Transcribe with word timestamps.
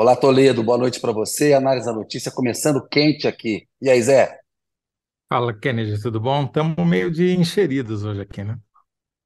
Olá, 0.00 0.14
Toledo, 0.14 0.62
boa 0.62 0.78
noite 0.78 1.00
para 1.00 1.10
você. 1.10 1.52
Análise 1.52 1.84
da 1.84 1.92
notícia 1.92 2.30
começando 2.30 2.86
quente 2.86 3.26
aqui. 3.26 3.66
E 3.82 3.90
aí, 3.90 4.00
Zé? 4.00 4.38
Fala, 5.28 5.52
Kennedy, 5.52 6.00
tudo 6.00 6.20
bom? 6.20 6.44
Estamos 6.44 6.86
meio 6.86 7.10
de 7.10 7.34
encheridos 7.34 8.04
hoje 8.04 8.20
aqui, 8.20 8.44
né? 8.44 8.56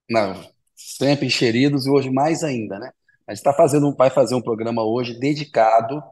Não, 0.09 0.33
sempre 0.75 1.27
encheridos 1.27 1.85
e 1.85 1.91
hoje 1.91 2.11
mais 2.11 2.43
ainda, 2.43 2.79
né? 2.79 2.91
A 3.27 3.35
gente 3.35 3.45
tá 3.45 3.53
fazendo, 3.53 3.95
vai 3.95 4.09
fazer 4.09 4.35
um 4.35 4.41
programa 4.41 4.83
hoje 4.83 5.21
dedicado 5.21 6.03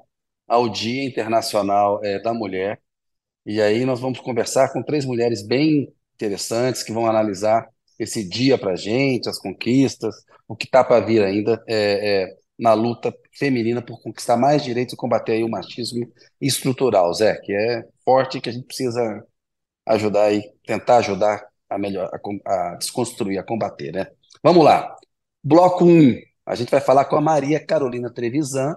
ao 0.46 0.68
Dia 0.68 1.07
Internacional 1.07 1.99
eh, 2.04 2.21
da 2.21 2.35
Mulher. 2.35 2.82
E 3.46 3.63
aí 3.63 3.86
nós 3.86 3.99
vamos 3.99 4.21
conversar 4.21 4.71
com 4.75 4.82
três 4.82 5.07
mulheres 5.07 5.43
bem 5.43 5.90
interessantes 6.17 6.82
que 6.82 6.93
vão 6.93 7.07
analisar 7.07 7.67
esse 7.99 8.29
dia 8.29 8.58
para 8.58 8.72
a 8.72 8.77
gente, 8.77 9.27
as 9.27 9.39
conquistas, 9.39 10.14
o 10.46 10.54
que 10.54 10.67
está 10.67 10.85
para 10.85 11.03
vir 11.03 11.22
ainda 11.22 11.64
é, 11.67 12.25
é, 12.25 12.36
na 12.58 12.75
luta 12.75 13.11
feminina 13.32 13.82
por 13.82 14.00
conquistar 14.00 14.36
mais 14.36 14.62
direitos 14.62 14.94
e 14.94 14.96
combater 14.96 15.43
o 15.44 15.48
machismo 15.48 16.11
estrutural, 16.40 17.12
Zé, 17.14 17.36
que 17.40 17.53
é 17.53 17.84
forte 18.04 18.39
e 18.39 18.40
que 18.40 18.48
a 18.48 18.53
gente 18.53 18.66
precisa 18.66 19.25
ajudar 19.86 20.25
aí, 20.25 20.43
tentar 20.66 20.98
ajudar 20.98 21.46
a 21.68 21.79
melhor, 21.79 22.11
a, 22.12 22.72
a 22.72 22.75
desconstruir, 22.76 23.39
a 23.39 23.44
combater, 23.44 23.93
né? 23.93 24.06
Vamos 24.43 24.64
lá. 24.64 24.96
Bloco 25.43 25.84
1, 25.84 26.16
a 26.44 26.54
gente 26.54 26.70
vai 26.70 26.80
falar 26.80 27.04
com 27.04 27.16
a 27.16 27.20
Maria 27.20 27.64
Carolina 27.64 28.12
Trevisan, 28.12 28.76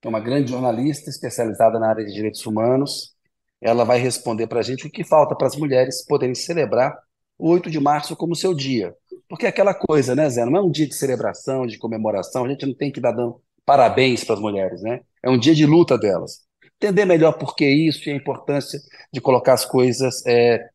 que 0.00 0.06
é 0.06 0.08
uma 0.08 0.20
grande 0.20 0.50
jornalista 0.50 1.10
especializada 1.10 1.78
na 1.78 1.88
área 1.90 2.04
de 2.04 2.12
direitos 2.12 2.44
humanos. 2.46 3.14
Ela 3.60 3.84
vai 3.84 3.98
responder 3.98 4.46
para 4.46 4.60
a 4.60 4.62
gente 4.62 4.86
o 4.86 4.90
que 4.90 5.04
falta 5.04 5.34
para 5.36 5.46
as 5.46 5.56
mulheres 5.56 6.04
poderem 6.06 6.34
celebrar 6.34 6.96
o 7.36 7.50
8 7.50 7.70
de 7.70 7.80
março 7.80 8.16
como 8.16 8.34
seu 8.34 8.54
dia. 8.54 8.94
Porque 9.28 9.46
é 9.46 9.48
aquela 9.48 9.74
coisa, 9.74 10.14
né, 10.14 10.28
Zé? 10.30 10.44
Não 10.44 10.56
é 10.56 10.62
um 10.62 10.70
dia 10.70 10.86
de 10.86 10.94
celebração, 10.94 11.66
de 11.66 11.78
comemoração, 11.78 12.44
a 12.44 12.48
gente 12.48 12.66
não 12.66 12.74
tem 12.74 12.90
que 12.90 13.00
dar 13.00 13.12
dando 13.12 13.40
parabéns 13.68 14.24
para 14.24 14.34
as 14.34 14.40
mulheres, 14.40 14.80
né? 14.80 15.02
É 15.22 15.28
um 15.28 15.38
dia 15.38 15.54
de 15.54 15.66
luta 15.66 15.98
delas. 15.98 16.40
Entender 16.76 17.04
melhor 17.04 17.32
por 17.34 17.54
que 17.54 17.68
isso 17.68 18.08
e 18.08 18.12
a 18.12 18.16
importância 18.16 18.80
de 19.12 19.20
colocar 19.20 19.52
as 19.52 19.66
coisas 19.66 20.24
é, 20.26 20.66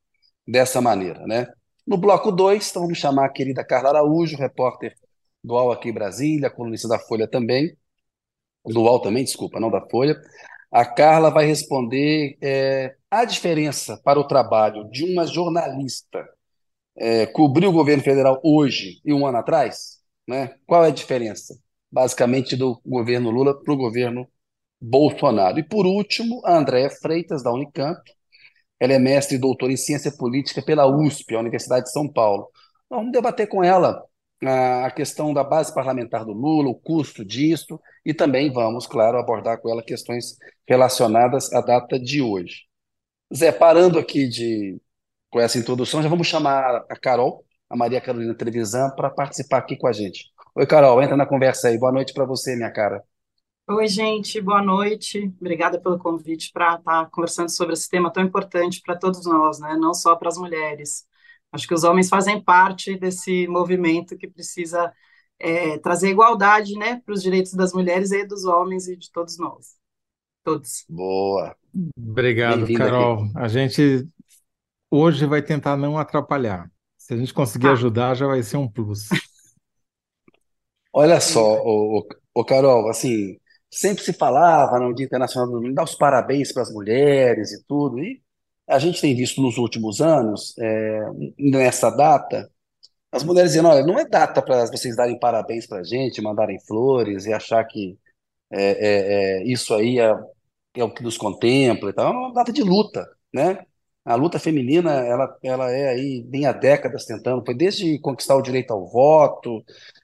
dessa 0.47 0.79
maneira, 0.79 1.25
né? 1.25 1.47
No 1.87 1.97
bloco 1.97 2.31
2, 2.31 2.69
então 2.69 2.83
vamos 2.83 2.99
chamar 2.99 3.25
a 3.25 3.29
querida 3.29 3.65
Carla 3.65 3.89
Araújo, 3.89 4.37
repórter 4.37 4.93
do 5.43 5.55
UOL 5.55 5.71
aqui 5.71 5.89
em 5.89 5.93
Brasília, 5.93 6.51
colunista 6.51 6.87
da 6.87 6.99
Folha 6.99 7.27
também, 7.27 7.75
do 8.63 8.81
UOL 8.81 8.99
também, 8.99 9.23
desculpa, 9.23 9.59
não 9.59 9.71
da 9.71 9.81
Folha. 9.89 10.15
A 10.71 10.85
Carla 10.85 11.31
vai 11.31 11.47
responder 11.47 12.37
é, 12.43 12.95
a 13.09 13.25
diferença 13.25 13.99
para 14.03 14.19
o 14.19 14.27
trabalho 14.27 14.87
de 14.91 15.03
uma 15.03 15.25
jornalista 15.25 16.29
é, 16.95 17.25
cobrir 17.25 17.65
o 17.65 17.73
governo 17.73 18.03
federal 18.03 18.39
hoje 18.43 19.01
e 19.03 19.11
um 19.11 19.25
ano 19.25 19.39
atrás, 19.39 19.97
né? 20.27 20.55
Qual 20.67 20.85
é 20.85 20.89
a 20.89 20.91
diferença? 20.91 21.62
Basicamente 21.93 22.55
do 22.55 22.81
governo 22.83 23.29
Lula 23.29 23.53
para 23.61 23.71
o 23.71 23.77
governo 23.77 24.27
Bolsonaro. 24.81 25.59
E 25.59 25.63
por 25.63 25.85
último, 25.85 26.41
a 26.43 26.57
Andréa 26.57 26.89
Freitas, 26.89 27.43
da 27.43 27.51
Unicamp. 27.53 28.01
Ela 28.79 28.93
é 28.93 28.99
mestre 28.99 29.35
e 29.37 29.39
doutora 29.39 29.71
em 29.71 29.77
ciência 29.77 30.11
política 30.11 30.61
pela 30.61 30.87
USP, 30.87 31.35
a 31.35 31.39
Universidade 31.39 31.85
de 31.85 31.91
São 31.91 32.11
Paulo. 32.11 32.49
Vamos 32.89 33.11
debater 33.11 33.47
com 33.47 33.63
ela 33.63 34.03
a 34.85 34.91
questão 34.91 35.33
da 35.33 35.43
base 35.43 35.73
parlamentar 35.73 36.25
do 36.25 36.33
Lula, 36.33 36.69
o 36.69 36.75
custo 36.75 37.23
disso, 37.23 37.79
e 38.05 38.13
também 38.13 38.51
vamos, 38.51 38.87
claro, 38.87 39.17
abordar 39.17 39.61
com 39.61 39.69
ela 39.69 39.83
questões 39.83 40.37
relacionadas 40.67 41.53
à 41.53 41.61
data 41.61 41.99
de 41.99 42.21
hoje. 42.21 42.63
Zé, 43.33 43.51
parando 43.51 43.97
aqui 43.99 44.27
de, 44.27 44.81
com 45.29 45.39
essa 45.39 45.57
introdução, 45.57 46.03
já 46.03 46.09
vamos 46.09 46.27
chamar 46.27 46.85
a 46.89 46.95
Carol, 46.99 47.45
a 47.69 47.77
Maria 47.77 48.01
Carolina 48.01 48.35
Trevisan, 48.35 48.89
para 48.95 49.09
participar 49.09 49.59
aqui 49.59 49.77
com 49.77 49.87
a 49.87 49.93
gente. 49.93 50.32
Oi, 50.55 50.67
Carol, 50.67 51.01
entra 51.01 51.17
na 51.17 51.25
conversa 51.25 51.67
aí. 51.67 51.79
Boa 51.79 51.91
noite 51.91 52.13
para 52.13 52.25
você, 52.25 52.55
minha 52.55 52.71
cara. 52.71 53.03
Oi, 53.67 53.87
gente, 53.87 54.39
boa 54.39 54.61
noite. 54.61 55.33
Obrigada 55.41 55.79
pelo 55.79 55.97
convite 55.97 56.51
para 56.53 56.75
estar 56.75 57.05
tá 57.05 57.09
conversando 57.09 57.49
sobre 57.49 57.73
esse 57.73 57.89
tema 57.89 58.13
tão 58.13 58.23
importante 58.23 58.79
para 58.85 58.95
todos 58.95 59.25
nós, 59.25 59.59
né? 59.59 59.75
Não 59.75 59.95
só 59.95 60.15
para 60.15 60.29
as 60.29 60.37
mulheres. 60.37 61.07
Acho 61.51 61.67
que 61.67 61.73
os 61.73 61.83
homens 61.83 62.07
fazem 62.07 62.39
parte 62.39 62.95
desse 62.95 63.47
movimento 63.47 64.15
que 64.15 64.27
precisa 64.27 64.93
é, 65.39 65.79
trazer 65.79 66.09
igualdade, 66.09 66.73
né, 66.73 67.01
para 67.03 67.13
os 67.13 67.23
direitos 67.23 67.53
das 67.53 67.73
mulheres 67.73 68.11
e 68.11 68.23
dos 68.23 68.45
homens 68.45 68.87
e 68.87 68.95
de 68.95 69.11
todos 69.11 69.39
nós. 69.39 69.75
Todos. 70.43 70.85
Boa. 70.87 71.55
Obrigado, 71.97 72.71
Carol. 72.73 73.23
Aqui. 73.23 73.31
A 73.35 73.47
gente 73.47 74.07
hoje 74.91 75.25
vai 75.25 75.41
tentar 75.41 75.75
não 75.75 75.97
atrapalhar. 75.97 76.69
Se 76.95 77.13
a 77.13 77.17
gente 77.17 77.33
conseguir 77.33 77.67
ah. 77.67 77.73
ajudar, 77.73 78.13
já 78.13 78.27
vai 78.27 78.43
ser 78.43 78.57
um 78.57 78.67
plus. 78.67 79.09
Olha 80.93 81.19
só, 81.19 81.61
o, 81.63 82.07
o, 82.35 82.45
Carol, 82.45 82.89
assim, 82.89 83.39
sempre 83.69 84.03
se 84.03 84.13
falava 84.13 84.79
no 84.79 84.93
Dia 84.93 85.05
Internacional 85.05 85.49
do 85.49 85.57
Mulher, 85.59 85.73
dar 85.73 85.83
os 85.83 85.95
parabéns 85.95 86.51
para 86.51 86.61
as 86.63 86.71
mulheres 86.71 87.51
e 87.51 87.63
tudo, 87.65 87.99
e 87.99 88.21
a 88.67 88.79
gente 88.79 89.01
tem 89.01 89.15
visto 89.15 89.41
nos 89.41 89.57
últimos 89.57 90.01
anos, 90.01 90.55
é, 90.59 91.01
nessa 91.39 91.89
data, 91.89 92.49
as 93.11 93.23
mulheres 93.23 93.51
dizendo, 93.51 93.69
olha, 93.69 93.85
não 93.85 93.99
é 93.99 94.05
data 94.05 94.41
para 94.41 94.65
vocês 94.67 94.95
darem 94.95 95.19
parabéns 95.19 95.67
para 95.67 95.79
a 95.79 95.83
gente, 95.83 96.21
mandarem 96.21 96.59
flores 96.61 97.25
e 97.25 97.33
achar 97.33 97.63
que 97.65 97.97
é, 98.51 98.63
é, 98.63 99.41
é, 99.41 99.43
isso 99.45 99.73
aí 99.73 99.99
é, 99.99 100.13
é, 100.75 100.83
o 100.83 100.93
que 100.93 101.03
nos 101.03 101.17
contempla 101.17 101.89
e 101.89 101.93
tal, 101.93 102.13
é 102.13 102.17
uma 102.17 102.33
data 102.33 102.51
de 102.53 102.63
luta, 102.63 103.05
né? 103.33 103.65
A 104.05 104.15
luta 104.15 104.37
feminina, 104.37 104.91
ela, 104.91 105.37
ela 105.41 105.71
é 105.71 105.89
aí, 105.89 106.25
vem 106.29 106.45
há 106.45 106.51
décadas 106.51 107.05
tentando, 107.05 107.43
foi 107.45 107.55
desde 107.55 107.97
conquistar 107.99 108.35
o 108.35 108.41
direito 108.41 108.71
ao 108.71 108.85
voto, 108.85 109.59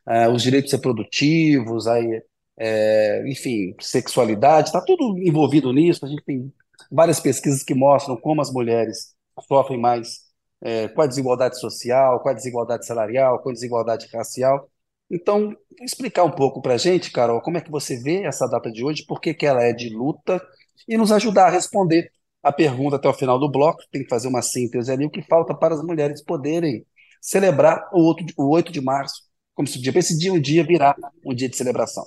uh, 0.07 0.29
os 0.33 0.41
direitos 0.41 0.71
reprodutivos, 0.71 1.85
aí, 1.85 2.21
é, 2.57 3.23
enfim, 3.27 3.75
sexualidade, 3.79 4.69
está 4.69 4.81
tudo 4.81 5.17
envolvido 5.19 5.73
nisso. 5.73 6.05
A 6.05 6.09
gente 6.09 6.23
tem 6.23 6.53
várias 6.91 7.19
pesquisas 7.19 7.63
que 7.63 7.73
mostram 7.73 8.15
como 8.17 8.41
as 8.41 8.51
mulheres 8.51 9.13
sofrem 9.47 9.79
mais 9.79 10.29
é, 10.61 10.87
com 10.89 11.01
a 11.01 11.07
desigualdade 11.07 11.59
social, 11.59 12.19
com 12.21 12.29
a 12.29 12.33
desigualdade 12.33 12.85
salarial, 12.85 13.39
com 13.39 13.49
a 13.49 13.53
desigualdade 13.53 14.07
racial. 14.13 14.69
Então, 15.09 15.55
explicar 15.81 16.23
um 16.23 16.31
pouco 16.31 16.61
para 16.61 16.75
a 16.75 16.77
gente, 16.77 17.11
Carol, 17.11 17.41
como 17.41 17.57
é 17.57 17.61
que 17.61 17.71
você 17.71 17.97
vê 17.97 18.23
essa 18.23 18.47
data 18.47 18.71
de 18.71 18.83
hoje, 18.83 19.05
por 19.05 19.19
que, 19.19 19.33
que 19.33 19.45
ela 19.45 19.63
é 19.63 19.73
de 19.73 19.89
luta, 19.89 20.41
e 20.87 20.97
nos 20.97 21.11
ajudar 21.11 21.47
a 21.47 21.49
responder 21.49 22.11
a 22.41 22.51
pergunta 22.51 22.95
até 22.95 23.07
o 23.09 23.13
final 23.13 23.39
do 23.39 23.49
bloco, 23.51 23.83
tem 23.91 24.03
que 24.03 24.09
fazer 24.09 24.27
uma 24.27 24.41
síntese 24.41 24.91
ali, 24.91 25.05
o 25.05 25.09
que 25.09 25.21
falta 25.21 25.53
para 25.53 25.75
as 25.75 25.83
mulheres 25.83 26.23
poderem 26.23 26.85
celebrar 27.21 27.89
o, 27.93 28.07
8 28.07 28.25
de, 28.25 28.33
o 28.37 28.49
8 28.49 28.71
de 28.71 28.81
março, 28.81 29.23
como 29.53 29.67
se 29.67 29.79
dia, 29.79 29.91
esse 29.97 30.17
dia 30.17 30.31
um 30.31 30.39
dia 30.39 30.63
virar 30.63 30.95
um 31.25 31.33
dia 31.33 31.49
de 31.49 31.57
celebração. 31.57 32.05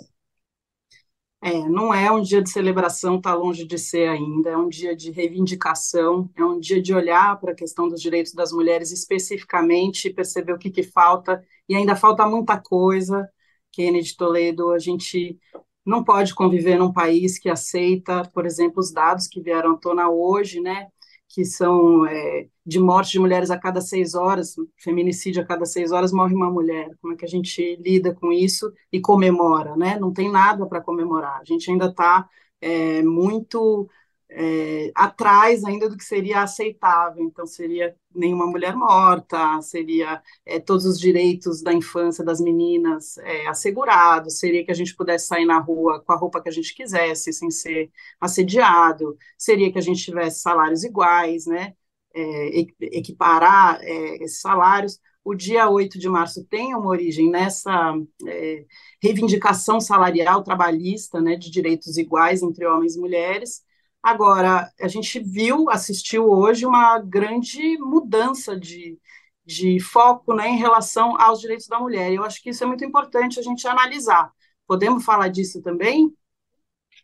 É, 1.44 1.53
não 1.69 1.93
é 1.93 2.10
um 2.10 2.22
dia 2.22 2.41
de 2.41 2.48
celebração, 2.48 3.16
está 3.16 3.34
longe 3.34 3.66
de 3.66 3.76
ser 3.76 4.09
ainda, 4.09 4.50
é 4.50 4.56
um 4.56 4.69
dia 4.69 4.94
de 4.94 5.10
reivindicação, 5.10 6.31
é 6.37 6.44
um 6.44 6.59
dia 6.60 6.81
de 6.81 6.94
olhar 6.94 7.38
para 7.41 7.50
a 7.50 7.54
questão 7.54 7.88
dos 7.88 8.00
direitos 8.00 8.32
das 8.32 8.53
mulheres 8.53 8.93
especificamente, 8.93 10.09
perceber 10.09 10.53
o 10.53 10.59
que, 10.59 10.70
que 10.70 10.84
falta, 10.84 11.44
e 11.69 11.75
ainda 11.75 11.97
falta 11.97 12.25
muita 12.26 12.59
coisa. 12.59 13.28
Kennedy 13.72 14.16
Toledo, 14.16 14.70
a 14.70 14.78
gente 14.78 15.37
não 15.84 16.04
pode 16.04 16.34
conviver 16.34 16.78
num 16.78 16.93
país 16.93 17.38
que 17.38 17.48
aceita, 17.48 18.22
por 18.32 18.47
exemplo, 18.47 18.81
os 18.81 18.93
dados 18.93 19.26
que 19.26 19.41
vieram 19.41 19.72
à 19.72 19.76
tona 19.76 20.09
hoje, 20.09 20.60
né, 20.60 20.88
que 21.28 21.44
são 21.44 22.06
é, 22.06 22.47
de 22.65 22.78
morte 22.78 23.12
de 23.12 23.19
mulheres 23.19 23.50
a 23.50 23.59
cada 23.59 23.81
seis 23.81 24.15
horas, 24.15 24.54
feminicídio 24.76 25.43
a 25.43 25.47
cada 25.47 25.65
seis 25.65 25.91
horas 25.91 26.12
morre 26.12 26.34
uma 26.34 26.50
mulher. 26.50 26.91
Como 27.00 27.15
é 27.15 27.16
que 27.16 27.25
a 27.25 27.28
gente 27.28 27.76
lida 27.76 28.15
com 28.15 28.31
isso 28.32 28.70
e 28.93 29.00
comemora, 29.00 29.75
né? 29.76 29.98
Não 29.98 30.12
tem 30.12 30.31
nada 30.31 30.66
para 30.66 30.82
comemorar. 30.82 31.41
A 31.41 31.44
gente 31.44 31.70
ainda 31.70 31.87
está 31.87 32.28
é, 32.60 33.03
muito 33.03 33.88
é, 34.34 34.91
atrás 34.94 35.64
ainda 35.64 35.88
do 35.88 35.96
que 35.96 36.05
seria 36.05 36.43
aceitável. 36.43 37.23
Então, 37.25 37.46
seria 37.46 37.94
nenhuma 38.14 38.46
mulher 38.46 38.75
morta, 38.75 39.61
seria 39.62 40.23
é, 40.46 40.58
todos 40.58 40.84
os 40.87 40.99
direitos 40.99 41.62
da 41.62 41.73
infância 41.73 42.25
das 42.25 42.40
meninas 42.40 43.19
é, 43.19 43.46
assegurados, 43.46 44.38
seria 44.38 44.64
que 44.64 44.70
a 44.70 44.75
gente 44.75 44.94
pudesse 44.96 45.26
sair 45.26 45.44
na 45.44 45.58
rua 45.58 46.00
com 46.02 46.12
a 46.12 46.17
roupa 46.17 46.43
que 46.43 46.49
a 46.49 46.52
gente 46.52 46.75
quisesse, 46.75 47.32
sem 47.32 47.50
ser 47.50 47.90
assediado, 48.20 49.17
seria 49.38 49.70
que 49.73 49.79
a 49.79 49.82
gente 49.82 50.02
tivesse 50.02 50.40
salários 50.40 50.85
iguais, 50.85 51.46
né? 51.46 51.75
É, 52.14 52.58
equiparar 52.81 53.81
é, 53.82 54.23
esses 54.23 54.40
salários. 54.40 54.99
O 55.25 55.35
dia 55.35 55.70
8 55.70 55.99
de 55.99 56.08
março 56.08 56.44
tem 56.44 56.75
uma 56.75 56.88
origem 56.88 57.31
nessa 57.31 57.94
é, 58.26 58.64
reivindicação 59.02 59.81
salarial 59.81 60.43
trabalhista, 60.43 61.20
né, 61.20 61.37
de 61.37 61.50
direitos 61.50 61.96
iguais 61.96 62.43
entre 62.43 62.67
homens 62.67 62.96
e 62.96 63.00
mulheres, 63.00 63.62
Agora, 64.02 64.69
a 64.81 64.88
gente 64.88 65.20
viu, 65.20 65.70
assistiu 65.70 66.28
hoje 66.28 66.66
uma 66.66 66.99
grande 66.99 67.78
mudança 67.78 68.58
de, 68.58 68.99
de 69.46 69.78
foco 69.78 70.34
né, 70.34 70.49
em 70.49 70.58
relação 70.58 71.16
aos 71.20 71.40
direitos 71.40 71.69
da 71.69 71.78
mulher. 71.78 72.12
Eu 72.12 72.25
acho 72.25 72.43
que 72.43 72.50
isso 72.50 72.64
é 72.64 72.66
muito 72.66 72.84
importante 72.84 73.38
a 73.38 73.43
gente 73.43 73.66
analisar. 73.66 74.32
Podemos 74.66 75.04
falar 75.04 75.28
disso 75.28 75.62
também? 75.62 76.12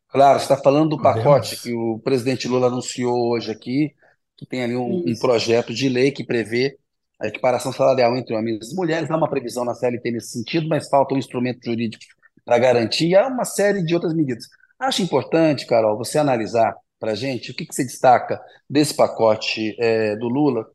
Claro, 0.09 0.41
você 0.41 0.45
está 0.45 0.57
falando 0.57 0.91
do 0.91 1.03
pacote 1.03 1.61
que 1.61 1.73
o 1.73 2.01
presidente 2.01 2.49
Lula 2.49 2.67
anunciou 2.67 3.31
hoje 3.31 3.53
aqui, 3.53 3.95
que 4.37 4.45
tem 4.45 4.65
ali 4.65 4.77
um, 4.77 5.05
um, 5.07 5.19
projeto 5.21 5.73
de 5.73 5.89
lei 5.89 6.11
que 6.11 6.25
prevê 6.25 6.79
a 7.21 7.29
equiparação 7.29 7.73
salarial 7.73 8.17
entre 8.17 8.35
homens 8.35 8.73
e 8.73 8.75
mulheres. 8.75 9.11
Há 9.11 9.17
uma 9.17 9.31
previsão 9.31 9.65
na 9.65 9.75
CLT 9.75 10.11
nesse 10.11 10.31
sentido, 10.31 10.69
mas 10.69 10.89
falta 10.89 11.15
um 11.15 11.19
instrumento 11.19 11.65
jurídico 11.65 12.03
para 12.45 12.59
garantir. 12.59 13.15
Há 13.15 13.29
uma 13.29 13.45
série 13.45 13.85
de 13.85 13.95
outras 13.95 14.15
medidas. 14.15 14.47
Acho 14.79 15.03
importante, 15.03 15.67
Carol, 15.67 15.97
você 15.99 16.19
analisar 16.19 16.75
para 16.99 17.13
a 17.13 17.15
gente? 17.15 17.51
O 17.51 17.55
que, 17.55 17.67
que 17.67 17.85
destaca 17.85 18.41
desse 18.69 18.95
pacote 18.95 19.77
é, 19.79 20.17
do 20.17 20.29
Lula, 20.29 20.67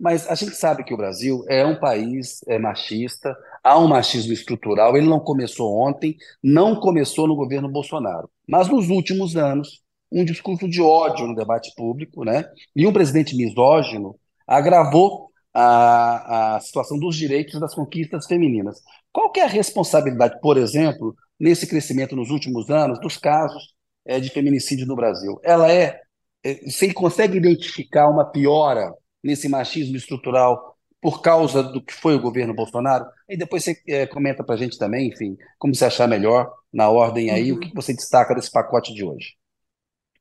mas 0.00 0.26
a 0.28 0.34
gente 0.34 0.56
sabe 0.56 0.82
que 0.82 0.94
o 0.94 0.96
Brasil 0.96 1.44
é 1.46 1.64
um 1.64 1.78
país 1.78 2.40
é, 2.48 2.58
machista, 2.58 3.36
há 3.62 3.78
um 3.78 3.86
machismo 3.86 4.32
estrutural, 4.32 4.96
ele 4.96 5.06
não 5.06 5.20
começou 5.20 5.78
ontem, 5.78 6.16
não 6.42 6.80
começou 6.80 7.28
no 7.28 7.36
governo 7.36 7.68
Bolsonaro, 7.68 8.30
mas 8.48 8.66
nos 8.68 8.88
últimos 8.88 9.36
anos, 9.36 9.82
um 10.10 10.24
discurso 10.24 10.66
de 10.68 10.80
ódio 10.80 11.26
no 11.26 11.36
debate 11.36 11.72
público, 11.76 12.24
né? 12.24 12.44
E 12.74 12.86
um 12.86 12.92
presidente 12.92 13.36
misógino 13.36 14.16
agravou 14.46 15.30
a, 15.54 16.56
a 16.56 16.60
situação 16.60 16.98
dos 16.98 17.14
direitos 17.14 17.60
das 17.60 17.74
conquistas 17.74 18.26
femininas. 18.26 18.80
Qual 19.12 19.30
que 19.30 19.38
é 19.38 19.44
a 19.44 19.48
responsabilidade, 19.48 20.40
por 20.40 20.56
exemplo, 20.56 21.14
nesse 21.38 21.66
crescimento 21.66 22.16
nos 22.16 22.30
últimos 22.30 22.70
anos 22.70 22.98
dos 23.00 23.16
casos 23.16 23.74
é, 24.10 24.18
de 24.18 24.28
feminicídio 24.28 24.88
no 24.88 24.96
Brasil? 24.96 25.40
Ela 25.44 25.72
é, 25.72 26.00
é, 26.42 26.68
você 26.68 26.92
consegue 26.92 27.38
identificar 27.38 28.08
uma 28.08 28.24
piora 28.24 28.92
nesse 29.22 29.48
machismo 29.48 29.96
estrutural 29.96 30.76
por 31.00 31.22
causa 31.22 31.62
do 31.62 31.80
que 31.80 31.94
foi 31.94 32.16
o 32.16 32.20
governo 32.20 32.52
Bolsonaro? 32.52 33.06
E 33.28 33.36
depois 33.36 33.62
você 33.62 33.80
é, 33.86 34.06
comenta 34.08 34.42
para 34.42 34.56
a 34.56 34.58
gente 34.58 34.76
também, 34.76 35.08
enfim, 35.08 35.36
como 35.60 35.72
você 35.72 35.84
achar 35.84 36.08
melhor, 36.08 36.52
na 36.72 36.90
ordem 36.90 37.30
aí, 37.30 37.52
uhum. 37.52 37.58
o 37.58 37.60
que 37.60 37.72
você 37.72 37.94
destaca 37.94 38.34
desse 38.34 38.50
pacote 38.50 38.92
de 38.92 39.04
hoje? 39.04 39.36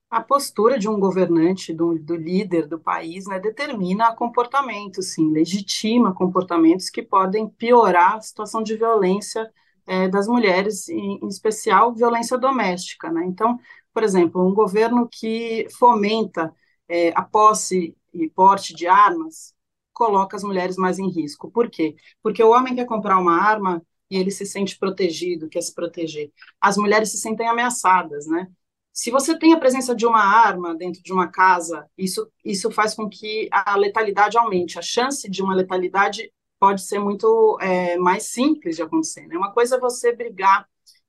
A 0.08 0.22
postura 0.22 0.78
de 0.78 0.88
um 0.88 1.00
governante, 1.00 1.74
do, 1.74 1.98
do 1.98 2.16
líder 2.16 2.68
do 2.68 2.80
país, 2.80 3.26
né, 3.26 3.40
determina 3.40 4.16
comportamentos, 4.16 5.14
sim, 5.14 5.32
legitima 5.32 6.14
comportamentos 6.14 6.92
que 6.92 7.02
podem 7.02 7.48
piorar 7.48 8.18
a 8.18 8.22
situação 8.22 8.62
de 8.62 8.76
violência 8.76 9.52
é, 9.90 10.08
das 10.08 10.28
mulheres, 10.28 10.88
em, 10.88 11.20
em 11.24 11.28
especial 11.28 11.94
violência 11.96 12.38
doméstica. 12.38 13.12
Né? 13.12 13.26
Então, 13.26 13.60
por 14.00 14.04
exemplo, 14.06 14.48
um 14.48 14.54
governo 14.54 15.10
que 15.12 15.68
fomenta 15.78 16.56
é, 16.88 17.10
a 17.10 17.22
posse 17.22 17.94
e 18.14 18.30
porte 18.30 18.74
de 18.74 18.88
armas 18.88 19.54
coloca 19.92 20.38
as 20.38 20.44
mulheres 20.44 20.78
mais 20.78 20.98
em 21.00 21.10
risco. 21.10 21.52
Por 21.52 21.70
quê? 21.70 21.98
Porque 22.24 22.42
o 22.42 22.52
homem 22.52 22.74
quer 22.74 22.86
comprar 22.86 23.18
uma 23.18 23.36
arma 23.38 23.86
e 24.10 24.16
ele 24.16 24.32
se 24.32 24.46
sente 24.46 24.80
protegido, 24.80 25.50
quer 25.50 25.60
se 25.60 25.76
proteger. 25.76 26.32
As 26.62 26.78
mulheres 26.78 27.12
se 27.12 27.18
sentem 27.18 27.46
ameaçadas, 27.46 28.26
né? 28.26 28.48
Se 28.94 29.12
você 29.12 29.38
tem 29.38 29.52
a 29.52 29.60
presença 29.60 29.94
de 29.94 30.06
uma 30.06 30.24
arma 30.24 30.74
dentro 30.74 31.04
de 31.04 31.12
uma 31.12 31.28
casa, 31.28 31.86
isso, 31.98 32.32
isso 32.46 32.72
faz 32.72 32.96
com 32.96 33.10
que 33.10 33.50
a 33.52 33.76
letalidade 33.76 34.38
aumente. 34.38 34.80
A 34.80 34.82
chance 34.82 35.30
de 35.30 35.44
uma 35.44 35.54
letalidade 35.54 36.32
pode 36.58 36.84
ser 36.84 37.00
muito 37.00 37.58
é, 37.60 37.98
mais 37.98 38.24
simples 38.32 38.78
de 38.78 38.82
acontecer. 38.82 39.28
Né? 39.28 39.36
Uma 39.36 39.52
coisa 39.52 39.76
é 39.76 39.80
você 39.80 40.16
brigar, 40.16 40.66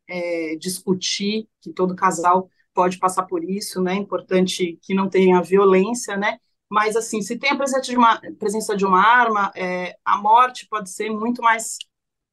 é, 0.09 0.57
discutir, 0.57 1.49
que 1.61 1.73
todo 1.73 1.95
casal 1.95 2.51
pode 2.81 2.99
passar 2.99 3.25
por 3.25 3.45
isso, 3.45 3.83
né? 3.83 3.93
É 3.93 3.97
importante 3.97 4.79
que 4.83 4.95
não 4.95 5.07
tenha 5.07 5.43
violência, 5.43 6.17
né? 6.17 6.39
Mas, 6.67 6.97
assim, 6.97 7.21
se 7.21 7.39
tem 7.39 7.51
a 7.51 7.57
presença 7.57 7.83
de 7.83 7.95
uma, 7.95 8.19
presença 8.39 8.75
de 8.75 8.87
uma 8.87 9.07
arma, 9.07 9.53
é, 9.55 9.97
a 10.03 10.17
morte 10.17 10.67
pode 10.67 10.89
ser 10.91 11.11
muito 11.11 11.43
mais 11.43 11.77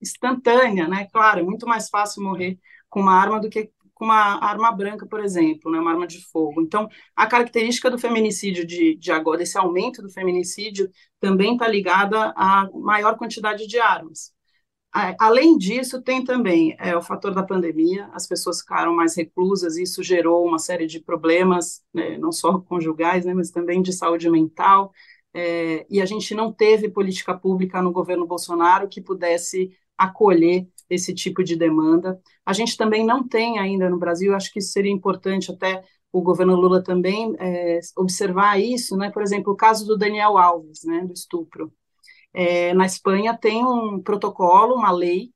instantânea, 0.01 0.87
né? 0.87 1.05
Claro, 1.11 1.41
é 1.41 1.43
muito 1.43 1.67
mais 1.67 1.89
fácil 1.89 2.23
morrer 2.23 2.57
com 2.89 3.01
uma 3.01 3.13
arma 3.13 3.41
do 3.41 3.49
que 3.49 3.69
com 3.93 4.05
uma 4.05 4.41
arma 4.41 4.71
branca, 4.71 5.05
por 5.05 5.19
exemplo, 5.19 5.71
né? 5.71 5.79
uma 5.79 5.91
arma 5.91 6.07
de 6.07 6.23
fogo. 6.23 6.61
Então, 6.61 6.87
a 7.15 7.25
característica 7.25 7.89
do 7.89 7.97
feminicídio 7.97 8.65
de, 8.65 8.95
de 8.95 9.11
agora, 9.11 9.39
desse 9.39 9.57
aumento 9.57 10.03
do 10.03 10.09
feminicídio, 10.09 10.89
também 11.19 11.53
está 11.53 11.67
ligada 11.67 12.31
à 12.37 12.69
maior 12.73 13.17
quantidade 13.17 13.65
de 13.67 13.79
armas. 13.79 14.31
Além 14.91 15.57
disso, 15.57 16.01
tem 16.01 16.23
também 16.23 16.75
é, 16.79 16.95
o 16.95 17.01
fator 17.01 17.33
da 17.33 17.43
pandemia, 17.43 18.09
as 18.13 18.25
pessoas 18.25 18.61
ficaram 18.61 18.95
mais 18.95 19.15
reclusas, 19.15 19.77
isso 19.77 20.01
gerou 20.01 20.43
uma 20.45 20.57
série 20.57 20.87
de 20.87 20.99
problemas, 20.99 21.83
né, 21.93 22.17
não 22.17 22.31
só 22.31 22.57
conjugais, 22.59 23.23
né, 23.23 23.33
mas 23.33 23.51
também 23.51 23.81
de 23.81 23.93
saúde 23.93 24.27
mental, 24.29 24.91
é, 25.33 25.85
e 25.87 26.01
a 26.01 26.05
gente 26.05 26.33
não 26.33 26.51
teve 26.51 26.89
política 26.89 27.37
pública 27.37 27.79
no 27.81 27.91
governo 27.91 28.25
Bolsonaro 28.25 28.87
que 28.87 28.99
pudesse 28.99 29.69
acolher 29.95 30.67
esse 30.89 31.13
tipo 31.13 31.43
de 31.43 31.55
demanda. 31.55 32.19
A 32.45 32.53
gente 32.53 32.75
também 32.77 33.05
não 33.05 33.27
tem 33.27 33.59
ainda 33.59 33.89
no 33.89 33.99
Brasil, 33.99 34.33
acho 34.33 34.51
que 34.51 34.61
seria 34.61 34.91
importante 34.91 35.51
até 35.51 35.83
o 36.11 36.21
governo 36.21 36.55
Lula 36.55 36.81
também 36.81 37.35
é, 37.39 37.79
observar 37.95 38.59
isso, 38.59 38.97
né, 38.97 39.11
por 39.11 39.21
exemplo, 39.21 39.53
o 39.53 39.57
caso 39.57 39.85
do 39.85 39.97
Daniel 39.97 40.37
Alves, 40.37 40.83
né, 40.85 41.05
do 41.05 41.13
estupro. 41.13 41.71
É, 42.39 42.71
na 42.75 42.85
Espanha 42.85 43.35
tem 43.35 43.65
um 43.65 43.99
protocolo, 43.99 44.75
uma 44.75 44.91
lei, 44.91 45.31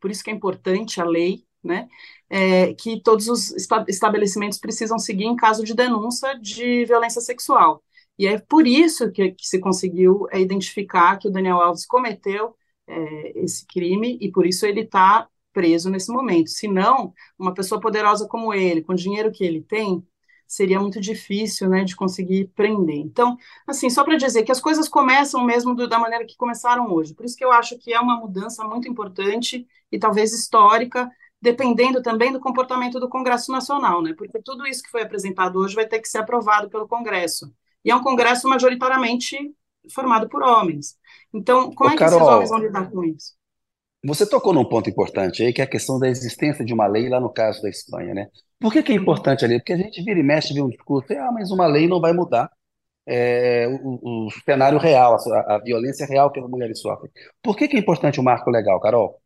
por 0.00 0.10
isso 0.10 0.24
que 0.24 0.30
é 0.30 0.32
importante 0.32 1.02
a 1.02 1.04
lei, 1.04 1.44
né, 1.62 1.86
é, 2.30 2.72
que 2.72 2.98
todos 3.02 3.28
os 3.28 3.52
estabelecimentos 3.86 4.58
precisam 4.58 4.98
seguir 4.98 5.24
em 5.24 5.36
caso 5.36 5.62
de 5.62 5.74
denúncia 5.74 6.38
de 6.40 6.86
violência 6.86 7.20
sexual. 7.20 7.82
E 8.18 8.26
é 8.26 8.38
por 8.38 8.66
isso 8.66 9.12
que, 9.12 9.32
que 9.32 9.46
se 9.46 9.60
conseguiu 9.60 10.26
é, 10.30 10.40
identificar 10.40 11.18
que 11.18 11.28
o 11.28 11.30
Daniel 11.30 11.60
Alves 11.60 11.84
cometeu 11.84 12.56
é, 12.86 13.38
esse 13.40 13.66
crime 13.66 14.16
e 14.18 14.32
por 14.32 14.46
isso 14.46 14.64
ele 14.64 14.80
está 14.80 15.28
preso 15.52 15.90
nesse 15.90 16.10
momento. 16.10 16.48
Se 16.48 16.66
não, 16.68 17.12
uma 17.38 17.52
pessoa 17.52 17.78
poderosa 17.80 18.26
como 18.26 18.54
ele, 18.54 18.82
com 18.82 18.92
o 18.94 18.96
dinheiro 18.96 19.30
que 19.30 19.44
ele 19.44 19.60
tem, 19.62 20.02
seria 20.46 20.80
muito 20.80 21.00
difícil, 21.00 21.68
né, 21.68 21.84
de 21.84 21.96
conseguir 21.96 22.46
prender. 22.54 22.96
Então, 22.96 23.36
assim, 23.66 23.90
só 23.90 24.04
para 24.04 24.16
dizer 24.16 24.42
que 24.42 24.52
as 24.52 24.60
coisas 24.60 24.88
começam 24.88 25.44
mesmo 25.44 25.74
do, 25.74 25.88
da 25.88 25.98
maneira 25.98 26.24
que 26.24 26.36
começaram 26.36 26.92
hoje. 26.92 27.14
Por 27.14 27.24
isso 27.24 27.36
que 27.36 27.44
eu 27.44 27.52
acho 27.52 27.78
que 27.78 27.92
é 27.92 28.00
uma 28.00 28.16
mudança 28.16 28.64
muito 28.64 28.88
importante 28.88 29.66
e 29.90 29.98
talvez 29.98 30.32
histórica, 30.32 31.10
dependendo 31.40 32.02
também 32.02 32.32
do 32.32 32.40
comportamento 32.40 32.98
do 32.98 33.08
Congresso 33.08 33.52
Nacional, 33.52 34.02
né? 34.02 34.14
Porque 34.16 34.40
tudo 34.42 34.66
isso 34.66 34.82
que 34.82 34.90
foi 34.90 35.02
apresentado 35.02 35.58
hoje 35.58 35.74
vai 35.74 35.86
ter 35.86 36.00
que 36.00 36.08
ser 36.08 36.18
aprovado 36.18 36.68
pelo 36.68 36.88
Congresso. 36.88 37.52
E 37.84 37.90
é 37.90 37.94
um 37.94 38.02
Congresso 38.02 38.48
majoritariamente 38.48 39.38
formado 39.92 40.28
por 40.28 40.42
homens. 40.42 40.96
Então, 41.32 41.70
como 41.72 41.90
Ô, 41.90 41.92
é 41.92 41.96
que 41.96 42.00
Carol, 42.00 42.18
esses 42.18 42.28
homens 42.28 42.50
vão 42.50 42.58
lidar 42.58 42.90
com 42.90 43.04
isso? 43.04 43.35
Você 44.04 44.28
tocou 44.28 44.52
num 44.52 44.64
ponto 44.64 44.88
importante 44.88 45.42
aí, 45.42 45.52
que 45.52 45.60
é 45.60 45.64
a 45.64 45.68
questão 45.68 45.98
da 45.98 46.08
existência 46.08 46.64
de 46.64 46.72
uma 46.72 46.86
lei 46.86 47.08
lá 47.08 47.20
no 47.20 47.32
caso 47.32 47.62
da 47.62 47.68
Espanha, 47.68 48.14
né? 48.14 48.28
Por 48.60 48.72
que, 48.72 48.82
que 48.82 48.92
é 48.92 48.94
importante 48.94 49.44
ali? 49.44 49.58
Porque 49.58 49.72
a 49.72 49.76
gente 49.76 50.02
vira 50.02 50.18
e 50.20 50.22
mexe 50.22 50.54
vê 50.54 50.62
um 50.62 50.68
discurso, 50.68 51.12
ah, 51.14 51.32
mas 51.32 51.50
uma 51.50 51.66
lei 51.66 51.88
não 51.88 52.00
vai 52.00 52.12
mudar 52.12 52.50
é, 53.06 53.68
o, 53.68 54.26
o, 54.26 54.30
cenário 54.44 54.78
real, 54.78 55.16
a, 55.16 55.54
a, 55.56 55.58
violência 55.58 56.06
real 56.06 56.30
que 56.30 56.40
as 56.40 56.48
mulheres 56.48 56.80
sofrem. 56.80 57.10
Por 57.42 57.56
que, 57.56 57.68
que 57.68 57.76
é 57.76 57.80
importante 57.80 58.18
o 58.18 58.22
marco 58.22 58.50
legal, 58.50 58.80
Carol? 58.80 59.20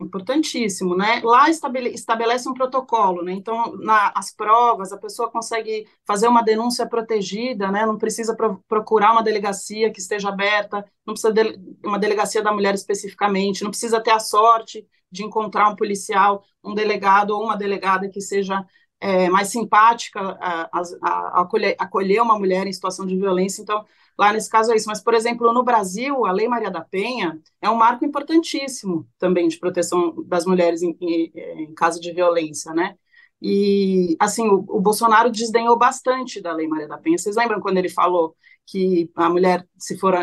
Importantíssimo, 0.00 0.96
né? 0.96 1.20
Lá 1.22 1.50
estabelece 1.50 2.48
um 2.48 2.54
protocolo, 2.54 3.22
né? 3.22 3.32
Então, 3.32 3.76
nas 3.76 4.34
provas, 4.34 4.92
a 4.92 4.98
pessoa 4.98 5.30
consegue 5.30 5.86
fazer 6.06 6.26
uma 6.26 6.42
denúncia 6.42 6.88
protegida, 6.88 7.70
né? 7.70 7.84
Não 7.84 7.98
precisa 7.98 8.34
pro, 8.34 8.64
procurar 8.66 9.12
uma 9.12 9.22
delegacia 9.22 9.92
que 9.92 10.00
esteja 10.00 10.30
aberta, 10.30 10.82
não 11.06 11.12
precisa 11.12 11.32
de 11.34 11.60
uma 11.84 11.98
delegacia 11.98 12.42
da 12.42 12.50
mulher 12.50 12.74
especificamente, 12.74 13.62
não 13.62 13.70
precisa 13.70 14.00
ter 14.02 14.12
a 14.12 14.18
sorte 14.18 14.86
de 15.12 15.22
encontrar 15.22 15.68
um 15.68 15.76
policial, 15.76 16.42
um 16.64 16.74
delegado 16.74 17.32
ou 17.32 17.44
uma 17.44 17.56
delegada 17.56 18.08
que 18.08 18.22
seja 18.22 18.64
é, 19.00 19.30
mais 19.30 19.48
simpática 19.48 20.20
a, 20.20 20.70
a, 20.72 20.82
a 21.02 21.40
acolher, 21.42 21.74
acolher 21.78 22.20
uma 22.20 22.38
mulher 22.38 22.66
em 22.66 22.72
situação 22.72 23.06
de 23.06 23.16
violência. 23.16 23.62
Então, 23.62 23.84
lá 24.18 24.32
nesse 24.32 24.50
caso 24.50 24.72
é 24.72 24.76
isso. 24.76 24.88
Mas, 24.88 25.02
por 25.02 25.14
exemplo, 25.14 25.52
no 25.52 25.64
Brasil, 25.64 26.26
a 26.26 26.32
Lei 26.32 26.46
Maria 26.46 26.70
da 26.70 26.82
Penha 26.82 27.40
é 27.62 27.70
um 27.70 27.76
marco 27.76 28.04
importantíssimo 28.04 29.08
também 29.18 29.48
de 29.48 29.58
proteção 29.58 30.14
das 30.26 30.44
mulheres 30.44 30.82
em, 30.82 30.96
em, 31.00 31.32
em 31.62 31.74
caso 31.74 32.00
de 32.00 32.12
violência, 32.12 32.72
né? 32.74 32.94
E, 33.42 34.16
assim, 34.20 34.46
o, 34.48 34.64
o, 34.68 34.80
Bolsonaro 34.80 35.30
desdenhou 35.30 35.78
bastante 35.78 36.42
da 36.42 36.52
Lei 36.52 36.68
Maria 36.68 36.88
da 36.88 36.98
Penha. 36.98 37.16
Vocês 37.16 37.36
lembram 37.36 37.60
quando 37.60 37.78
ele 37.78 37.88
falou 37.88 38.36
que 38.66 39.10
a 39.16 39.30
mulher, 39.30 39.66
se 39.78 39.98
for 39.98 40.14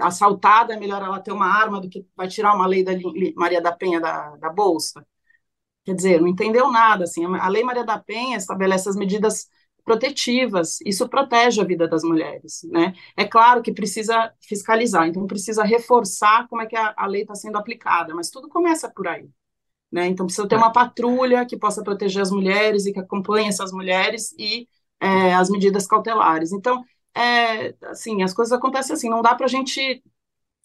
assaltada, 0.00 0.74
é 0.74 0.78
melhor 0.78 1.02
ela 1.02 1.20
ter 1.20 1.32
uma 1.32 1.46
arma 1.46 1.80
do 1.80 1.88
que 1.88 2.06
vai 2.14 2.28
tirar 2.28 2.54
uma 2.54 2.66
lei 2.66 2.84
da 2.84 2.92
Maria 3.34 3.62
da 3.62 3.72
Penha 3.72 4.00
da, 4.00 4.36
da 4.36 4.50
Bolsa? 4.50 5.06
Quer 5.86 5.94
dizer, 5.94 6.20
não 6.20 6.28
entendeu 6.28 6.70
nada. 6.70 7.04
Assim, 7.04 7.24
a 7.24 7.48
Lei 7.48 7.64
Maria 7.64 7.84
da 7.84 7.98
Penha 7.98 8.36
estabelece 8.36 8.88
as 8.88 8.96
medidas 8.96 9.48
protetivas, 9.86 10.80
isso 10.84 11.08
protege 11.08 11.60
a 11.60 11.64
vida 11.64 11.86
das 11.86 12.02
mulheres, 12.02 12.62
né? 12.72 12.92
É 13.16 13.24
claro 13.24 13.62
que 13.62 13.72
precisa 13.72 14.32
fiscalizar, 14.40 15.06
então 15.06 15.24
precisa 15.28 15.62
reforçar 15.62 16.48
como 16.48 16.60
é 16.60 16.66
que 16.66 16.74
a, 16.76 16.92
a 16.96 17.06
lei 17.06 17.22
está 17.22 17.36
sendo 17.36 17.56
aplicada, 17.56 18.12
mas 18.12 18.28
tudo 18.28 18.48
começa 18.48 18.90
por 18.90 19.06
aí, 19.06 19.28
né? 19.92 20.06
Então 20.08 20.26
precisa 20.26 20.48
ter 20.48 20.56
uma 20.56 20.72
patrulha 20.72 21.46
que 21.46 21.56
possa 21.56 21.84
proteger 21.84 22.22
as 22.22 22.30
mulheres 22.32 22.86
e 22.86 22.92
que 22.92 23.00
acompanhe 23.00 23.48
essas 23.48 23.72
mulheres 23.72 24.34
e 24.38 24.68
é, 25.00 25.34
as 25.34 25.50
medidas 25.50 25.86
cautelares. 25.86 26.52
Então, 26.52 26.84
é, 27.14 27.74
assim, 27.84 28.22
as 28.22 28.34
coisas 28.34 28.52
acontecem 28.52 28.94
assim, 28.94 29.08
não 29.08 29.22
dá 29.22 29.34
para 29.34 29.46
a 29.46 29.48
gente 29.48 30.02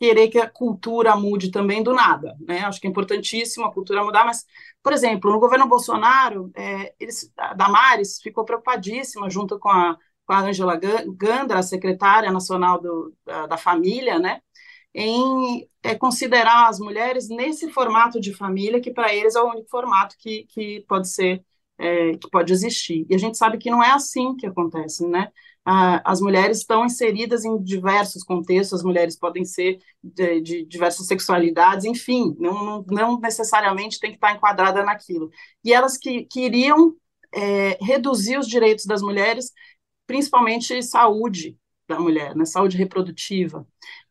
querer 0.01 0.29
que 0.29 0.39
a 0.39 0.50
cultura 0.50 1.15
mude 1.15 1.51
também 1.51 1.84
do 1.84 1.93
nada, 1.93 2.36
né? 2.41 2.62
Acho 2.62 2.81
que 2.81 2.88
é 2.88 2.89
importantíssimo 2.89 3.67
a 3.67 3.72
cultura 3.72 4.03
mudar, 4.03 4.25
mas, 4.25 4.43
por 4.81 4.93
exemplo, 4.93 5.31
no 5.31 5.39
governo 5.39 5.67
Bolsonaro, 5.67 6.51
é, 6.55 6.91
eles, 7.00 7.31
a 7.38 7.53
Damares 7.53 8.20
ficou 8.20 8.43
preocupadíssima 8.43 9.29
junto 9.29 9.60
com 9.60 9.70
a, 9.70 9.96
com 10.25 10.34
a 10.34 10.39
Angela 10.39 10.75
Gandra, 10.75 11.60
a 11.60 11.63
secretária 11.63 12.31
nacional 12.31 12.81
do, 12.81 13.13
da, 13.24 13.46
da 13.46 13.58
família, 13.58 14.17
né? 14.17 14.41
Em 14.91 15.70
é, 15.84 15.93
considerar 15.96 16.67
as 16.67 16.79
mulheres 16.79 17.29
nesse 17.29 17.70
formato 17.72 18.20
de 18.20 18.34
família, 18.34 18.81
que 18.81 18.91
para 18.91 19.13
eles 19.13 19.36
é 19.36 19.41
o 19.41 19.50
único 19.51 19.70
formato 19.70 20.15
que, 20.17 20.46
que 20.46 20.84
pode 20.88 21.10
ser 21.10 21.46
é, 21.77 22.17
que 22.17 22.27
pode 22.29 22.51
existir. 22.53 23.05
E 23.08 23.13
a 23.15 23.17
gente 23.20 23.38
sabe 23.38 23.58
que 23.60 23.70
não 23.70 23.84
é 23.84 23.91
assim 23.91 24.36
que 24.36 24.48
acontece, 24.48 25.08
né? 25.08 25.31
As 25.63 26.19
mulheres 26.19 26.57
estão 26.59 26.85
inseridas 26.85 27.45
em 27.45 27.61
diversos 27.61 28.23
contextos, 28.23 28.79
as 28.79 28.85
mulheres 28.85 29.15
podem 29.15 29.45
ser 29.45 29.77
de, 30.03 30.41
de 30.41 30.65
diversas 30.65 31.05
sexualidades, 31.05 31.85
enfim, 31.85 32.35
não, 32.39 32.83
não, 32.89 33.19
necessariamente 33.19 33.99
tem 33.99 34.09
que 34.09 34.17
estar 34.17 34.33
enquadrada 34.33 34.83
naquilo. 34.83 35.29
E 35.63 35.71
elas 35.71 35.97
que 35.97 36.25
queriam 36.25 36.95
é, 37.33 37.77
reduzir 37.81 38.37
os 38.37 38.47
direitos 38.47 38.85
das 38.85 39.01
mulheres, 39.01 39.51
principalmente 40.07 40.81
saúde 40.81 41.55
da 41.87 41.99
mulher, 41.99 42.35
né, 42.35 42.45
saúde 42.45 42.77
reprodutiva. 42.77 43.67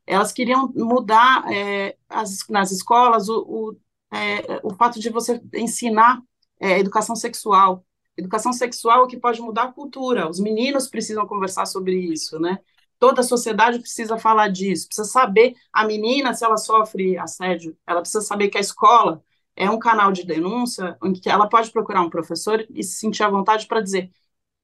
Elas 0.06 0.32
queriam 0.32 0.72
mudar 0.74 1.44
é, 1.52 1.96
as, 2.08 2.46
nas 2.48 2.70
escolas 2.70 3.28
o, 3.28 3.40
o, 3.42 3.76
é, 4.16 4.60
o 4.62 4.74
fato 4.74 5.00
de 5.00 5.10
você 5.10 5.40
ensinar 5.54 6.20
é, 6.60 6.78
educação 6.78 7.16
sexual, 7.16 7.84
Educação 8.20 8.52
sexual 8.52 9.00
é 9.00 9.02
o 9.04 9.06
que 9.06 9.18
pode 9.18 9.40
mudar 9.40 9.64
a 9.64 9.72
cultura. 9.72 10.28
Os 10.28 10.38
meninos 10.38 10.88
precisam 10.88 11.26
conversar 11.26 11.66
sobre 11.66 11.94
isso, 11.96 12.38
né? 12.38 12.58
Toda 12.98 13.22
a 13.22 13.24
sociedade 13.24 13.78
precisa 13.78 14.18
falar 14.18 14.48
disso. 14.48 14.86
Precisa 14.86 15.08
saber 15.08 15.54
a 15.72 15.86
menina 15.86 16.34
se 16.34 16.44
ela 16.44 16.56
sofre 16.58 17.16
assédio. 17.18 17.76
Ela 17.86 18.00
precisa 18.00 18.20
saber 18.20 18.48
que 18.48 18.58
a 18.58 18.60
escola 18.60 19.22
é 19.56 19.70
um 19.70 19.78
canal 19.78 20.12
de 20.12 20.24
denúncia 20.24 20.98
em 21.02 21.12
que 21.12 21.28
ela 21.30 21.48
pode 21.48 21.70
procurar 21.70 22.02
um 22.02 22.10
professor 22.10 22.66
e 22.70 22.82
se 22.82 22.98
sentir 22.98 23.22
à 23.22 23.30
vontade 23.30 23.66
para 23.66 23.80
dizer 23.80 24.10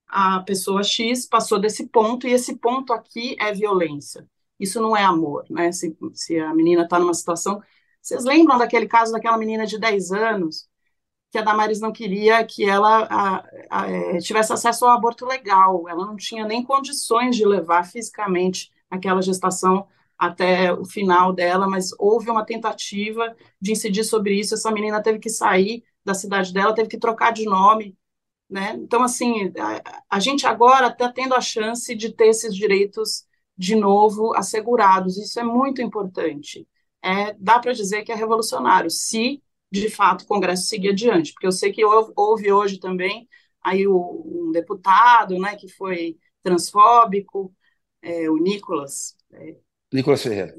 a 0.06 0.40
pessoa 0.40 0.82
X 0.82 1.26
passou 1.26 1.58
desse 1.58 1.86
ponto 1.88 2.26
e 2.26 2.32
esse 2.32 2.56
ponto 2.56 2.92
aqui 2.92 3.36
é 3.40 3.52
violência. 3.52 4.26
Isso 4.58 4.80
não 4.80 4.96
é 4.96 5.02
amor, 5.04 5.44
né? 5.50 5.72
Se, 5.72 5.96
se 6.14 6.38
a 6.38 6.54
menina 6.54 6.82
está 6.84 6.98
numa 6.98 7.14
situação. 7.14 7.62
Vocês 8.00 8.24
lembram 8.24 8.58
daquele 8.58 8.86
caso 8.86 9.12
daquela 9.12 9.36
menina 9.36 9.66
de 9.66 9.78
10 9.78 10.12
anos 10.12 10.68
que 11.36 11.40
a 11.40 11.42
Damares 11.42 11.80
não 11.80 11.92
queria 11.92 12.42
que 12.46 12.64
ela 12.64 13.06
a, 13.10 13.44
a, 13.68 13.90
é, 13.90 14.18
tivesse 14.18 14.54
acesso 14.54 14.86
ao 14.86 14.96
aborto 14.96 15.26
legal. 15.26 15.86
Ela 15.86 16.06
não 16.06 16.16
tinha 16.16 16.46
nem 16.46 16.64
condições 16.64 17.36
de 17.36 17.44
levar 17.44 17.84
fisicamente 17.84 18.72
aquela 18.90 19.20
gestação 19.20 19.86
até 20.18 20.72
o 20.72 20.86
final 20.86 21.34
dela, 21.34 21.68
mas 21.68 21.90
houve 21.98 22.30
uma 22.30 22.42
tentativa 22.42 23.36
de 23.60 23.72
incidir 23.72 24.04
sobre 24.04 24.40
isso. 24.40 24.54
Essa 24.54 24.70
menina 24.70 25.02
teve 25.02 25.18
que 25.18 25.28
sair 25.28 25.84
da 26.02 26.14
cidade 26.14 26.54
dela, 26.54 26.74
teve 26.74 26.88
que 26.88 26.98
trocar 26.98 27.32
de 27.34 27.44
nome, 27.44 27.94
né? 28.48 28.72
Então, 28.78 29.02
assim, 29.02 29.52
a, 29.58 30.02
a 30.16 30.18
gente 30.18 30.46
agora 30.46 30.86
está 30.86 31.12
tendo 31.12 31.34
a 31.34 31.40
chance 31.42 31.94
de 31.94 32.14
ter 32.14 32.28
esses 32.28 32.54
direitos 32.54 33.26
de 33.58 33.76
novo 33.76 34.34
assegurados. 34.34 35.18
Isso 35.18 35.38
é 35.38 35.44
muito 35.44 35.82
importante. 35.82 36.66
É, 37.02 37.34
dá 37.34 37.58
para 37.58 37.74
dizer 37.74 38.04
que 38.04 38.12
é 38.12 38.14
revolucionário, 38.14 38.90
se 38.90 39.42
de 39.70 39.90
fato 39.90 40.22
o 40.22 40.26
Congresso 40.26 40.66
seguir 40.66 40.90
adiante, 40.90 41.32
porque 41.32 41.46
eu 41.46 41.52
sei 41.52 41.72
que 41.72 41.84
houve, 41.84 42.52
hoje 42.52 42.78
também 42.78 43.28
aí 43.62 43.86
o, 43.86 44.22
um 44.24 44.52
deputado, 44.52 45.38
né, 45.38 45.56
que 45.56 45.68
foi 45.68 46.16
transfóbico, 46.42 47.52
é, 48.00 48.30
o 48.30 48.36
Nicolas. 48.36 49.16
É, 49.32 49.56
Nicolas 49.92 50.22
Ferreira. 50.22 50.54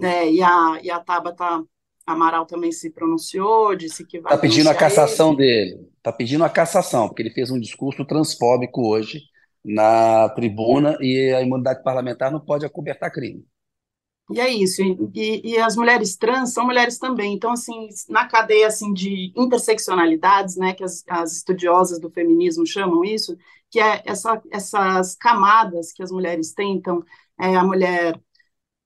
É, 0.00 0.30
e, 0.30 0.42
a, 0.42 0.80
e 0.82 0.90
a 0.90 0.98
Tabata 1.00 1.62
Amaral 2.06 2.46
também 2.46 2.72
se 2.72 2.90
pronunciou, 2.90 3.76
disse 3.76 4.04
que 4.06 4.18
vai. 4.18 4.32
Está 4.32 4.40
pedindo 4.40 4.70
a 4.70 4.74
cassação 4.74 5.28
ele. 5.28 5.36
dele. 5.36 5.88
Está 5.98 6.12
pedindo 6.12 6.44
a 6.44 6.48
cassação, 6.48 7.06
porque 7.06 7.22
ele 7.22 7.30
fez 7.30 7.50
um 7.50 7.60
discurso 7.60 8.04
transfóbico 8.04 8.88
hoje 8.88 9.20
na 9.64 10.28
tribuna 10.30 10.96
e 11.00 11.32
a 11.32 11.40
imunidade 11.40 11.82
parlamentar 11.82 12.32
não 12.32 12.40
pode 12.40 12.66
acobertar 12.66 13.12
crime. 13.12 13.44
E 14.34 14.40
é 14.40 14.48
isso, 14.48 14.80
e, 15.14 15.52
e, 15.52 15.58
as 15.58 15.76
mulheres 15.76 16.16
trans 16.16 16.54
são 16.54 16.64
mulheres 16.64 16.96
também, 16.98 17.34
então, 17.34 17.52
assim, 17.52 17.88
na 18.08 18.26
cadeia, 18.26 18.66
assim, 18.68 18.92
de 18.94 19.30
interseccionalidades, 19.36 20.56
né, 20.56 20.72
que 20.72 20.82
as, 20.82 21.04
as 21.06 21.32
estudiosas 21.36 22.00
do 22.00 22.10
feminismo 22.10 22.66
chamam 22.66 23.04
isso, 23.04 23.36
que 23.70 23.78
é 23.78 24.02
essa, 24.06 24.40
essas 24.50 25.14
camadas 25.16 25.92
que 25.92 26.02
as 26.02 26.10
mulheres 26.10 26.54
têm, 26.54 26.76
então, 26.76 27.04
é 27.38 27.54
a 27.56 27.62
mulher 27.62 28.18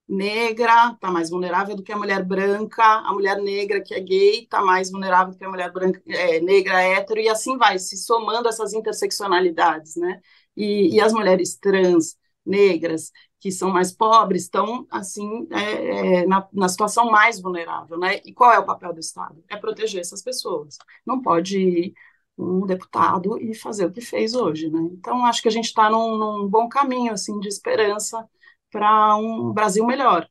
negra 0.08 0.92
está 0.94 1.10
mais 1.10 1.30
vulnerável 1.30 1.76
do 1.76 1.82
que 1.82 1.92
a 1.92 1.98
mulher 1.98 2.24
branca, 2.24 2.82
a 2.84 3.12
mulher 3.12 3.38
negra 3.38 3.80
que 3.82 3.94
é 3.94 4.00
gay 4.00 4.44
está 4.44 4.62
mais 4.62 4.90
vulnerável 4.90 5.32
do 5.32 5.38
que 5.38 5.44
a 5.44 5.48
mulher 5.50 5.72
branca, 5.72 6.02
é, 6.08 6.40
negra 6.40 6.82
hétero, 6.82 7.20
e 7.20 7.28
assim 7.28 7.56
vai, 7.56 7.78
se 7.78 7.96
somando 7.96 8.48
essas 8.48 8.72
interseccionalidades, 8.72 9.96
né, 9.96 10.20
e, 10.56 10.94
e 10.96 11.00
as 11.00 11.12
mulheres 11.12 11.56
trans, 11.56 12.16
negras, 12.44 13.12
que 13.46 13.52
são 13.52 13.70
mais 13.70 13.92
pobres 13.92 14.42
estão 14.42 14.84
assim 14.90 15.46
é, 15.52 16.22
é, 16.22 16.26
na, 16.26 16.48
na, 16.52 16.68
situação 16.68 17.08
mais 17.12 17.40
vulnerável, 17.40 17.96
né? 17.96 18.20
E 18.24 18.32
qual 18.32 18.52
é 18.52 18.58
o 18.58 18.66
papel 18.66 18.92
do 18.92 18.98
Estado? 18.98 19.40
É 19.48 19.56
proteger 19.56 20.00
essas 20.00 20.20
pessoas. 20.20 20.78
Não 21.06 21.22
pode 21.22 21.56
ir 21.56 21.94
um 22.36 22.66
deputado 22.66 23.38
e 23.40 23.54
fazer 23.54 23.86
o 23.86 23.92
que 23.92 24.00
fez 24.00 24.34
hoje, 24.34 24.68
né? 24.68 24.80
Então 24.92 25.24
acho 25.24 25.40
que 25.40 25.46
a 25.46 25.52
gente 25.52 25.66
está 25.66 25.88
num, 25.88 26.18
num, 26.18 26.48
bom 26.48 26.68
caminho 26.68 27.12
assim 27.12 27.38
de 27.38 27.46
esperança 27.46 28.28
para 28.68 29.14
um 29.14 29.52
Brasil 29.52 29.86
melhor. 29.86 30.28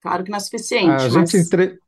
Claro 0.00 0.24
que 0.24 0.30
não 0.30 0.38
é 0.38 0.40
suficiente. 0.40 0.88
A 0.88 1.10
mas... 1.10 1.12
gente 1.12 1.36
entre... 1.36 1.78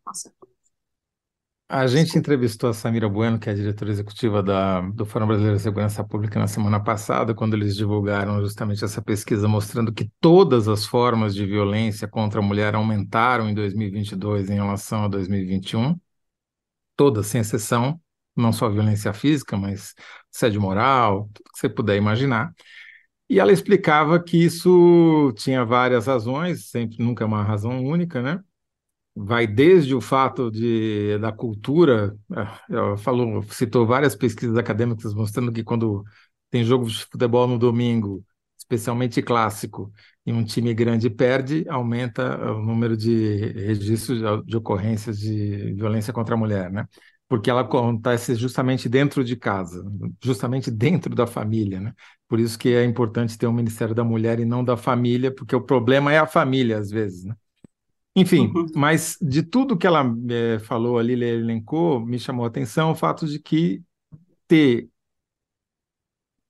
A 1.74 1.86
gente 1.86 2.18
entrevistou 2.18 2.68
a 2.68 2.74
Samira 2.74 3.08
Bueno, 3.08 3.38
que 3.38 3.48
é 3.48 3.52
a 3.52 3.54
diretora 3.54 3.90
executiva 3.90 4.42
da, 4.42 4.82
do 4.82 5.06
Fórum 5.06 5.26
Brasileiro 5.26 5.56
de 5.56 5.62
Segurança 5.62 6.04
Pública, 6.04 6.38
na 6.38 6.46
semana 6.46 6.78
passada, 6.78 7.34
quando 7.34 7.54
eles 7.54 7.74
divulgaram 7.74 8.42
justamente 8.42 8.84
essa 8.84 9.00
pesquisa 9.00 9.48
mostrando 9.48 9.90
que 9.90 10.10
todas 10.20 10.68
as 10.68 10.84
formas 10.84 11.34
de 11.34 11.46
violência 11.46 12.06
contra 12.06 12.40
a 12.40 12.42
mulher 12.42 12.74
aumentaram 12.74 13.48
em 13.48 13.54
2022 13.54 14.50
em 14.50 14.54
relação 14.56 15.04
a 15.04 15.08
2021, 15.08 15.98
todas, 16.96 17.26
sem 17.28 17.40
exceção, 17.40 18.00
não 18.36 18.52
só 18.52 18.68
violência 18.68 19.12
física, 19.14 19.56
mas 19.56 19.94
sede 20.30 20.58
moral, 20.58 21.30
tudo 21.34 21.50
que 21.52 21.58
você 21.58 21.68
puder 21.70 21.96
imaginar. 21.96 22.52
E 23.30 23.40
ela 23.40 23.52
explicava 23.52 24.22
que 24.22 24.36
isso 24.38 25.32
tinha 25.36 25.64
várias 25.64 26.06
razões, 26.06 26.70
sempre 26.70 26.98
nunca 27.04 27.24
é 27.24 27.26
uma 27.26 27.42
razão 27.44 27.82
única, 27.84 28.22
né? 28.22 28.40
Vai 29.14 29.46
desde 29.46 29.94
o 29.94 30.00
fato 30.00 30.50
de 30.50 31.18
da 31.18 31.32
cultura, 31.32 32.16
é, 32.34 32.96
falou, 32.98 33.42
citou 33.44 33.86
várias 33.86 34.14
pesquisas 34.16 34.56
acadêmicas 34.56 35.14
mostrando 35.14 35.52
que 35.52 35.62
quando 35.64 36.04
tem 36.50 36.64
jogo 36.64 36.86
de 36.86 37.04
futebol 37.04 37.46
no 37.46 37.58
domingo, 37.58 38.24
especialmente 38.58 39.22
clássico, 39.22 39.92
e 40.24 40.32
um 40.32 40.44
time 40.44 40.72
grande 40.72 41.10
perde, 41.10 41.64
aumenta 41.68 42.36
o 42.52 42.62
número 42.62 42.96
de 42.96 43.36
registros 43.52 44.20
de 44.46 44.56
ocorrências 44.56 45.18
de 45.18 45.74
violência 45.74 46.12
contra 46.12 46.34
a 46.34 46.38
mulher, 46.38 46.70
né? 46.70 46.86
Porque 47.28 47.50
ela 47.50 47.62
acontece 47.62 48.34
justamente 48.34 48.88
dentro 48.88 49.24
de 49.24 49.36
casa, 49.36 49.82
justamente 50.22 50.70
dentro 50.70 51.14
da 51.14 51.26
família, 51.26 51.80
né? 51.80 51.92
Por 52.28 52.38
isso 52.38 52.58
que 52.58 52.68
é 52.74 52.84
importante 52.84 53.36
ter 53.38 53.46
um 53.46 53.52
Ministério 53.52 53.94
da 53.94 54.04
Mulher 54.04 54.38
e 54.40 54.44
não 54.44 54.62
da 54.64 54.76
família, 54.76 55.34
porque 55.34 55.56
o 55.56 55.60
problema 55.62 56.12
é 56.12 56.18
a 56.18 56.26
família 56.26 56.78
às 56.78 56.90
vezes, 56.90 57.24
né? 57.24 57.34
Enfim, 58.14 58.52
uhum. 58.54 58.66
mas 58.74 59.16
de 59.20 59.42
tudo 59.42 59.76
que 59.76 59.86
ela 59.86 60.04
é, 60.30 60.58
falou 60.58 60.98
ali, 60.98 61.12
elencou, 61.12 61.98
me 62.00 62.18
chamou 62.18 62.44
a 62.44 62.48
atenção 62.48 62.90
o 62.90 62.94
fato 62.94 63.26
de 63.26 63.38
que 63.38 63.82
ter 64.46 64.90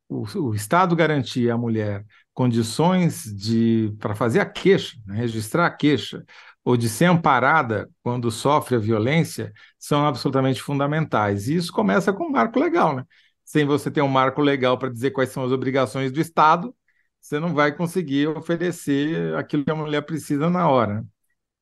o, 0.09 0.25
o 0.39 0.55
Estado 0.55 0.95
garantir 0.95 1.51
à 1.51 1.57
mulher 1.57 2.05
condições 2.35 3.25
de 3.25 3.95
para 3.99 4.15
fazer 4.15 4.41
a 4.41 4.47
queixa, 4.47 4.97
né, 5.07 5.17
registrar 5.17 5.67
a 5.67 5.71
queixa, 5.71 6.25
ou 6.65 6.77
de 6.77 6.89
ser 6.89 7.07
amparada 7.07 7.91
quando 8.03 8.31
sofre 8.31 8.77
a 8.77 8.79
violência, 8.79 9.53
são 9.79 10.07
absolutamente 10.07 10.63
fundamentais. 10.63 11.49
E 11.49 11.57
isso 11.57 11.73
começa 11.73 12.13
com 12.13 12.25
um 12.27 12.31
marco 12.31 12.59
legal, 12.59 12.95
né? 12.97 13.05
Sem 13.45 13.65
você 13.67 13.91
ter 13.91 14.03
um 14.03 14.09
marco 14.09 14.41
legal 14.41 14.79
para 14.79 14.89
dizer 14.89 15.11
quais 15.11 15.31
são 15.31 15.45
as 15.45 15.51
obrigações 15.53 16.13
do 16.13 16.21
Estado, 16.21 16.75
você 17.21 17.39
não 17.41 17.55
vai 17.55 17.75
conseguir 17.75 18.29
oferecer 18.29 19.35
aquilo 19.37 19.65
que 19.65 19.71
a 19.71 19.75
mulher 19.75 20.03
precisa 20.03 20.49
na 20.49 20.69
hora. 20.69 21.05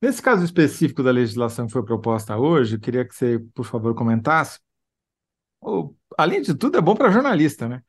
Nesse 0.01 0.21
caso 0.21 0.43
específico 0.43 1.03
da 1.03 1.11
legislação 1.11 1.67
que 1.67 1.73
foi 1.73 1.83
proposta 1.85 2.35
hoje, 2.37 2.75
eu 2.75 2.79
queria 2.79 3.05
que 3.05 3.13
você, 3.15 3.39
por 3.53 3.65
favor, 3.65 3.93
comentasse. 3.93 4.59
além 6.17 6.41
de 6.41 6.53
tudo, 6.55 6.77
é 6.77 6.81
bom 6.81 6.95
para 6.95 7.11
jornalista, 7.11 7.67
né? 7.67 7.81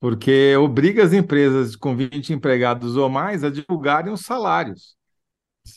Porque 0.00 0.54
obriga 0.56 1.02
as 1.04 1.12
empresas 1.12 1.74
com 1.74 1.96
20 1.96 2.32
empregados 2.32 2.96
ou 2.96 3.08
mais 3.08 3.42
a 3.42 3.50
divulgarem 3.50 4.12
os 4.12 4.20
salários 4.20 4.96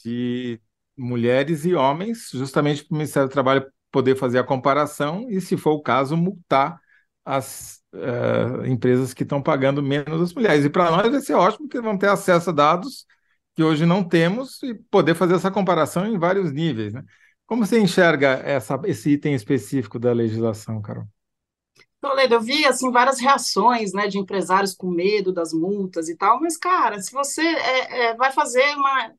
de 0.04 0.62
mulheres 0.98 1.66
e 1.66 1.74
homens, 1.74 2.30
justamente 2.34 2.84
para 2.86 2.94
o 2.96 2.98
Ministério 2.98 3.30
do 3.30 3.32
Trabalho 3.32 3.66
poder 3.92 4.16
fazer 4.16 4.40
a 4.40 4.44
comparação 4.44 5.28
e, 5.30 5.42
se 5.42 5.58
for 5.58 5.72
o 5.72 5.82
caso, 5.82 6.16
multar 6.18 6.80
as 7.26 7.82
uh, 7.94 8.66
empresas 8.66 9.14
que 9.14 9.24
estão 9.24 9.42
pagando 9.42 9.82
menos 9.82 10.22
as 10.22 10.34
mulheres. 10.34 10.66
E 10.66 10.70
para 10.70 10.92
nós 10.92 11.10
vai 11.10 11.22
ser 11.22 11.34
ótimo 11.34 11.68
que 11.70 11.82
vão 11.82 11.98
ter 11.98 12.10
acesso 12.10 12.50
a 12.50 12.54
dados 12.54 13.06
que 13.60 13.64
hoje 13.64 13.86
não 13.86 14.02
temos 14.02 14.64
e 14.64 14.74
poder 14.74 15.14
fazer 15.16 15.36
essa 15.36 15.52
comparação 15.52 16.08
em 16.08 16.18
vários 16.18 16.50
níveis. 16.54 16.94
Né? 16.94 17.04
Como 17.46 17.66
você 17.66 17.78
enxerga 17.78 18.42
essa, 18.46 18.80
esse 18.86 19.10
item 19.10 19.36
específico 19.36 20.00
da 20.00 20.14
legislação, 20.14 20.82
Carol? 20.82 21.04
Toledo, 22.00 22.36
eu 22.36 22.42
vi 22.42 22.66
assim 22.66 22.90
várias 22.90 23.20
reações, 23.20 23.92
né, 23.92 24.08
de 24.08 24.18
empresários 24.18 24.74
com 24.74 24.90
medo 24.90 25.34
das 25.34 25.52
multas 25.52 26.08
e 26.08 26.16
tal, 26.16 26.40
mas 26.40 26.56
cara, 26.56 27.02
se 27.02 27.12
você 27.12 27.42
é, 27.42 28.06
é, 28.06 28.16
vai 28.16 28.32
fazer 28.32 28.64
uma 28.78 29.12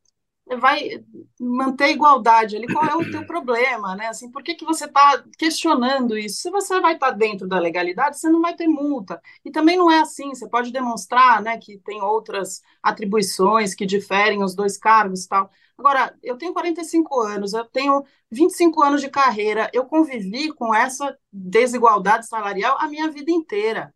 vai 0.59 1.05
manter 1.39 1.85
a 1.85 1.91
igualdade 1.91 2.57
ali, 2.57 2.67
qual 2.73 2.85
é 2.85 2.95
o 2.97 3.11
teu 3.11 3.27
problema, 3.27 3.95
né? 3.95 4.09
Assim, 4.09 4.31
por 4.31 4.43
que, 4.43 4.55
que 4.55 4.65
você 4.65 4.85
está 4.87 5.23
questionando 5.39 6.17
isso? 6.19 6.43
Se 6.43 6.51
você 6.51 6.81
vai 6.81 6.95
estar 6.95 7.11
tá 7.11 7.13
dentro 7.13 7.47
da 7.49 7.59
legalidade, 7.59 8.19
você 8.19 8.29
não 8.29 8.41
vai 8.41 8.55
ter 8.57 8.67
multa. 8.67 9.21
E 9.45 9.51
também 9.51 9.77
não 9.77 9.91
é 9.91 10.01
assim, 10.01 10.31
você 10.31 10.49
pode 10.49 10.73
demonstrar, 10.73 11.43
né, 11.43 11.59
que 11.59 11.79
tem 11.79 12.01
outras 12.03 12.63
atribuições 12.83 13.75
que 13.75 13.87
diferem 13.87 14.43
os 14.43 14.55
dois 14.55 14.77
cargos 14.77 15.25
e 15.25 15.29
tal. 15.29 15.51
Agora, 15.79 16.15
eu 16.23 16.37
tenho 16.37 16.53
45 16.53 17.21
anos, 17.21 17.53
eu 17.55 17.65
tenho 17.65 18.05
25 18.31 18.83
anos 18.83 19.01
de 19.01 19.09
carreira, 19.09 19.71
eu 19.73 19.87
convivi 19.87 20.53
com 20.53 20.75
essa 20.75 21.17
desigualdade 21.33 22.27
salarial 22.27 22.77
a 22.81 22.89
minha 22.89 23.11
vida 23.11 23.31
inteira. 23.31 23.95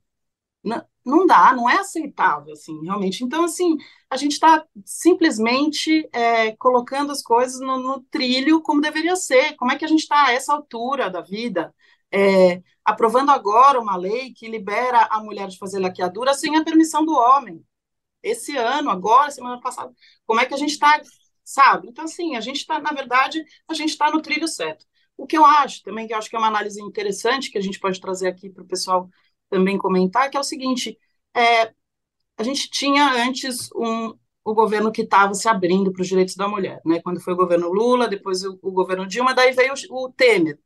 Não, 0.64 0.84
não 1.04 1.26
dá, 1.26 1.52
não 1.52 1.68
é 1.68 1.78
aceitável, 1.78 2.52
assim, 2.52 2.80
realmente. 2.82 3.24
Então, 3.24 3.44
assim, 3.44 3.76
a 4.08 4.16
gente 4.16 4.32
está 4.32 4.64
simplesmente 4.84 6.08
é, 6.12 6.56
colocando 6.56 7.12
as 7.12 7.22
coisas 7.22 7.60
no, 7.60 7.78
no, 7.78 8.00
trilho 8.10 8.62
como 8.62 8.80
deveria 8.80 9.16
ser. 9.16 9.54
Como 9.56 9.72
é 9.72 9.76
que 9.76 9.84
a 9.84 9.88
gente 9.88 10.00
está 10.00 10.26
a 10.26 10.32
essa 10.32 10.52
altura 10.52 11.10
da 11.10 11.20
vida? 11.20 11.74
É, 12.12 12.62
aprovando 12.84 13.30
agora 13.30 13.80
uma 13.80 13.96
lei 13.96 14.32
que 14.32 14.48
libera 14.48 15.08
a 15.10 15.20
mulher 15.22 15.48
de 15.48 15.58
fazer 15.58 15.78
laqueadura 15.78 16.34
sem 16.34 16.56
a 16.56 16.64
permissão 16.64 17.04
do 17.04 17.12
homem. 17.12 17.64
Esse 18.22 18.56
ano, 18.56 18.90
agora, 18.90 19.30
semana 19.30 19.60
passada, 19.60 19.92
como 20.26 20.40
é 20.40 20.46
que 20.46 20.54
a 20.54 20.56
gente 20.56 20.70
está 20.70 21.00
sabe? 21.44 21.88
Então, 21.88 22.04
assim, 22.04 22.36
a 22.36 22.40
gente 22.40 22.56
está, 22.56 22.80
na 22.80 22.90
verdade, 22.92 23.44
a 23.68 23.74
gente 23.74 23.90
está 23.90 24.10
no 24.10 24.22
trilho 24.22 24.48
certo. 24.48 24.86
O 25.16 25.26
que 25.26 25.36
eu 25.36 25.44
acho 25.44 25.82
também, 25.82 26.06
que 26.06 26.14
eu 26.14 26.18
acho 26.18 26.28
que 26.28 26.36
é 26.36 26.38
uma 26.38 26.48
análise 26.48 26.80
interessante 26.82 27.50
que 27.50 27.58
a 27.58 27.60
gente 27.60 27.78
pode 27.78 28.00
trazer 28.00 28.28
aqui 28.28 28.50
para 28.50 28.64
o 28.64 28.66
pessoal 28.66 29.08
também 29.50 29.78
comentar, 29.78 30.30
que 30.30 30.36
é 30.36 30.40
o 30.40 30.44
seguinte, 30.44 30.98
é, 31.36 31.72
a 32.36 32.42
gente 32.42 32.70
tinha 32.70 33.12
antes 33.26 33.70
um, 33.74 34.14
o 34.44 34.54
governo 34.54 34.92
que 34.92 35.02
estava 35.02 35.34
se 35.34 35.48
abrindo 35.48 35.92
para 35.92 36.02
os 36.02 36.08
direitos 36.08 36.36
da 36.36 36.48
mulher, 36.48 36.80
né? 36.84 37.00
Quando 37.02 37.20
foi 37.20 37.32
o 37.32 37.36
governo 37.36 37.72
Lula, 37.72 38.08
depois 38.08 38.44
o, 38.44 38.58
o 38.62 38.70
governo 38.70 39.06
Dilma, 39.06 39.34
daí 39.34 39.52
veio 39.52 39.72
o, 39.90 40.04
o 40.04 40.12
Temer. 40.12 40.58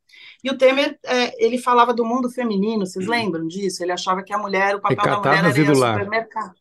E 0.43 0.49
o 0.49 0.57
Temer, 0.57 0.99
é, 1.05 1.45
ele 1.45 1.57
falava 1.57 1.93
do 1.93 2.05
mundo 2.05 2.29
feminino, 2.29 2.85
vocês 2.85 3.05
uhum. 3.05 3.11
lembram 3.11 3.47
disso? 3.47 3.83
Ele 3.83 3.91
achava 3.91 4.23
que 4.23 4.33
a 4.33 4.37
mulher, 4.37 4.75
o 4.75 4.81
papel 4.81 4.97
Recatadas 4.97 5.23
da 5.23 5.29
mulher 5.29 5.51
era 5.51 5.59
ir 5.59 5.69
ao 5.69 5.75
supermercado. 5.75 6.55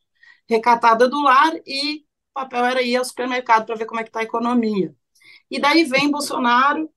Recatada 0.48 1.08
do 1.08 1.22
lar 1.22 1.52
e 1.66 2.06
papel 2.38 2.64
era 2.64 2.82
ir 2.82 2.96
ao 2.96 3.04
supermercado 3.04 3.66
para 3.66 3.75
ver 3.75 3.87
como 3.87 4.00
é 4.00 4.04
que 4.04 4.10
está 4.10 4.20
a 4.20 4.25
economia. 4.25 4.94
E 5.50 5.58
daí 5.58 5.84
vem 5.84 6.10
Bolsonaro, 6.10 6.88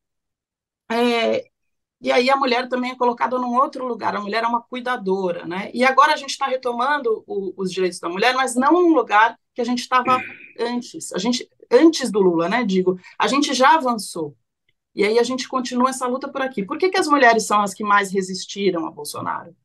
é, 0.92 1.50
e 2.02 2.12
aí 2.12 2.30
a 2.30 2.36
mulher 2.36 2.68
também 2.68 2.92
é 2.92 2.96
colocada 2.96 3.38
num 3.38 3.56
outro 3.56 3.86
lugar, 3.86 4.16
a 4.16 4.22
mulher 4.22 4.44
é 4.44 4.48
uma 4.48 4.62
cuidadora, 4.62 5.46
né? 5.46 5.70
E 5.74 5.84
agora 5.84 6.14
a 6.14 6.18
gente 6.18 6.32
está 6.32 6.48
retomando 6.48 7.24
o, 7.28 7.54
os 7.56 7.72
direitos 7.72 8.00
da 8.00 8.10
mulher, 8.10 8.34
mas 8.34 8.56
não 8.56 8.74
num 8.74 8.94
lugar 8.94 9.38
que 9.54 9.62
a 9.62 9.66
gente 9.66 9.80
estava 9.80 10.20
antes, 10.60 11.14
a 11.14 11.18
gente, 11.20 11.48
antes 11.70 12.12
do 12.12 12.20
Lula, 12.22 12.50
né, 12.50 12.64
digo, 12.64 13.00
a 13.20 13.28
gente 13.28 13.54
já 13.54 13.76
avançou, 13.76 14.36
e 14.96 15.06
aí 15.06 15.20
a 15.20 15.24
gente 15.24 15.48
continua 15.48 15.90
essa 15.90 16.08
luta 16.08 16.28
por 16.28 16.42
aqui. 16.42 16.66
Por 16.66 16.78
que, 16.78 16.90
que 16.90 16.98
as 16.98 17.08
mulheres 17.08 17.46
são 17.46 17.62
as 17.62 17.74
que 17.74 17.84
mais 17.84 18.12
resistiram 18.12 18.86
a 18.88 18.92
Bolsonaro? 18.92 19.56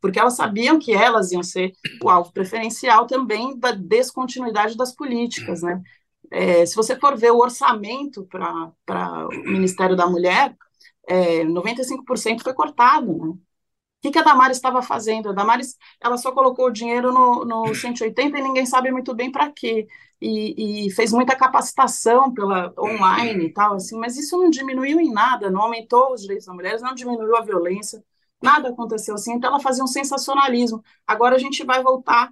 porque 0.00 0.20
elas 0.20 0.34
sabiam 0.36 0.78
que 0.78 0.92
elas 0.92 1.32
iam 1.32 1.42
ser 1.42 1.72
o 2.00 2.08
alvo 2.08 2.32
preferencial 2.32 3.06
também 3.06 3.58
da 3.58 3.72
descontinuidade 3.72 4.76
das 4.76 4.94
políticas, 4.94 5.62
né? 5.62 5.82
É, 6.30 6.66
se 6.66 6.76
você 6.76 6.96
for 6.96 7.16
ver 7.16 7.32
o 7.32 7.38
orçamento 7.38 8.24
para 8.24 9.26
o 9.28 9.50
Ministério 9.50 9.96
da 9.96 10.06
Mulher, 10.06 10.56
é, 11.06 11.44
95% 11.44 12.42
foi 12.42 12.54
cortado, 12.54 13.06
né? 13.06 13.28
O 13.28 13.40
que, 14.02 14.10
que 14.12 14.18
a 14.18 14.22
Damares 14.22 14.58
estava 14.58 14.82
fazendo? 14.82 15.30
A 15.30 15.32
Damares, 15.32 15.76
ela 16.00 16.16
só 16.16 16.30
colocou 16.32 16.66
o 16.66 16.70
dinheiro 16.70 17.12
no, 17.12 17.44
no 17.44 17.74
180 17.74 18.38
e 18.38 18.42
ninguém 18.42 18.66
sabe 18.66 18.90
muito 18.92 19.14
bem 19.14 19.32
para 19.32 19.50
quê. 19.50 19.86
E, 20.20 20.86
e, 20.86 20.90
fez 20.92 21.12
muita 21.12 21.36
capacitação 21.36 22.32
pela 22.32 22.72
online 22.78 23.46
e 23.46 23.52
tal, 23.52 23.74
assim, 23.74 23.98
mas 23.98 24.16
isso 24.16 24.38
não 24.38 24.48
diminuiu 24.48 25.00
em 25.00 25.12
nada, 25.12 25.50
não 25.50 25.62
aumentou 25.62 26.12
os 26.12 26.22
direitos 26.22 26.46
das 26.46 26.54
mulheres, 26.54 26.82
não 26.82 26.94
diminuiu 26.94 27.36
a 27.36 27.42
violência, 27.42 28.02
Nada 28.42 28.68
aconteceu 28.68 29.14
assim, 29.14 29.32
então 29.34 29.50
ela 29.50 29.60
fazia 29.60 29.82
um 29.82 29.86
sensacionalismo. 29.86 30.82
Agora 31.06 31.36
a 31.36 31.38
gente 31.38 31.64
vai 31.64 31.82
voltar, 31.82 32.30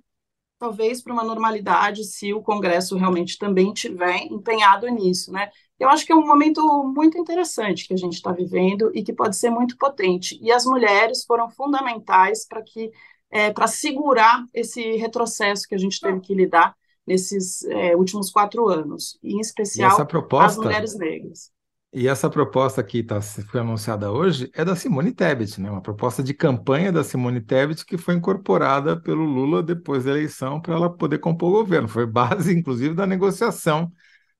talvez, 0.59 1.03
para 1.03 1.13
uma 1.13 1.25
normalidade, 1.25 2.05
se 2.05 2.33
o 2.35 2.43
Congresso 2.43 2.97
realmente 2.97 3.39
também 3.39 3.73
tiver 3.73 4.19
empenhado 4.25 4.87
nisso, 4.89 5.33
né? 5.33 5.51
Eu 5.79 5.89
acho 5.89 6.07
que 6.07 6.13
é 6.13 6.17
um 6.17 6.27
momento 6.27 6.63
muito 6.85 7.19
interessante 7.19 7.87
que 7.87 7.95
a 7.95 7.97
gente 7.97 8.15
está 8.15 8.33
vivendo 8.33 8.91
e 8.95 9.03
que 9.03 9.13
pode 9.13 9.37
ser 9.37 9.51
muito 9.51 9.77
potente. 9.77 10.39
E 10.41 10.53
as 10.53 10.65
mulheres 10.65 11.25
foram 11.25 11.51
fundamentais 11.51 12.47
para 12.47 12.63
que 12.63 12.91
é, 13.31 13.53
para 13.53 13.67
segurar 13.67 14.45
esse 14.55 14.97
retrocesso 14.97 15.67
que 15.69 15.75
a 15.75 15.79
gente 15.79 16.01
teve 16.01 16.21
que 16.21 16.35
lidar 16.35 16.75
nesses 17.05 17.65
é, 17.65 17.97
últimos 17.97 18.31
quatro 18.31 18.69
anos, 18.69 19.19
em 19.23 19.41
especial 19.41 20.07
proposta... 20.07 20.47
as 20.47 20.57
mulheres 20.57 20.97
negras. 20.97 21.53
E 21.93 22.09
essa 22.09 22.29
proposta 22.29 22.83
que 22.83 23.05
tá, 23.05 23.21
foi 23.21 23.61
anunciada 23.61 24.11
hoje 24.11 24.51
é 24.53 24.65
da 24.65 24.75
Simone 24.75 25.13
Tebet, 25.13 25.61
né? 25.61 25.71
Uma 25.71 25.81
proposta 25.81 26.25
de 26.25 26.35
campanha 26.35 26.91
da 26.91 27.05
Simone 27.05 27.41
Tebet 27.41 27.85
que 27.85 27.97
foi 27.97 28.15
incorporada 28.15 29.01
pelo 29.01 29.25
Lula 29.25 29.63
depois 29.63 30.05
da 30.05 30.11
eleição 30.11 30.61
para 30.61 30.75
ela 30.75 30.91
poder 30.91 31.19
compor 31.19 31.51
o 31.51 31.63
governo. 31.63 31.87
Foi 31.87 32.05
base, 32.05 32.53
inclusive, 32.59 32.95
da 32.95 33.07
negociação 33.07 33.93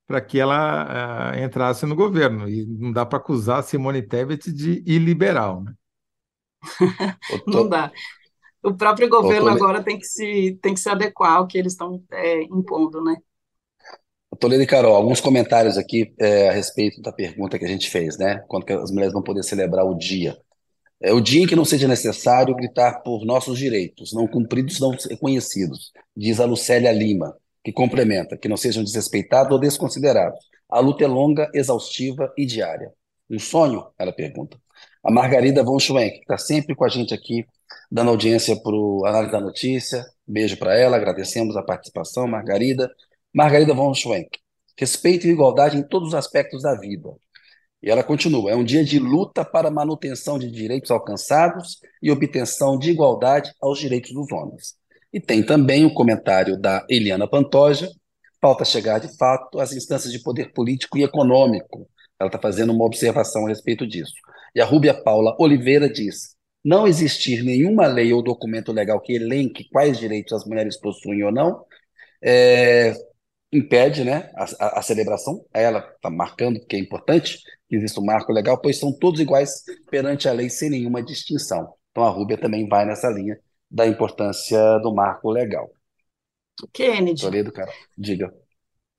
para 0.07 0.21
que 0.21 0.39
ela 0.39 1.33
uh, 1.33 1.39
entrasse 1.39 1.87
no 1.87 1.97
governo. 1.97 2.49
E 2.49 2.67
não 2.67 2.93
dá 2.93 3.07
para 3.07 3.19
acusar 3.19 3.61
a 3.61 3.63
Simone 3.63 4.03
Tebet 4.03 4.53
de 4.53 4.83
iliberal, 4.87 5.63
né? 5.63 5.73
não 7.47 7.69
dá. 7.69 7.93
O 8.63 8.75
próprio 8.75 9.09
governo 9.09 9.49
agora 9.49 9.83
tem 9.83 9.99
que 9.99 10.07
se, 10.07 10.59
tem 10.63 10.73
que 10.73 10.81
se 10.81 10.89
adequar 10.89 11.37
ao 11.37 11.47
que 11.47 11.59
eles 11.59 11.73
estão 11.73 12.03
é, 12.11 12.43
impondo, 12.45 13.03
né? 13.03 13.17
Toledo 14.37 14.63
e 14.63 14.67
Carol, 14.67 14.97
alguns 14.97 15.21
comentários 15.21 15.79
aqui 15.79 16.13
é, 16.19 16.49
a 16.49 16.53
respeito 16.53 17.01
da 17.01 17.13
pergunta 17.13 17.59
que 17.59 17.65
a 17.65 17.69
gente 17.69 17.89
fez, 17.89 18.19
né? 18.19 18.43
Quando 18.49 18.69
as 18.71 18.91
mulheres 18.91 19.13
vão 19.13 19.23
poder 19.23 19.43
celebrar 19.43 19.85
o 19.85 19.97
dia. 19.97 20.37
É 21.01 21.13
o 21.13 21.21
dia 21.21 21.43
em 21.43 21.47
que 21.47 21.57
não 21.57 21.65
seja 21.65 21.87
necessário 21.87 22.55
gritar 22.55 23.03
por 23.03 23.25
nossos 23.25 23.59
direitos, 23.59 24.13
não 24.13 24.27
cumpridos, 24.27 24.81
não 24.81 24.91
reconhecidos, 24.91 25.93
diz 26.17 26.41
a 26.41 26.47
Lucélia 26.47 26.91
Lima, 26.93 27.37
que 27.65 27.73
complementa, 27.73 28.37
que 28.37 28.49
não 28.49 28.57
sejam 28.57 28.85
desrespeitados 28.85 29.51
ou 29.51 29.59
desconsiderados. 29.59 30.39
A 30.69 30.79
luta 30.81 31.05
é 31.05 31.07
longa, 31.07 31.51
exaustiva 31.55 32.33
e 32.37 32.45
diária. 32.45 32.93
Um 33.31 33.39
sonho? 33.39 33.87
Ela 33.99 34.13
pergunta. 34.13 34.61
A 35.03 35.11
Margarida 35.11 35.65
von 35.65 35.79
Schwenk, 35.79 36.17
que 36.17 36.21
está 36.21 36.37
sempre 36.37 36.75
com 36.75 36.85
a 36.85 36.89
gente 36.89 37.15
aqui, 37.15 37.45
dando 37.91 38.11
audiência 38.11 38.55
para 38.61 38.75
o 38.75 39.07
Análise 39.07 39.33
da 39.33 39.41
Notícia. 39.41 40.05
Beijo 40.27 40.59
para 40.59 40.77
ela, 40.79 40.97
agradecemos 40.97 41.57
a 41.57 41.63
participação, 41.63 42.27
Margarida. 42.29 42.91
Margarida 43.33 43.73
von 43.73 43.95
Schwenk. 43.95 44.39
Respeito 44.79 45.27
e 45.27 45.31
igualdade 45.31 45.77
em 45.79 45.83
todos 45.83 46.09
os 46.09 46.15
aspectos 46.15 46.63
da 46.63 46.75
vida. 46.75 47.11
E 47.83 47.91
ela 47.91 48.03
continua: 48.03 48.51
é 48.51 48.57
um 48.57 48.65
dia 48.65 48.85
de 48.85 48.99
luta 48.99 49.45
para 49.45 49.71
manutenção 49.71 50.39
de 50.39 50.51
direitos 50.51 50.91
alcançados 50.91 51.79
e 52.03 52.11
obtenção 52.11 52.79
de 52.79 52.91
igualdade 52.91 53.53
aos 53.61 53.79
direitos 53.79 54.13
dos 54.13 54.31
homens. 54.33 54.75
E 55.15 55.21
tem 55.21 55.47
também 55.47 55.85
o 55.85 55.95
comentário 55.95 56.61
da 56.61 56.85
Eliana 56.91 57.29
Pantoja: 57.29 57.89
falta 58.41 58.65
chegar 58.65 58.99
de 58.99 59.17
fato 59.17 59.61
às 59.61 59.73
instâncias 59.73 60.13
de 60.13 60.21
poder 60.21 60.53
político 60.53 60.99
e 60.99 61.05
econômico. 61.05 61.89
Ela 62.19 62.27
está 62.27 62.39
fazendo 62.41 62.73
uma 62.73 62.85
observação 62.85 63.47
a 63.47 63.49
respeito 63.49 63.87
disso. 63.87 64.13
E 64.57 64.61
a 64.61 64.65
Rúbia 64.65 64.93
Paula 64.93 65.37
Oliveira 65.39 65.89
diz: 65.89 66.35
não 66.65 66.85
existir 66.85 67.45
nenhuma 67.45 67.87
lei 67.87 68.13
ou 68.13 68.25
documento 68.25 68.73
legal 68.73 69.01
que 69.01 69.13
elenque 69.13 69.69
quais 69.71 70.01
direitos 70.01 70.33
as 70.33 70.45
mulheres 70.45 70.77
possuem 70.81 71.23
ou 71.23 71.31
não, 71.31 71.65
é, 72.21 72.93
impede 73.53 74.03
né, 74.03 74.33
a, 74.35 74.47
a, 74.59 74.79
a 74.81 74.83
celebração, 74.83 75.47
ela 75.55 75.79
está 75.79 76.11
marcando, 76.11 76.59
porque 76.59 76.75
é 76.75 76.79
importante 76.81 77.39
que 77.69 77.77
exista 77.77 78.01
um 78.01 78.05
marco 78.05 78.33
legal, 78.33 78.61
pois 78.61 78.81
são 78.81 78.93
todos 78.93 79.21
iguais 79.21 79.63
perante 79.89 80.29
a 80.29 80.33
lei 80.33 80.51
sem 80.51 80.71
nenhuma 80.71 81.01
distinção. 81.05 81.73
Então 81.93 82.03
a 82.03 82.11
Rúbia 82.11 82.37
também 82.37 82.69
vai 82.69 82.85
nessa 82.85 83.09
linha 83.09 83.39
da 83.71 83.87
importância 83.87 84.79
do 84.79 84.95
marco 84.95 85.31
legal. 85.31 85.71
Kennedy. 86.73 87.23
Toledo, 87.23 87.53
cara, 87.53 87.73
diga. 87.97 88.33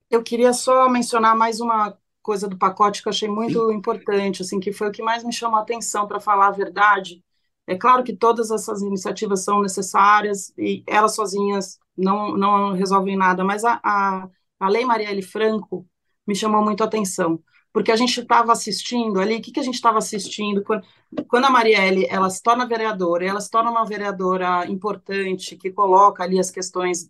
Eu 0.10 0.24
queria 0.24 0.54
só 0.54 0.90
mencionar 0.90 1.36
mais 1.36 1.60
uma 1.60 1.98
coisa 2.22 2.48
do 2.48 2.58
pacote 2.58 3.02
que 3.02 3.08
eu 3.08 3.12
achei 3.12 3.28
muito 3.30 3.72
importante, 3.72 4.42
assim, 4.42 4.60
que 4.60 4.72
foi 4.72 4.90
o 4.90 4.92
que 4.92 5.02
mais 5.04 5.24
me 5.24 5.34
chamou 5.34 5.60
a 5.60 5.62
atenção, 5.62 6.08
para 6.08 6.20
falar 6.20 6.48
a 6.48 6.52
verdade. 6.52 7.24
É 7.68 7.76
claro 7.76 8.04
que 8.04 8.16
todas 8.16 8.52
essas 8.52 8.82
iniciativas 8.82 9.44
são 9.44 9.62
necessárias 9.62 10.54
e 10.58 10.84
elas 10.88 11.16
sozinhas 11.16 11.80
não, 11.98 12.36
não 12.38 12.74
resolvem 12.74 13.16
nada, 13.18 13.44
mas 13.44 13.64
a, 13.64 13.80
a 13.84 14.30
a 14.60 14.70
Lei 14.70 14.86
Marielle 14.86 15.22
Franco 15.22 15.86
me 16.26 16.36
chamou 16.36 16.64
muito 16.64 16.82
a 16.84 16.88
atenção, 16.88 17.42
porque 17.76 17.92
a 17.92 17.96
gente 17.98 18.22
estava 18.22 18.54
assistindo 18.54 19.20
ali, 19.20 19.36
o 19.36 19.42
que, 19.42 19.52
que 19.52 19.60
a 19.60 19.64
gente 19.64 19.74
estava 19.74 19.98
assistindo? 19.98 20.64
Quando, 20.64 20.86
quando 21.28 21.44
a 21.44 21.50
Marielle 21.50 22.08
ela 22.10 22.30
se 22.30 22.42
torna 22.42 22.66
vereadora, 22.66 23.26
ela 23.26 23.42
se 23.42 23.52
torna 23.52 23.70
uma 23.70 23.86
vereadora 23.86 24.66
importante, 24.66 25.58
que 25.58 25.70
coloca 25.70 26.24
ali 26.24 26.40
as 26.40 26.50
questões 26.50 27.10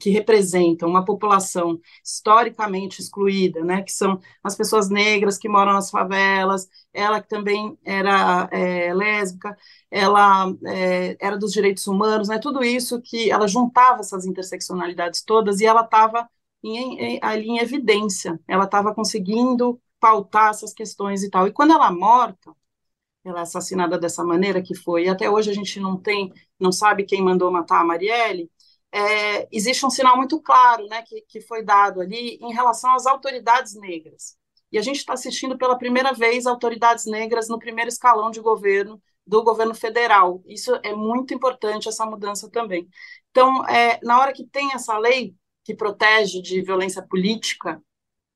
que 0.00 0.08
representam 0.08 0.88
uma 0.88 1.04
população 1.04 1.78
historicamente 2.02 2.98
excluída, 2.98 3.62
né, 3.62 3.82
que 3.82 3.92
são 3.92 4.18
as 4.42 4.56
pessoas 4.56 4.88
negras 4.88 5.36
que 5.36 5.50
moram 5.50 5.74
nas 5.74 5.90
favelas, 5.90 6.66
ela 6.94 7.20
que 7.20 7.28
também 7.28 7.76
era 7.84 8.48
é, 8.50 8.94
lésbica, 8.94 9.54
ela 9.90 10.50
é, 10.64 11.14
era 11.20 11.36
dos 11.36 11.52
direitos 11.52 11.86
humanos, 11.86 12.28
né, 12.28 12.38
tudo 12.38 12.64
isso 12.64 13.02
que 13.02 13.30
ela 13.30 13.46
juntava 13.46 14.00
essas 14.00 14.24
interseccionalidades 14.24 15.22
todas 15.22 15.60
e 15.60 15.66
ela 15.66 15.82
estava 15.82 16.26
ali 17.22 17.48
em 17.50 17.58
evidência. 17.58 18.40
Ela 18.48 18.64
estava 18.64 18.94
conseguindo 18.94 19.78
pautar 20.00 20.50
essas 20.50 20.72
questões 20.72 21.22
e 21.22 21.30
tal. 21.30 21.46
E 21.46 21.52
quando 21.52 21.72
ela 21.72 21.88
é 21.88 21.90
morta, 21.90 22.54
ela 23.24 23.40
é 23.40 23.42
assassinada 23.42 23.98
dessa 23.98 24.24
maneira 24.24 24.62
que 24.62 24.74
foi, 24.74 25.04
e 25.04 25.08
até 25.08 25.28
hoje 25.28 25.50
a 25.50 25.54
gente 25.54 25.80
não 25.80 25.96
tem, 26.00 26.32
não 26.58 26.72
sabe 26.72 27.04
quem 27.04 27.22
mandou 27.22 27.50
matar 27.50 27.80
a 27.80 27.84
Marielle, 27.84 28.50
é, 28.92 29.48
existe 29.52 29.84
um 29.84 29.90
sinal 29.90 30.16
muito 30.16 30.40
claro 30.40 30.86
né, 30.86 31.02
que, 31.02 31.20
que 31.22 31.40
foi 31.40 31.62
dado 31.64 32.00
ali 32.00 32.38
em 32.40 32.52
relação 32.52 32.94
às 32.94 33.06
autoridades 33.06 33.74
negras. 33.74 34.36
E 34.70 34.78
a 34.78 34.82
gente 34.82 34.98
está 34.98 35.12
assistindo 35.12 35.58
pela 35.58 35.78
primeira 35.78 36.12
vez 36.12 36.46
autoridades 36.46 37.06
negras 37.06 37.48
no 37.48 37.58
primeiro 37.58 37.88
escalão 37.88 38.30
de 38.30 38.40
governo 38.40 39.00
do 39.26 39.42
governo 39.42 39.74
federal. 39.74 40.42
Isso 40.46 40.74
é 40.82 40.94
muito 40.94 41.34
importante, 41.34 41.88
essa 41.88 42.06
mudança 42.06 42.48
também. 42.50 42.88
Então, 43.30 43.66
é, 43.66 43.98
na 44.02 44.20
hora 44.20 44.32
que 44.32 44.46
tem 44.46 44.72
essa 44.72 44.96
lei 44.98 45.34
que 45.64 45.74
protege 45.74 46.40
de 46.40 46.62
violência 46.62 47.02
política 47.02 47.82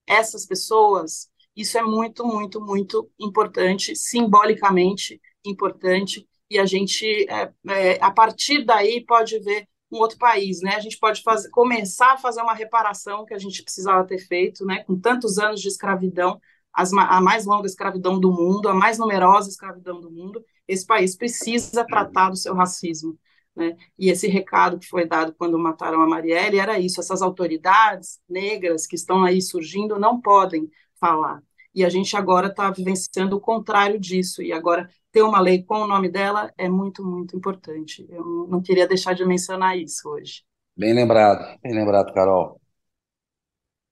essas 0.07 0.45
pessoas, 0.45 1.30
isso 1.57 1.79
é 1.79 1.83
muito, 1.83 2.25
muito, 2.25 2.61
muito 2.61 3.11
importante, 3.19 3.95
simbolicamente 3.97 5.21
importante, 5.45 6.27
e 6.51 6.59
a 6.59 6.67
gente, 6.67 7.07
é, 7.29 7.53
é, 7.69 7.99
a 8.03 8.11
partir 8.11 8.65
daí, 8.65 9.05
pode 9.05 9.39
ver 9.41 9.69
um 9.91 9.99
outro 9.99 10.19
país, 10.19 10.61
né? 10.61 10.77
A 10.77 10.81
gente 10.81 10.99
pode 10.99 11.23
fazer, 11.23 11.51
começar 11.51 12.13
a 12.13 12.19
fazer 12.19 12.43
uma 12.43 12.55
reparação 12.55 13.25
que 13.25 13.35
a 13.35 13.39
gente 13.39 13.63
precisava 13.63 14.07
ter 14.07 14.19
feito, 14.19 14.65
né? 14.65 14.85
Com 14.85 14.99
tantos 14.99 15.39
anos 15.39 15.61
de 15.61 15.69
escravidão, 15.69 16.41
as, 16.73 16.93
a 16.93 17.21
mais 17.21 17.45
longa 17.45 17.67
escravidão 17.67 18.19
do 18.19 18.33
mundo, 18.33 18.69
a 18.69 18.75
mais 18.75 18.99
numerosa 18.99 19.49
escravidão 19.49 20.01
do 20.01 20.11
mundo, 20.11 20.45
esse 20.67 20.87
país 20.87 21.17
precisa 21.17 21.85
tratar 21.85 22.31
do 22.31 22.37
seu 22.37 22.55
racismo. 22.55 23.19
Né? 23.55 23.77
E 23.99 24.09
esse 24.11 24.29
recado 24.29 24.79
que 24.79 24.87
foi 24.87 25.07
dado 25.07 25.35
quando 25.37 25.59
mataram 25.59 26.01
a 26.01 26.07
Marielle 26.07 26.59
era 26.59 26.79
isso: 26.79 27.01
essas 27.01 27.23
autoridades 27.23 28.21
negras 28.29 28.87
que 28.87 28.95
estão 28.95 29.25
aí 29.25 29.43
surgindo 29.43 29.99
não 29.99 30.21
podem 30.21 30.71
falar. 31.01 31.43
E 31.75 31.85
a 31.85 31.89
gente 31.89 32.17
agora 32.17 32.49
está 32.49 32.71
vivenciando 32.71 33.37
o 33.37 33.41
contrário 33.41 33.99
disso. 33.99 34.43
E 34.43 34.53
agora 34.53 34.89
ter 35.11 35.23
uma 35.23 35.41
lei 35.41 35.63
com 35.63 35.77
o 35.77 35.87
nome 35.87 36.09
dela 36.09 36.53
é 36.59 36.69
muito, 36.69 37.05
muito 37.05 37.37
importante. 37.37 38.07
Eu 38.11 38.47
não 38.49 38.61
queria 38.61 38.87
deixar 38.87 39.15
de 39.15 39.25
mencionar 39.25 39.79
isso 39.79 40.09
hoje. 40.09 40.43
Bem 40.77 40.93
lembrado, 40.93 41.59
bem 41.63 41.75
lembrado, 41.75 42.13
Carol. 42.13 42.61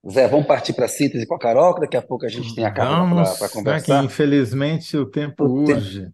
Zé, 0.09 0.27
vamos 0.27 0.47
partir 0.47 0.73
para 0.73 0.85
a 0.85 0.89
síntese 0.89 1.27
com 1.27 1.35
a 1.35 1.39
Carol, 1.39 1.75
que 1.75 1.81
daqui 1.81 1.97
a 1.97 2.01
pouco 2.01 2.25
a 2.25 2.29
gente 2.29 2.55
tem 2.55 2.65
a 2.65 2.71
Carol 2.71 3.15
para 3.37 3.49
conversar. 3.49 3.95
Né, 3.95 3.99
que 3.99 4.05
infelizmente 4.05 4.97
o 4.97 5.05
tempo 5.05 5.43
o 5.43 5.63
urge. 5.63 6.03
Tempo. 6.03 6.13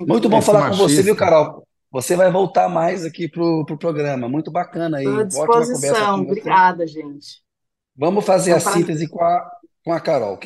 Muito 0.00 0.28
bom 0.28 0.38
Esse 0.38 0.46
falar 0.46 0.60
machista. 0.60 0.82
com 0.82 0.88
você, 0.88 1.02
viu, 1.02 1.16
Carol? 1.16 1.66
Você 1.90 2.16
vai 2.16 2.30
voltar 2.30 2.68
mais 2.68 3.04
aqui 3.04 3.28
para 3.28 3.42
o 3.42 3.64
pro 3.64 3.78
programa. 3.78 4.28
Muito 4.28 4.50
bacana 4.50 4.98
aí. 4.98 5.04
Estou 5.04 5.20
à 5.20 5.24
disposição. 5.24 6.20
Obrigada, 6.22 6.86
gente. 6.86 7.42
Vamos 7.96 8.26
fazer 8.26 8.52
a 8.52 8.60
síntese 8.60 9.08
com 9.08 9.22
a, 9.22 9.50
com 9.86 9.92
a 9.92 10.00
Carol. 10.00 10.36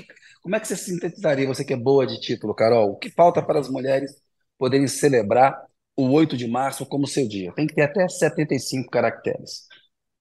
Como 0.43 0.55
é 0.55 0.61
que 0.61 0.69
você 0.69 0.77
sintetizaria, 0.77 1.47
você 1.47 1.65
que 1.65 1.73
é 1.73 1.77
boa 1.77 2.07
de 2.07 2.21
título, 2.21 2.55
Carol? 2.55 2.91
O 2.91 2.97
que 2.97 3.09
falta 3.11 3.43
para 3.43 3.59
as 3.59 3.71
mulheres 3.71 4.23
poderem 4.59 4.87
celebrar 4.87 5.59
o 5.97 6.11
8 6.11 6.37
de 6.37 6.47
março 6.47 6.85
como 6.85 7.07
seu 7.07 7.27
dia? 7.27 7.51
Tem 7.53 7.67
que 7.67 7.75
ter 7.75 7.83
até 7.83 8.07
75 8.07 8.91
caracteres. 8.91 9.67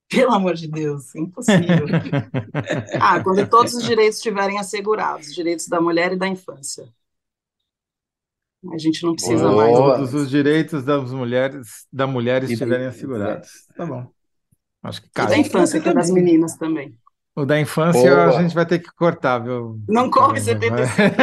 Pelo 0.10 0.32
amor 0.32 0.54
de 0.54 0.70
Deus, 0.70 1.14
impossível. 1.16 1.86
ah, 3.02 3.22
quando 3.22 3.48
todos 3.50 3.74
os 3.74 3.84
direitos 3.84 4.18
estiverem 4.18 4.58
assegurados, 4.58 5.28
os 5.28 5.36
direitos 5.36 5.68
da 5.68 5.82
mulher 5.82 6.14
e 6.14 6.18
da 6.18 6.28
infância. 6.28 6.88
A 8.72 8.78
gente 8.78 9.04
não 9.04 9.16
precisa 9.16 9.50
Boa. 9.50 9.56
mais. 9.56 9.78
Todos 9.78 10.14
os 10.14 10.30
direitos 10.30 10.84
das 10.84 11.12
mulheres, 11.12 11.86
da 11.92 12.08
mulher 12.08 12.44
estiverem 12.44 12.88
assegurados. 12.88 13.50
Tá 13.76 13.86
bom. 13.86 14.10
Acho 14.82 15.02
que 15.02 15.10
cabe. 15.10 15.34
E 15.34 15.36
da 15.36 15.42
infância, 15.42 15.82
que 15.82 15.90
é 15.90 15.94
das 15.94 16.10
meninas 16.10 16.56
também. 16.58 16.98
O 17.40 17.46
da 17.46 17.58
infância 17.58 18.02
Boa. 18.02 18.38
a 18.38 18.42
gente 18.42 18.54
vai 18.54 18.66
ter 18.66 18.80
que 18.80 18.92
cortar, 18.94 19.40
viu? 19.40 19.80
Não 19.88 20.10
corre 20.10 20.42
75. 20.42 21.16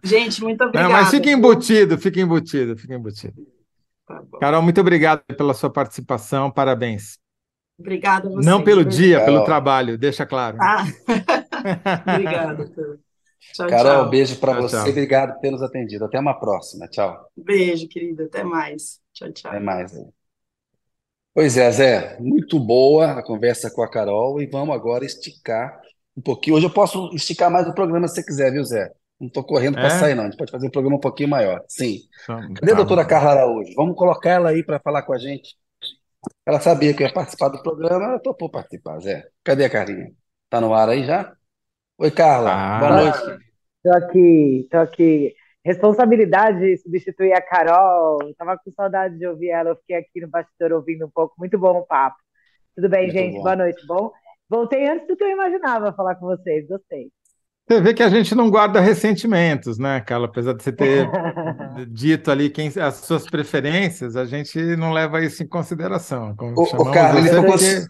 gente, 0.02 0.42
muito 0.42 0.64
obrigada. 0.64 0.88
Não, 0.88 0.94
mas 0.94 1.10
fica 1.10 1.28
embutido, 1.28 1.98
fica 1.98 2.18
embutido, 2.18 2.78
fica 2.78 2.94
embutido. 2.94 3.34
Tá 4.06 4.22
Carol, 4.40 4.62
muito 4.62 4.80
obrigado 4.80 5.22
pela 5.36 5.52
sua 5.52 5.68
participação, 5.68 6.50
parabéns. 6.50 7.18
Obrigada 7.78 8.28
a 8.28 8.30
você. 8.32 8.48
Não 8.48 8.64
pelo 8.64 8.82
dia, 8.82 9.22
pelo 9.26 9.44
trabalho, 9.44 9.98
deixa 9.98 10.24
claro. 10.24 10.56
Ah. 10.58 10.84
Obrigada. 12.14 12.70
Tchau, 13.52 13.68
Carol, 13.68 14.02
tchau. 14.02 14.10
beijo 14.10 14.38
para 14.38 14.54
você. 14.54 14.76
Tchau. 14.76 14.88
Obrigado 14.88 15.34
por 15.34 15.40
ter 15.40 15.50
nos 15.50 15.62
atendido. 15.62 16.06
Até 16.06 16.18
uma 16.18 16.38
próxima. 16.38 16.88
Tchau. 16.88 17.30
Beijo, 17.36 17.86
querida. 17.88 18.24
Até 18.24 18.42
mais. 18.42 19.00
Tchau, 19.12 19.30
tchau. 19.32 19.50
Até 19.50 19.60
mais. 19.60 19.92
Pois 21.32 21.56
é, 21.56 21.70
Zé. 21.70 22.16
Muito 22.18 22.58
boa 22.58 23.12
a 23.12 23.22
conversa 23.22 23.70
com 23.70 23.82
a 23.82 23.90
Carol 23.90 24.40
e 24.42 24.46
vamos 24.46 24.74
agora 24.74 25.04
esticar 25.04 25.80
um 26.16 26.20
pouquinho. 26.20 26.56
Hoje 26.56 26.66
eu 26.66 26.72
posso 26.72 27.10
esticar 27.14 27.50
mais 27.50 27.68
o 27.68 27.74
programa 27.74 28.08
se 28.08 28.16
você 28.16 28.24
quiser, 28.24 28.50
viu, 28.52 28.64
Zé? 28.64 28.90
Não 29.20 29.28
estou 29.28 29.44
correndo 29.44 29.74
para 29.74 29.86
é? 29.86 29.90
sair, 29.90 30.14
não. 30.14 30.24
A 30.24 30.26
gente 30.26 30.36
pode 30.36 30.50
fazer 30.50 30.66
um 30.66 30.70
programa 30.70 30.96
um 30.96 31.00
pouquinho 31.00 31.28
maior. 31.28 31.62
Sim. 31.68 31.98
Então, 32.24 32.54
Cadê 32.54 32.72
a 32.72 32.74
tá 32.74 32.76
doutora 32.76 33.04
Carla 33.04 33.30
Araújo? 33.32 33.72
Vamos 33.76 33.96
colocar 33.96 34.30
ela 34.30 34.50
aí 34.50 34.64
para 34.64 34.80
falar 34.80 35.02
com 35.02 35.12
a 35.12 35.18
gente. 35.18 35.56
Ela 36.44 36.58
sabia 36.58 36.92
que 36.94 37.02
ia 37.02 37.12
participar 37.12 37.48
do 37.48 37.62
programa, 37.62 38.04
ela 38.04 38.18
topou 38.18 38.50
participar, 38.50 38.98
Zé. 39.00 39.24
Cadê 39.44 39.64
a 39.64 39.70
Carlinha? 39.70 40.10
Tá 40.48 40.60
no 40.60 40.74
ar 40.74 40.88
aí 40.88 41.04
já? 41.04 41.32
Oi, 41.98 42.10
Carla. 42.10 42.50
Ah, 42.52 42.78
Boa 42.80 43.02
noite. 43.02 43.18
Estou 43.84 44.02
aqui, 44.02 44.60
estou 44.64 44.80
aqui. 44.80 45.34
Responsabilidade 45.64 46.60
de 46.60 46.78
substituir 46.78 47.32
a 47.32 47.42
Carol. 47.42 48.18
Estava 48.30 48.56
com 48.56 48.72
saudade 48.72 49.18
de 49.18 49.26
ouvir 49.26 49.50
ela. 49.50 49.70
Eu 49.70 49.76
fiquei 49.76 49.96
aqui 49.96 50.20
no 50.20 50.28
bastidor 50.28 50.72
ouvindo 50.72 51.06
um 51.06 51.10
pouco. 51.10 51.34
Muito 51.38 51.58
bom 51.58 51.78
o 51.78 51.86
papo. 51.86 52.16
Tudo 52.74 52.88
bem, 52.88 53.02
Muito 53.02 53.12
gente? 53.12 53.36
Bom. 53.36 53.42
Boa 53.42 53.56
noite. 53.56 53.86
Bom, 53.86 54.10
voltei 54.48 54.88
antes 54.88 55.06
do 55.06 55.16
que 55.16 55.24
eu 55.24 55.30
imaginava 55.30 55.92
falar 55.92 56.14
com 56.14 56.26
vocês. 56.26 56.66
Gostei. 56.66 57.10
Você 57.68 57.80
vê 57.80 57.94
que 57.94 58.02
a 58.02 58.08
gente 58.08 58.34
não 58.34 58.50
guarda 58.50 58.80
ressentimentos, 58.80 59.78
né, 59.78 60.00
Carla? 60.00 60.26
Apesar 60.26 60.54
de 60.54 60.62
você 60.62 60.72
ter 60.72 61.08
dito 61.88 62.28
ali 62.30 62.50
quem, 62.50 62.66
as 62.66 62.96
suas 62.96 63.24
preferências, 63.30 64.16
a 64.16 64.24
gente 64.24 64.58
não 64.76 64.92
leva 64.92 65.22
isso 65.22 65.42
em 65.42 65.46
consideração. 65.46 66.34
o, 66.40 66.62
o 66.62 66.90
Carla, 66.90 67.20
ele 67.20 67.46
porque... 67.46 67.86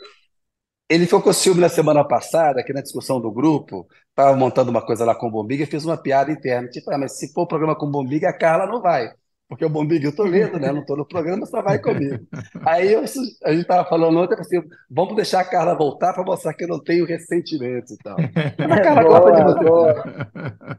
Ele 0.90 1.04
ficou 1.04 1.22
com 1.22 1.32
ciúme 1.32 1.60
na 1.60 1.68
semana 1.68 2.02
passada, 2.02 2.60
aqui 2.60 2.72
na 2.72 2.82
discussão 2.82 3.20
do 3.20 3.30
grupo, 3.30 3.86
estava 4.08 4.36
montando 4.36 4.72
uma 4.72 4.84
coisa 4.84 5.04
lá 5.04 5.14
com 5.14 5.28
o 5.28 5.30
Bombiga 5.30 5.62
e 5.62 5.66
fez 5.66 5.84
uma 5.84 5.96
piada 5.96 6.32
interna. 6.32 6.68
Tipo, 6.68 6.90
ah, 6.90 6.98
mas 6.98 7.16
se 7.16 7.32
for 7.32 7.42
o 7.42 7.46
programa 7.46 7.76
com 7.76 7.86
o 7.86 7.90
Bombiga, 7.90 8.28
a 8.28 8.36
Carla 8.36 8.66
não 8.66 8.82
vai. 8.82 9.08
Porque 9.48 9.64
o 9.64 9.68
Bombiga 9.70 10.08
eu 10.08 10.14
tô 10.14 10.24
lendo, 10.24 10.58
né? 10.58 10.72
Não 10.72 10.80
estou 10.80 10.96
no 10.96 11.06
programa, 11.06 11.46
só 11.46 11.62
vai 11.62 11.78
comigo. 11.78 12.26
Aí 12.66 12.92
eu, 12.92 13.02
a 13.02 13.06
gente 13.06 13.62
estava 13.62 13.88
falando 13.88 14.18
ontem, 14.18 14.34
assim, 14.34 14.60
vamos 14.90 15.14
deixar 15.14 15.40
a 15.40 15.44
Carla 15.44 15.76
voltar 15.76 16.12
para 16.12 16.24
mostrar 16.24 16.54
que 16.54 16.64
eu 16.64 16.68
não 16.68 16.82
tenho 16.82 17.06
ressentimento 17.06 17.94
e 17.94 17.96
tal. 17.98 18.16
a 18.58 18.80
Carla 18.80 19.02
boa, 19.04 19.20
gosta 19.20 19.36
de 19.36 19.44
você. 19.44 19.64
Boa. 19.64 20.78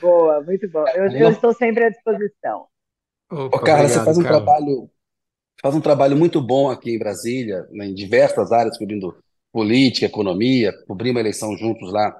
boa, 0.00 0.40
muito 0.42 0.68
bom. 0.70 0.84
Eu, 0.88 1.04
eu 1.12 1.30
estou 1.30 1.54
sempre 1.54 1.84
à 1.84 1.88
disposição. 1.88 2.66
Opa, 3.30 3.56
Ô, 3.56 3.60
Carla, 3.60 3.82
obrigado, 3.82 3.88
você 3.88 4.04
faz 4.04 4.18
um 4.18 4.22
Carla. 4.22 4.38
trabalho 4.38 4.90
faz 5.62 5.76
um 5.76 5.80
trabalho 5.80 6.16
muito 6.16 6.42
bom 6.42 6.68
aqui 6.68 6.96
em 6.96 6.98
Brasília, 6.98 7.68
né, 7.70 7.86
em 7.86 7.94
diversas 7.94 8.50
áreas, 8.50 8.76
cobrindo 8.76 9.14
política, 9.52 10.06
economia, 10.06 10.72
cobrimos 10.86 11.18
a 11.18 11.20
eleição 11.20 11.56
juntos 11.56 11.92
lá 11.92 12.12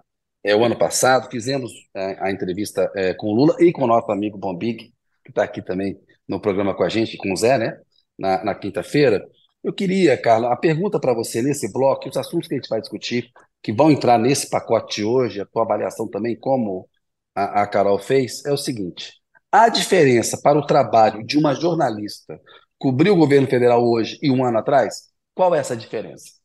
é, 0.44 0.54
o 0.56 0.64
ano 0.64 0.76
passado, 0.76 1.30
fizemos 1.30 1.72
é, 1.94 2.16
a 2.20 2.30
entrevista 2.30 2.90
é, 2.96 3.14
com 3.14 3.28
o 3.28 3.34
Lula 3.34 3.56
e 3.60 3.72
com 3.72 3.84
o 3.84 3.86
nosso 3.86 4.10
amigo 4.10 4.36
Bombig, 4.36 4.92
que 5.24 5.30
está 5.30 5.44
aqui 5.44 5.62
também 5.62 5.98
no 6.28 6.40
programa 6.40 6.74
com 6.74 6.82
a 6.82 6.88
gente, 6.88 7.16
com 7.16 7.32
o 7.32 7.36
Zé, 7.36 7.58
né, 7.58 7.78
na, 8.18 8.44
na 8.44 8.54
quinta-feira. 8.54 9.24
Eu 9.62 9.72
queria, 9.72 10.16
Carla, 10.20 10.52
a 10.52 10.56
pergunta 10.56 10.98
para 10.98 11.14
você 11.14 11.40
nesse 11.40 11.72
bloco, 11.72 12.08
os 12.08 12.16
assuntos 12.16 12.48
que 12.48 12.54
a 12.54 12.58
gente 12.58 12.68
vai 12.68 12.80
discutir, 12.80 13.30
que 13.62 13.72
vão 13.72 13.90
entrar 13.90 14.18
nesse 14.18 14.50
pacote 14.50 14.96
de 14.96 15.04
hoje, 15.04 15.40
a 15.40 15.46
tua 15.46 15.62
avaliação 15.62 16.08
também, 16.08 16.36
como 16.36 16.88
a, 17.34 17.62
a 17.62 17.66
Carol 17.66 17.98
fez, 17.98 18.44
é 18.44 18.52
o 18.52 18.56
seguinte: 18.56 19.12
a 19.50 19.68
diferença 19.68 20.40
para 20.42 20.58
o 20.58 20.66
trabalho 20.66 21.24
de 21.24 21.38
uma 21.38 21.54
jornalista 21.54 22.40
cobrir 22.78 23.10
o 23.10 23.16
governo 23.16 23.46
federal 23.46 23.84
hoje 23.88 24.18
e 24.20 24.30
um 24.30 24.44
ano 24.44 24.58
atrás, 24.58 25.12
qual 25.34 25.54
é 25.54 25.60
essa 25.60 25.76
diferença? 25.76 26.41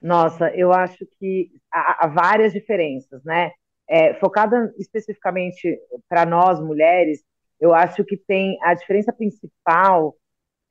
Nossa, 0.00 0.50
eu 0.54 0.72
acho 0.72 1.06
que 1.18 1.50
há, 1.72 2.06
há 2.06 2.08
várias 2.08 2.52
diferenças, 2.52 3.22
né? 3.24 3.52
É, 3.88 4.14
focada 4.14 4.72
especificamente 4.78 5.78
para 6.08 6.26
nós 6.26 6.60
mulheres, 6.60 7.22
eu 7.60 7.74
acho 7.74 8.04
que 8.04 8.16
tem 8.16 8.58
a 8.62 8.74
diferença 8.74 9.12
principal 9.12 10.14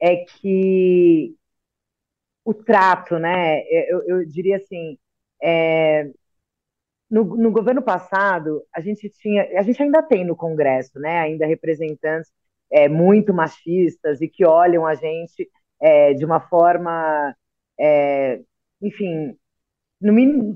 é 0.02 0.18
que 0.18 1.36
o 2.46 2.54
trato, 2.54 3.20
né? 3.20 3.62
Eu, 3.90 4.04
eu 4.08 4.26
diria 4.26 4.58
assim, 4.58 4.98
é, 5.42 6.10
no, 7.10 7.24
no, 7.24 7.52
governo 7.52 7.82
passado 7.82 8.64
a 8.74 8.82
gente 8.82 9.10
tinha, 9.10 9.44
a 9.60 9.62
gente 9.64 9.82
ainda 9.82 10.02
tem 10.04 10.26
no 10.26 10.36
Congresso, 10.36 11.00
né? 11.00 11.20
Ainda 11.20 11.46
representantes 11.46 12.32
é, 12.72 12.88
muito 12.88 13.34
machistas 13.34 14.22
e 14.22 14.28
que 14.28 14.46
olham 14.46 14.86
a 14.86 14.96
gente 14.96 15.50
é, 15.82 16.14
de 16.14 16.26
uma 16.26 16.40
forma 16.40 17.36
é, 17.80 18.42
enfim, 18.82 19.36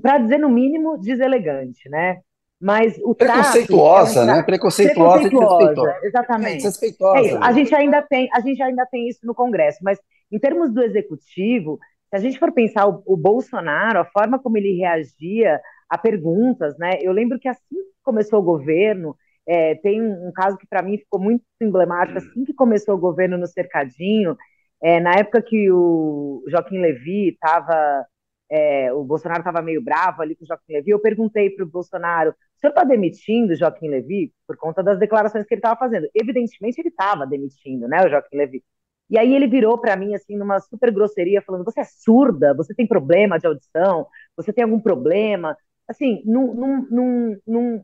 para 0.00 0.18
dizer 0.18 0.38
no 0.38 0.48
mínimo, 0.48 0.98
deselegante, 0.98 1.88
né? 1.88 2.20
Mas 2.60 2.96
o 3.02 3.12
preconceituosa, 3.12 4.24
trato, 4.24 4.30
é 4.30 4.36
né? 4.36 4.42
Preconceituosa, 4.44 5.28
preconceituosa 5.28 5.98
exatamente. 6.04 6.64
É, 6.64 7.26
é 7.26 7.36
A 7.38 7.52
gente 7.52 7.74
ainda 7.74 8.00
tem, 8.02 8.28
a 8.32 8.40
gente 8.40 8.62
ainda 8.62 8.86
tem 8.86 9.08
isso 9.08 9.26
no 9.26 9.34
Congresso, 9.34 9.78
mas 9.82 9.98
em 10.30 10.38
termos 10.38 10.72
do 10.72 10.80
executivo, 10.80 11.78
se 12.08 12.16
a 12.16 12.18
gente 12.20 12.38
for 12.38 12.52
pensar 12.52 12.86
o, 12.86 13.02
o 13.04 13.16
Bolsonaro, 13.16 13.98
a 13.98 14.04
forma 14.04 14.38
como 14.38 14.56
ele 14.58 14.78
reagia 14.78 15.60
a 15.90 15.98
perguntas, 15.98 16.78
né? 16.78 16.98
Eu 17.00 17.12
lembro 17.12 17.38
que 17.38 17.48
assim 17.48 17.74
que 17.74 18.02
começou 18.04 18.38
o 18.38 18.44
governo, 18.44 19.16
é, 19.46 19.74
tem 19.76 20.00
um, 20.00 20.28
um, 20.28 20.32
caso 20.32 20.56
que 20.56 20.66
para 20.66 20.82
mim 20.82 20.98
ficou 20.98 21.20
muito 21.20 21.42
emblemático, 21.60 22.18
assim 22.18 22.44
que 22.44 22.54
começou 22.54 22.94
o 22.94 23.00
governo 23.00 23.36
no 23.36 23.46
Cercadinho, 23.46 24.36
é, 24.80 25.00
na 25.00 25.14
época 25.14 25.42
que 25.42 25.70
o 25.70 26.44
Joaquim 26.48 26.78
Levy 26.78 27.30
estava, 27.30 28.06
é, 28.52 28.92
o 28.92 29.04
Bolsonaro 29.04 29.40
estava 29.40 29.62
meio 29.62 29.82
bravo 29.82 30.22
ali 30.22 30.36
com 30.36 30.44
o 30.44 30.46
Joaquim 30.46 30.74
Levy, 30.74 30.90
eu 30.90 31.00
perguntei 31.00 31.50
para 31.50 31.64
o 31.64 31.68
Bolsonaro, 31.68 32.30
o 32.30 32.60
senhor 32.60 32.70
está 32.70 32.84
demitindo 32.84 33.52
o 33.52 33.56
Joaquim 33.56 33.88
Levy 33.88 34.32
por 34.46 34.56
conta 34.56 34.82
das 34.82 34.98
declarações 34.98 35.46
que 35.46 35.54
ele 35.54 35.60
estava 35.60 35.78
fazendo? 35.78 36.08
Evidentemente 36.14 36.80
ele 36.80 36.88
estava 36.88 37.26
demitindo, 37.26 37.88
né, 37.88 38.04
o 38.04 38.10
Joaquim 38.10 38.36
Levy. 38.36 38.62
E 39.10 39.18
aí 39.18 39.34
ele 39.34 39.46
virou 39.46 39.78
para 39.78 39.96
mim, 39.96 40.14
assim, 40.14 40.36
numa 40.36 40.60
super 40.60 40.90
grosseria, 40.90 41.42
falando, 41.42 41.64
você 41.64 41.80
é 41.80 41.84
surda? 41.84 42.54
Você 42.54 42.74
tem 42.74 42.86
problema 42.86 43.38
de 43.38 43.46
audição? 43.46 44.06
Você 44.36 44.52
tem 44.52 44.64
algum 44.64 44.80
problema? 44.80 45.56
Assim, 45.86 46.22
num, 46.24 46.54
num, 46.54 46.86
num, 46.90 47.40
num 47.46 47.82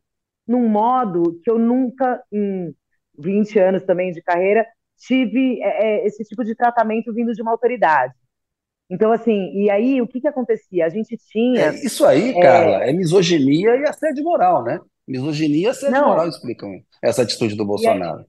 num 0.48 0.66
modo 0.66 1.38
que 1.44 1.50
eu 1.50 1.58
nunca, 1.58 2.22
em 2.32 2.74
20 3.18 3.58
anos 3.58 3.82
também 3.84 4.10
de 4.10 4.22
carreira, 4.22 4.66
tive 4.96 5.62
é, 5.62 6.00
é, 6.00 6.06
esse 6.06 6.24
tipo 6.24 6.42
de 6.42 6.54
tratamento 6.54 7.12
vindo 7.12 7.34
de 7.34 7.42
uma 7.42 7.52
autoridade. 7.52 8.14
Então, 8.90 9.12
assim, 9.12 9.52
e 9.52 9.70
aí 9.70 10.00
o 10.00 10.06
que, 10.06 10.20
que 10.20 10.28
acontecia? 10.28 10.86
A 10.86 10.88
gente 10.88 11.16
tinha. 11.16 11.66
É, 11.66 11.74
isso 11.74 12.06
aí, 12.06 12.30
é... 12.30 12.40
Carla, 12.40 12.84
é 12.84 12.92
misoginia 12.92 13.76
e 13.76 13.86
assédio 13.86 14.24
moral, 14.24 14.64
né? 14.64 14.80
Misoginia 15.06 15.66
e 15.66 15.70
assédio 15.70 16.00
não, 16.00 16.08
moral 16.08 16.28
explicam 16.28 16.82
essa 17.02 17.22
atitude 17.22 17.54
do 17.54 17.64
Bolsonaro. 17.64 18.24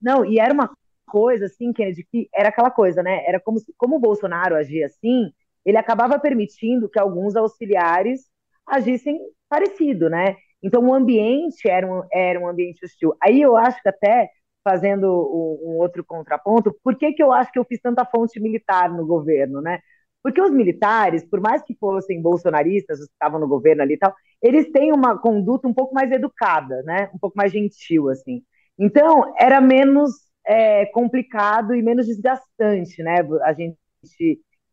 não, 0.00 0.24
e 0.24 0.38
era 0.38 0.52
uma 0.52 0.70
coisa, 1.06 1.46
assim, 1.46 1.72
Kennedy, 1.72 2.06
que 2.10 2.28
era 2.34 2.48
aquela 2.48 2.70
coisa, 2.70 3.02
né? 3.02 3.24
Era 3.26 3.40
como, 3.40 3.58
se, 3.58 3.74
como 3.76 3.96
o 3.96 4.00
Bolsonaro 4.00 4.54
agia 4.54 4.86
assim, 4.86 5.30
ele 5.64 5.76
acabava 5.76 6.18
permitindo 6.18 6.88
que 6.88 6.98
alguns 6.98 7.36
auxiliares 7.36 8.22
agissem 8.66 9.18
parecido, 9.48 10.08
né? 10.08 10.36
Então, 10.62 10.86
o 10.86 10.94
ambiente 10.94 11.68
era 11.68 11.86
um, 11.86 12.02
era 12.12 12.38
um 12.38 12.48
ambiente 12.48 12.84
hostil. 12.84 13.14
Aí 13.22 13.40
eu 13.40 13.56
acho 13.56 13.82
que 13.82 13.88
até, 13.88 14.30
fazendo 14.64 15.06
um, 15.06 15.78
outro 15.78 16.04
contraponto, 16.04 16.74
por 16.84 16.96
que, 16.96 17.12
que 17.12 17.22
eu 17.22 17.32
acho 17.32 17.50
que 17.52 17.58
eu 17.58 17.64
fiz 17.64 17.80
tanta 17.80 18.04
fonte 18.04 18.40
militar 18.40 18.90
no 18.90 19.06
governo, 19.06 19.60
né? 19.60 19.80
Porque 20.22 20.40
os 20.40 20.50
militares, 20.50 21.24
por 21.24 21.40
mais 21.40 21.62
que 21.62 21.74
fossem 21.78 22.20
bolsonaristas, 22.20 23.00
os 23.00 23.06
que 23.06 23.12
estavam 23.12 23.40
no 23.40 23.48
governo 23.48 23.82
ali 23.82 23.94
e 23.94 23.98
tal, 23.98 24.14
eles 24.42 24.70
têm 24.70 24.92
uma 24.92 25.18
conduta 25.18 25.66
um 25.66 25.74
pouco 25.74 25.94
mais 25.94 26.10
educada, 26.12 26.82
né? 26.82 27.10
Um 27.14 27.18
pouco 27.18 27.36
mais 27.36 27.52
gentil, 27.52 28.08
assim. 28.10 28.42
Então, 28.78 29.34
era 29.38 29.60
menos 29.60 30.12
é, 30.46 30.86
complicado 30.86 31.74
e 31.74 31.82
menos 31.82 32.06
desgastante, 32.06 33.02
né? 33.02 33.16
A 33.42 33.52
gente 33.54 33.78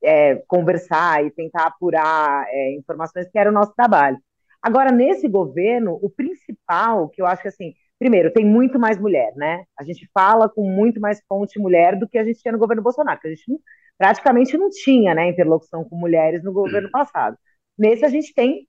é, 0.04 0.36
conversar 0.48 1.26
e 1.26 1.32
tentar 1.32 1.68
apurar 1.68 2.46
é, 2.50 2.76
informações 2.76 3.30
que 3.30 3.40
era 3.40 3.50
o 3.50 3.54
nosso 3.54 3.74
trabalho. 3.74 4.18
Agora, 4.62 4.92
nesse 4.92 5.28
governo, 5.28 5.98
o 6.02 6.10
principal, 6.10 7.10
que 7.10 7.22
eu 7.22 7.26
acho 7.26 7.42
que 7.42 7.48
assim, 7.48 7.74
primeiro, 8.00 8.32
tem 8.32 8.46
muito 8.46 8.80
mais 8.80 9.00
mulher, 9.00 9.34
né? 9.36 9.64
A 9.80 9.84
gente 9.84 10.10
fala 10.14 10.50
com 10.50 10.70
muito 10.70 11.00
mais 11.00 11.22
fonte 11.28 11.60
mulher 11.60 11.98
do 11.98 12.08
que 12.08 12.18
a 12.18 12.24
gente 12.24 12.40
tinha 12.40 12.52
no 12.52 12.60
governo 12.60 12.84
Bolsonaro, 12.84 13.20
que 13.20 13.28
a 13.28 13.32
gente 13.32 13.44
praticamente 13.98 14.58
não 14.58 14.70
tinha, 14.70 15.16
né, 15.16 15.28
interlocução 15.30 15.84
com 15.84 15.96
mulheres 15.96 16.44
no 16.44 16.54
governo 16.54 16.90
passado. 16.92 17.38
Nesse 17.78 18.06
a 18.06 18.10
gente 18.10 18.34
tem 18.34 18.68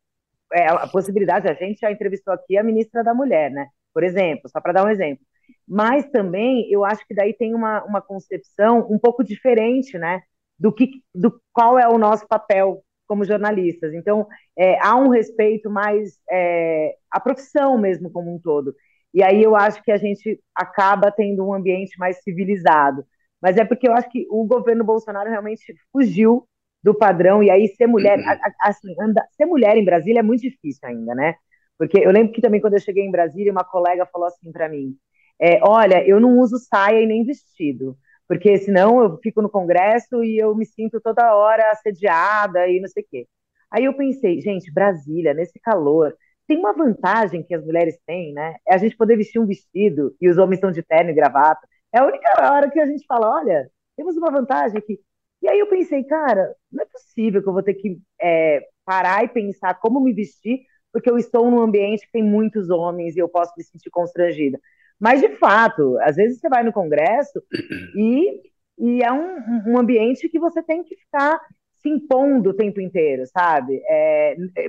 é, 0.52 0.68
a 0.68 0.86
possibilidade, 0.86 1.48
a 1.48 1.54
gente 1.54 1.80
já 1.80 1.90
entrevistou 1.90 2.32
aqui 2.32 2.56
a 2.56 2.62
ministra 2.62 3.04
da 3.04 3.14
Mulher, 3.14 3.50
né? 3.50 3.66
Por 3.92 4.02
exemplo, 4.02 4.48
só 4.48 4.60
para 4.60 4.72
dar 4.72 4.84
um 4.86 4.90
exemplo. 4.90 5.24
Mas 5.66 6.08
também 6.10 6.70
eu 6.70 6.84
acho 6.84 7.06
que 7.06 7.14
daí 7.14 7.34
tem 7.34 7.54
uma, 7.54 7.84
uma 7.84 8.00
concepção 8.00 8.86
um 8.90 8.98
pouco 8.98 9.22
diferente, 9.24 9.98
né? 9.98 10.22
Do 10.58 10.72
que 10.72 11.02
do 11.14 11.40
qual 11.52 11.78
é 11.78 11.88
o 11.88 11.98
nosso 11.98 12.26
papel 12.26 12.82
como 13.06 13.24
jornalistas. 13.24 13.94
Então, 13.94 14.26
é, 14.56 14.78
há 14.80 14.94
um 14.96 15.08
respeito 15.08 15.70
mais 15.70 16.18
é, 16.30 16.94
à 17.10 17.20
profissão 17.20 17.78
mesmo 17.78 18.10
como 18.10 18.34
um 18.34 18.38
todo. 18.38 18.74
E 19.14 19.22
aí 19.22 19.42
eu 19.42 19.56
acho 19.56 19.82
que 19.82 19.90
a 19.90 19.96
gente 19.96 20.40
acaba 20.54 21.10
tendo 21.10 21.46
um 21.46 21.54
ambiente 21.54 21.98
mais 21.98 22.22
civilizado. 22.22 23.04
Mas 23.40 23.56
é 23.56 23.64
porque 23.64 23.88
eu 23.88 23.92
acho 23.92 24.08
que 24.10 24.26
o 24.30 24.44
governo 24.44 24.84
Bolsonaro 24.84 25.30
realmente 25.30 25.74
fugiu 25.92 26.46
do 26.82 26.94
padrão, 26.94 27.42
e 27.42 27.50
aí 27.50 27.68
ser 27.68 27.86
mulher, 27.86 28.18
assim, 28.62 28.94
anda, 29.00 29.24
ser 29.36 29.46
mulher 29.46 29.76
em 29.76 29.84
Brasília 29.84 30.20
é 30.20 30.22
muito 30.22 30.42
difícil 30.42 30.88
ainda, 30.88 31.14
né? 31.14 31.34
Porque 31.76 31.98
eu 31.98 32.10
lembro 32.12 32.32
que 32.32 32.40
também 32.40 32.60
quando 32.60 32.74
eu 32.74 32.80
cheguei 32.80 33.04
em 33.04 33.10
Brasília, 33.10 33.52
uma 33.52 33.64
colega 33.64 34.06
falou 34.06 34.28
assim 34.28 34.52
para 34.52 34.68
mim: 34.68 34.96
é, 35.40 35.60
Olha, 35.62 36.06
eu 36.06 36.20
não 36.20 36.38
uso 36.38 36.56
saia 36.58 37.00
e 37.00 37.06
nem 37.06 37.24
vestido 37.24 37.96
porque 38.28 38.58
senão 38.58 39.02
eu 39.02 39.18
fico 39.18 39.40
no 39.40 39.48
Congresso 39.48 40.22
e 40.22 40.38
eu 40.38 40.54
me 40.54 40.66
sinto 40.66 41.00
toda 41.00 41.34
hora 41.34 41.70
assediada 41.72 42.68
e 42.68 42.78
não 42.78 42.88
sei 42.88 43.02
o 43.02 43.06
quê. 43.10 43.26
Aí 43.70 43.84
eu 43.86 43.94
pensei, 43.96 44.40
gente, 44.40 44.70
Brasília, 44.72 45.32
nesse 45.34 45.58
calor, 45.58 46.14
tem 46.48 46.58
uma 46.58 46.72
vantagem 46.72 47.42
que 47.42 47.54
as 47.54 47.64
mulheres 47.64 47.98
têm, 48.06 48.32
né? 48.32 48.56
É 48.66 48.74
a 48.74 48.78
gente 48.78 48.96
poder 48.96 49.16
vestir 49.16 49.38
um 49.38 49.46
vestido 49.46 50.16
e 50.20 50.28
os 50.28 50.38
homens 50.38 50.56
estão 50.56 50.72
de 50.72 50.82
terno 50.82 51.10
e 51.10 51.14
gravata. 51.14 51.60
É 51.92 51.98
a 51.98 52.06
única 52.06 52.28
hora 52.52 52.70
que 52.70 52.80
a 52.80 52.86
gente 52.86 53.04
fala, 53.06 53.30
olha, 53.40 53.70
temos 53.96 54.16
uma 54.16 54.30
vantagem 54.30 54.78
aqui. 54.78 54.98
E 55.42 55.48
aí 55.48 55.58
eu 55.58 55.68
pensei, 55.68 56.02
cara, 56.04 56.54
não 56.72 56.82
é 56.82 56.86
possível 56.86 57.42
que 57.42 57.48
eu 57.48 57.52
vou 57.52 57.62
ter 57.62 57.74
que 57.74 58.00
é, 58.20 58.66
parar 58.84 59.24
e 59.24 59.28
pensar 59.28 59.74
como 59.74 60.00
me 60.00 60.12
vestir, 60.12 60.60
porque 60.92 61.10
eu 61.10 61.18
estou 61.18 61.50
num 61.50 61.60
ambiente 61.60 62.06
que 62.06 62.12
tem 62.12 62.22
muitos 62.24 62.70
homens 62.70 63.14
e 63.14 63.18
eu 63.20 63.28
posso 63.28 63.52
me 63.56 63.62
sentir 63.62 63.90
constrangida. 63.90 64.58
Mas, 64.98 65.20
de 65.20 65.28
fato, 65.36 65.98
às 66.00 66.16
vezes 66.16 66.40
você 66.40 66.48
vai 66.48 66.64
no 66.64 66.72
Congresso 66.72 67.40
e, 67.94 68.40
e 68.78 69.02
é 69.02 69.12
um, 69.12 69.72
um 69.72 69.78
ambiente 69.78 70.28
que 70.28 70.38
você 70.38 70.62
tem 70.62 70.82
que 70.82 70.96
ficar 70.96 71.38
se 71.76 71.88
impondo 71.88 72.50
o 72.50 72.54
tempo 72.54 72.80
inteiro, 72.80 73.24
sabe? 73.26 73.80
É, 73.86 74.32
é, 74.56 74.68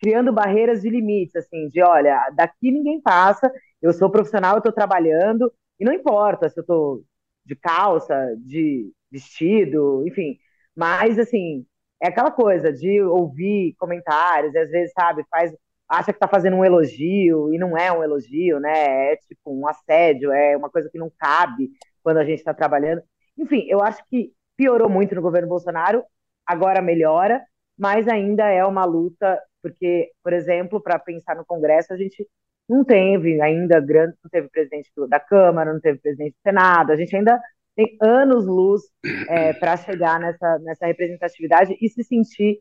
criando 0.00 0.32
barreiras 0.32 0.82
de 0.82 0.90
limites, 0.90 1.36
assim, 1.36 1.68
de 1.68 1.82
olha, 1.82 2.30
daqui 2.34 2.70
ninguém 2.72 3.00
passa, 3.00 3.52
eu 3.82 3.92
sou 3.92 4.10
profissional, 4.10 4.54
eu 4.54 4.58
estou 4.58 4.72
trabalhando, 4.72 5.52
e 5.78 5.84
não 5.84 5.92
importa 5.92 6.48
se 6.48 6.58
eu 6.58 6.62
estou 6.62 7.04
de 7.44 7.56
calça, 7.56 8.34
de 8.38 8.90
vestido, 9.10 10.06
enfim. 10.06 10.38
Mas, 10.74 11.18
assim, 11.18 11.66
é 12.02 12.08
aquela 12.08 12.30
coisa 12.30 12.72
de 12.72 13.00
ouvir 13.02 13.74
comentários, 13.78 14.54
e 14.54 14.58
às 14.58 14.70
vezes, 14.70 14.92
sabe, 14.92 15.24
faz 15.30 15.52
acha 15.90 16.12
que 16.12 16.16
está 16.18 16.28
fazendo 16.28 16.56
um 16.56 16.64
elogio 16.64 17.52
e 17.52 17.58
não 17.58 17.76
é 17.76 17.90
um 17.90 18.02
elogio, 18.02 18.60
né? 18.60 19.12
É 19.12 19.16
tipo 19.16 19.40
um 19.46 19.66
assédio, 19.66 20.30
é 20.32 20.56
uma 20.56 20.70
coisa 20.70 20.88
que 20.88 20.96
não 20.98 21.10
cabe 21.18 21.70
quando 22.02 22.18
a 22.18 22.24
gente 22.24 22.38
está 22.38 22.54
trabalhando. 22.54 23.02
Enfim, 23.36 23.66
eu 23.68 23.82
acho 23.82 24.00
que 24.08 24.32
piorou 24.56 24.88
muito 24.88 25.14
no 25.14 25.22
governo 25.22 25.48
Bolsonaro, 25.48 26.04
agora 26.46 26.80
melhora, 26.80 27.42
mas 27.76 28.06
ainda 28.06 28.46
é 28.48 28.64
uma 28.64 28.84
luta, 28.84 29.40
porque, 29.62 30.10
por 30.22 30.32
exemplo, 30.32 30.80
para 30.80 30.98
pensar 30.98 31.36
no 31.36 31.44
Congresso, 31.44 31.92
a 31.92 31.96
gente 31.96 32.26
não 32.68 32.84
teve 32.84 33.40
ainda 33.40 33.80
grande, 33.80 34.14
não 34.22 34.30
teve 34.30 34.48
presidente 34.48 34.90
da 35.08 35.18
Câmara, 35.18 35.72
não 35.72 35.80
teve 35.80 35.98
presidente 35.98 36.32
do 36.32 36.42
Senado, 36.42 36.92
a 36.92 36.96
gente 36.96 37.14
ainda 37.16 37.40
tem 37.74 37.96
anos 38.00 38.46
luz 38.46 38.82
é, 39.28 39.52
para 39.58 39.76
chegar 39.76 40.20
nessa, 40.20 40.58
nessa 40.60 40.86
representatividade 40.86 41.76
e 41.80 41.88
se 41.88 42.04
sentir 42.04 42.60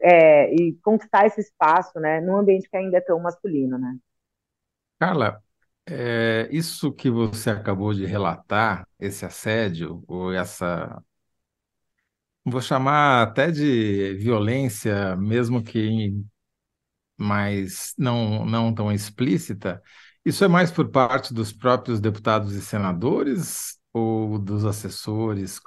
é, 0.00 0.54
e 0.54 0.74
conquistar 0.82 1.26
esse 1.26 1.40
espaço, 1.40 1.98
né, 1.98 2.20
num 2.20 2.36
ambiente 2.36 2.68
que 2.68 2.76
ainda 2.76 2.98
é 2.98 3.00
tão 3.00 3.20
masculino, 3.20 3.78
né? 3.78 3.96
Carla, 4.98 5.42
é, 5.86 6.48
isso 6.50 6.92
que 6.92 7.08
você 7.10 7.50
acabou 7.50 7.94
de 7.94 8.04
relatar, 8.04 8.86
esse 8.98 9.24
assédio 9.24 10.02
ou 10.06 10.32
essa, 10.32 11.02
vou 12.50 12.60
chamar 12.60 13.22
até 13.22 13.50
de 13.50 14.14
violência, 14.14 15.16
mesmo 15.16 15.62
que 15.62 16.12
mais 17.16 17.94
não 17.98 18.44
não 18.46 18.74
tão 18.74 18.92
explícita, 18.92 19.82
isso 20.24 20.44
é 20.44 20.48
mais 20.48 20.70
por 20.70 20.88
parte 20.90 21.34
dos 21.34 21.52
próprios 21.52 22.00
deputados 22.00 22.54
e 22.54 22.62
senadores 22.62 23.78
ou 23.92 24.38
dos 24.38 24.64
assessores? 24.64 25.60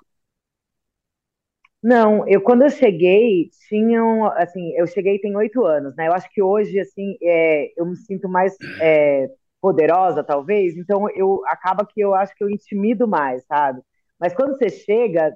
Não, 1.83 2.27
eu 2.27 2.41
quando 2.41 2.61
eu 2.63 2.69
cheguei, 2.69 3.49
tinham, 3.67 4.25
assim, 4.37 4.71
eu 4.77 4.85
cheguei 4.87 5.19
tem 5.19 5.35
oito 5.35 5.65
anos, 5.65 5.95
né? 5.95 6.07
Eu 6.07 6.13
acho 6.13 6.29
que 6.31 6.41
hoje, 6.41 6.79
assim, 6.79 7.17
é, 7.23 7.71
eu 7.79 7.85
me 7.87 7.95
sinto 7.97 8.29
mais 8.29 8.55
é, 8.79 9.27
poderosa, 9.59 10.23
talvez, 10.23 10.77
então 10.77 11.07
eu 11.15 11.41
acaba 11.47 11.85
que 11.85 11.99
eu 12.01 12.13
acho 12.13 12.35
que 12.35 12.43
eu 12.43 12.49
intimido 12.49 13.07
mais, 13.07 13.43
sabe? 13.45 13.81
Mas 14.19 14.33
quando 14.35 14.55
você 14.57 14.69
chega, 14.69 15.35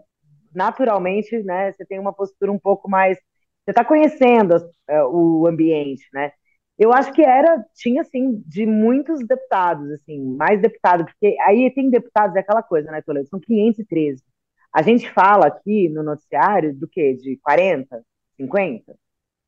naturalmente, 0.55 1.37
né, 1.43 1.71
você 1.71 1.85
tem 1.85 1.99
uma 1.99 2.13
postura 2.13 2.51
um 2.51 2.59
pouco 2.59 2.89
mais, 2.89 3.17
você 3.65 3.71
está 3.71 3.83
conhecendo 3.85 4.55
é, 4.87 5.03
o 5.03 5.47
ambiente, 5.47 6.07
né? 6.13 6.31
Eu 6.77 6.91
acho 6.93 7.13
que 7.13 7.21
era, 7.23 7.63
tinha, 7.73 8.01
assim, 8.01 8.43
de 8.45 8.65
muitos 8.65 9.25
deputados, 9.25 9.89
assim, 9.91 10.19
mais 10.35 10.61
deputados, 10.61 11.05
porque 11.05 11.37
aí 11.41 11.73
tem 11.73 11.89
deputados, 11.89 12.35
é 12.35 12.39
aquela 12.39 12.61
coisa, 12.63 12.91
né, 12.91 13.01
Toledo? 13.01 13.27
São 13.29 13.39
513. 13.39 14.21
A 14.73 14.81
gente 14.81 15.09
fala 15.11 15.47
aqui 15.47 15.89
no 15.89 16.03
noticiário 16.03 16.75
do 16.75 16.87
quê? 16.87 17.13
De 17.15 17.37
40, 17.37 18.03
50? 18.37 18.93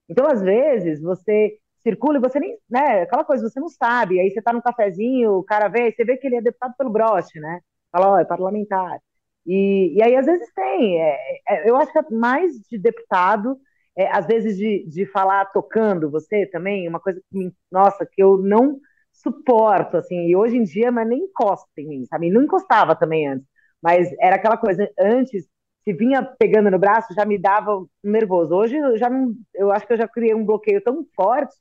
Então, 0.10 0.28
às 0.28 0.42
vezes, 0.42 1.02
você 1.02 1.58
circula 1.84 2.18
e 2.18 2.22
você 2.22 2.40
nem, 2.40 2.58
né, 2.70 3.02
aquela 3.04 3.24
coisa, 3.24 3.50
você 3.50 3.60
não 3.60 3.70
sabe, 3.70 4.20
aí 4.20 4.30
você 4.32 4.42
tá 4.42 4.54
no 4.54 4.62
cafezinho, 4.62 5.34
o 5.38 5.44
cara 5.44 5.68
vê, 5.68 5.92
você 5.92 6.04
vê 6.06 6.18
que 6.18 6.28
ele 6.28 6.38
é 6.38 6.42
deputado 6.42 6.74
pelo 6.78 6.90
broche, 6.90 7.40
né? 7.40 7.62
Fala, 7.92 8.10
ó, 8.10 8.14
oh, 8.16 8.18
é 8.20 8.26
parlamentar. 8.26 9.00
E, 9.48 9.96
e 9.98 10.04
aí, 10.04 10.16
às 10.18 10.26
vezes, 10.28 10.52
tem. 10.54 11.02
É, 11.02 11.18
é, 11.50 11.70
eu 11.70 11.78
acho 11.78 11.92
que 11.94 12.00
é 12.00 12.04
mais 12.12 12.54
de 12.70 12.78
deputado, 12.78 13.58
é, 13.98 14.08
às 14.16 14.28
vezes, 14.28 14.58
de, 14.58 14.86
de 14.90 15.06
falar 15.08 15.46
tocando 15.48 16.12
você 16.12 16.46
também, 16.48 16.88
uma 16.90 17.00
coisa 17.00 17.22
que, 17.32 17.54
nossa, 17.72 18.06
que 18.06 18.22
eu 18.24 18.38
não 18.40 18.80
suporto, 19.14 19.98
assim, 19.98 20.28
e 20.28 20.36
hoje 20.36 20.58
em 20.58 20.64
dia, 20.64 20.92
mas 20.92 21.08
nem 21.08 21.20
encosta 21.24 21.68
em 21.78 21.88
mim, 21.88 22.06
sabe? 22.06 22.30
Não 22.30 22.44
encostava 22.44 22.96
também 22.96 23.28
antes, 23.28 23.48
mas 23.82 24.10
era 24.20 24.36
aquela 24.36 24.58
coisa, 24.58 24.90
antes, 25.00 25.48
se 25.84 25.94
vinha 25.94 26.22
pegando 26.24 26.70
no 26.70 26.78
braço, 26.80 27.14
já 27.14 27.26
me 27.26 27.38
dava 27.40 27.86
nervoso. 28.04 28.54
Hoje, 28.56 28.76
eu 28.78 28.98
já 28.98 29.10
não, 29.10 29.34
eu 29.56 29.72
acho 29.72 29.88
que 29.88 29.94
eu 29.94 29.98
já 29.98 30.08
criei 30.08 30.36
um 30.36 30.46
bloqueio 30.46 30.82
tão 30.84 31.06
forte 31.16 31.56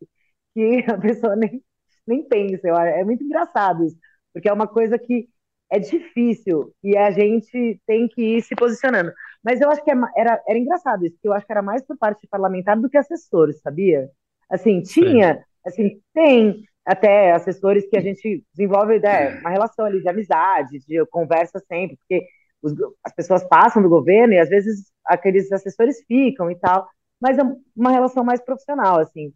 que 0.55 0.85
a 0.91 0.99
pessoa 0.99 1.37
nem, 1.37 1.63
nem 2.07 2.27
pensa. 2.29 2.69
É 2.69 3.05
muito 3.05 3.25
engraçado 3.25 3.85
isso, 3.85 3.97
porque 4.33 4.49
é 4.49 4.53
uma 4.53 4.67
coisa 4.69 4.99
que 4.99 5.29
é 5.71 5.79
difícil 5.79 6.73
e 6.83 6.97
a 6.97 7.11
gente 7.11 7.81
tem 7.87 8.09
que 8.09 8.37
ir 8.37 8.43
se 8.43 8.55
posicionando. 8.55 9.13
Mas 9.43 9.61
eu 9.61 9.71
acho 9.71 9.83
que 9.85 9.91
é 9.91 9.95
era, 10.17 10.43
era 10.49 10.59
engraçado 10.59 11.05
isso, 11.05 11.15
porque 11.17 11.29
eu 11.29 11.33
acho 11.33 11.47
que 11.47 11.53
era 11.53 11.63
mais 11.63 11.83
por 11.85 11.97
parte 11.97 12.27
parlamentar 12.29 12.79
do 12.79 12.89
que 12.89 12.97
assessores, 12.97 13.61
sabia? 13.61 14.11
Assim, 14.49 14.83
tinha, 14.83 15.35
Sim. 15.35 15.43
assim, 15.65 16.01
tem 16.15 16.65
até 16.85 17.33
assessores 17.33 17.89
que 17.89 17.97
a 17.97 18.01
gente 18.01 18.45
desenvolve 18.55 19.01
né, 19.01 19.41
uma 19.41 19.51
relação 19.51 19.85
ali 19.85 20.01
de 20.01 20.09
amizade, 20.09 20.79
de 20.87 21.05
conversa 21.07 21.59
sempre, 21.69 21.97
porque 21.97 22.25
os, 22.63 22.73
as 23.05 23.13
pessoas 23.13 23.45
passam 23.45 23.83
do 23.83 23.89
governo 23.89 24.35
e 24.35 24.39
às 24.39 24.49
vezes 24.49 24.91
aqueles 25.05 25.51
assessores 25.51 26.03
ficam 26.07 26.51
e 26.51 26.57
tal, 26.57 26.89
mas 27.21 27.39
é 27.39 27.43
uma 27.77 27.91
relação 27.91 28.25
mais 28.25 28.41
profissional, 28.41 29.01
assim. 29.01 29.33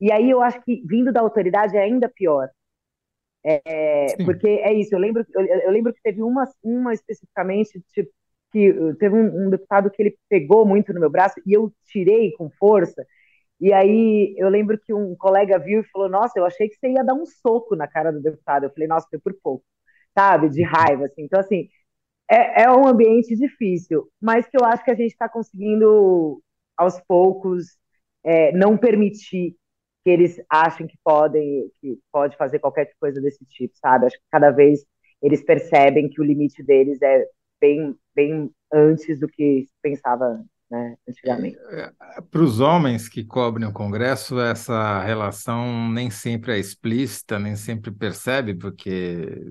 E 0.00 0.12
aí 0.12 0.30
eu 0.30 0.42
acho 0.42 0.60
que 0.62 0.82
vindo 0.86 1.12
da 1.12 1.20
autoridade 1.20 1.76
é 1.76 1.82
ainda 1.82 2.08
pior, 2.08 2.48
é, 3.48 4.24
porque 4.24 4.48
é 4.48 4.72
isso, 4.74 4.94
eu 4.94 4.98
lembro, 4.98 5.24
eu, 5.32 5.44
eu, 5.44 5.70
lembro 5.70 5.92
que 5.92 6.02
teve 6.02 6.20
uma, 6.20 6.48
uma 6.64 6.92
especificamente, 6.92 7.80
tipo, 7.92 8.10
que 8.50 8.72
teve 8.98 9.14
um, 9.14 9.46
um, 9.46 9.50
deputado 9.50 9.90
que 9.90 10.02
ele 10.02 10.18
pegou 10.28 10.66
muito 10.66 10.92
no 10.92 10.98
meu 11.00 11.10
braço 11.10 11.40
e 11.46 11.52
eu 11.52 11.72
tirei 11.84 12.32
com 12.32 12.50
força. 12.50 13.06
E 13.60 13.72
aí 13.72 14.34
eu 14.36 14.48
lembro 14.48 14.78
que 14.78 14.92
um 14.92 15.14
colega 15.16 15.58
viu 15.58 15.80
e 15.80 15.88
falou: 15.90 16.08
Nossa, 16.08 16.38
eu 16.38 16.44
achei 16.44 16.68
que 16.68 16.76
você 16.76 16.88
ia 16.90 17.04
dar 17.04 17.14
um 17.14 17.26
soco 17.26 17.76
na 17.76 17.86
cara 17.88 18.12
do 18.12 18.20
deputado. 18.20 18.64
Eu 18.64 18.70
falei: 18.70 18.88
Nossa, 18.88 19.06
foi 19.10 19.18
por 19.18 19.34
pouco, 19.42 19.64
sabe? 20.16 20.48
De 20.50 20.62
raiva, 20.62 21.06
assim. 21.06 21.22
Então, 21.22 21.40
assim, 21.40 21.68
é, 22.30 22.64
é 22.64 22.70
um 22.70 22.86
ambiente 22.86 23.36
difícil, 23.36 24.08
mas 24.20 24.48
que 24.48 24.56
eu 24.58 24.64
acho 24.64 24.84
que 24.84 24.90
a 24.90 24.94
gente 24.94 25.12
está 25.12 25.28
conseguindo, 25.28 26.42
aos 26.76 27.00
poucos, 27.08 27.78
é, 28.24 28.52
não 28.52 28.76
permitir 28.76 29.56
que 30.06 30.10
eles 30.10 30.40
acham 30.48 30.86
que 30.86 30.96
podem, 31.02 31.68
que 31.80 31.98
pode 32.12 32.36
fazer 32.36 32.60
qualquer 32.60 32.92
coisa 33.00 33.20
desse 33.20 33.44
tipo, 33.44 33.74
sabe? 33.76 34.06
Acho 34.06 34.16
que 34.16 34.22
cada 34.30 34.52
vez 34.52 34.86
eles 35.20 35.42
percebem 35.44 36.08
que 36.08 36.20
o 36.20 36.24
limite 36.24 36.62
deles 36.62 37.02
é 37.02 37.26
bem, 37.60 37.92
bem 38.14 38.48
antes 38.72 39.18
do 39.18 39.26
que 39.26 39.66
pensava 39.82 40.44
né, 40.70 40.96
antigamente. 41.08 41.58
É, 41.70 41.92
é, 42.18 42.20
Para 42.20 42.40
os 42.40 42.60
homens 42.60 43.08
que 43.08 43.24
cobrem 43.24 43.66
o 43.66 43.72
Congresso, 43.72 44.38
essa 44.38 45.02
relação 45.02 45.90
nem 45.90 46.08
sempre 46.08 46.52
é 46.52 46.58
explícita, 46.60 47.36
nem 47.40 47.56
sempre 47.56 47.90
percebe, 47.90 48.54
porque 48.54 49.44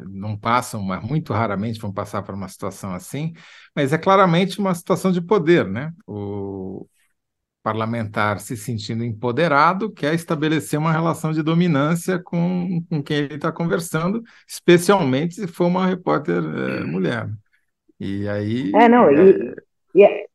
não 0.00 0.36
passam, 0.36 0.82
mas 0.82 1.04
muito 1.04 1.32
raramente 1.32 1.78
vão 1.78 1.92
passar 1.92 2.20
por 2.24 2.34
uma 2.34 2.48
situação 2.48 2.92
assim, 2.92 3.32
mas 3.76 3.92
é 3.92 3.98
claramente 3.98 4.58
uma 4.58 4.74
situação 4.74 5.12
de 5.12 5.20
poder, 5.20 5.68
né? 5.68 5.92
O, 6.04 6.88
parlamentar 7.66 8.38
se 8.38 8.56
sentindo 8.56 9.04
empoderado, 9.04 9.90
quer 9.90 10.14
estabelecer 10.14 10.78
uma 10.78 10.92
relação 10.92 11.32
de 11.32 11.42
dominância 11.42 12.16
com, 12.16 12.80
com 12.88 13.02
quem 13.02 13.16
ele 13.16 13.34
está 13.34 13.50
conversando, 13.50 14.22
especialmente 14.46 15.34
se 15.34 15.48
for 15.48 15.66
uma 15.66 15.84
repórter 15.84 16.36
é, 16.36 16.84
mulher. 16.84 17.28
E 17.98 18.28
aí. 18.28 18.70
É, 18.72 18.88
não, 18.88 19.08
é... 19.08 19.14
E, 19.96 20.04
e, 20.04 20.26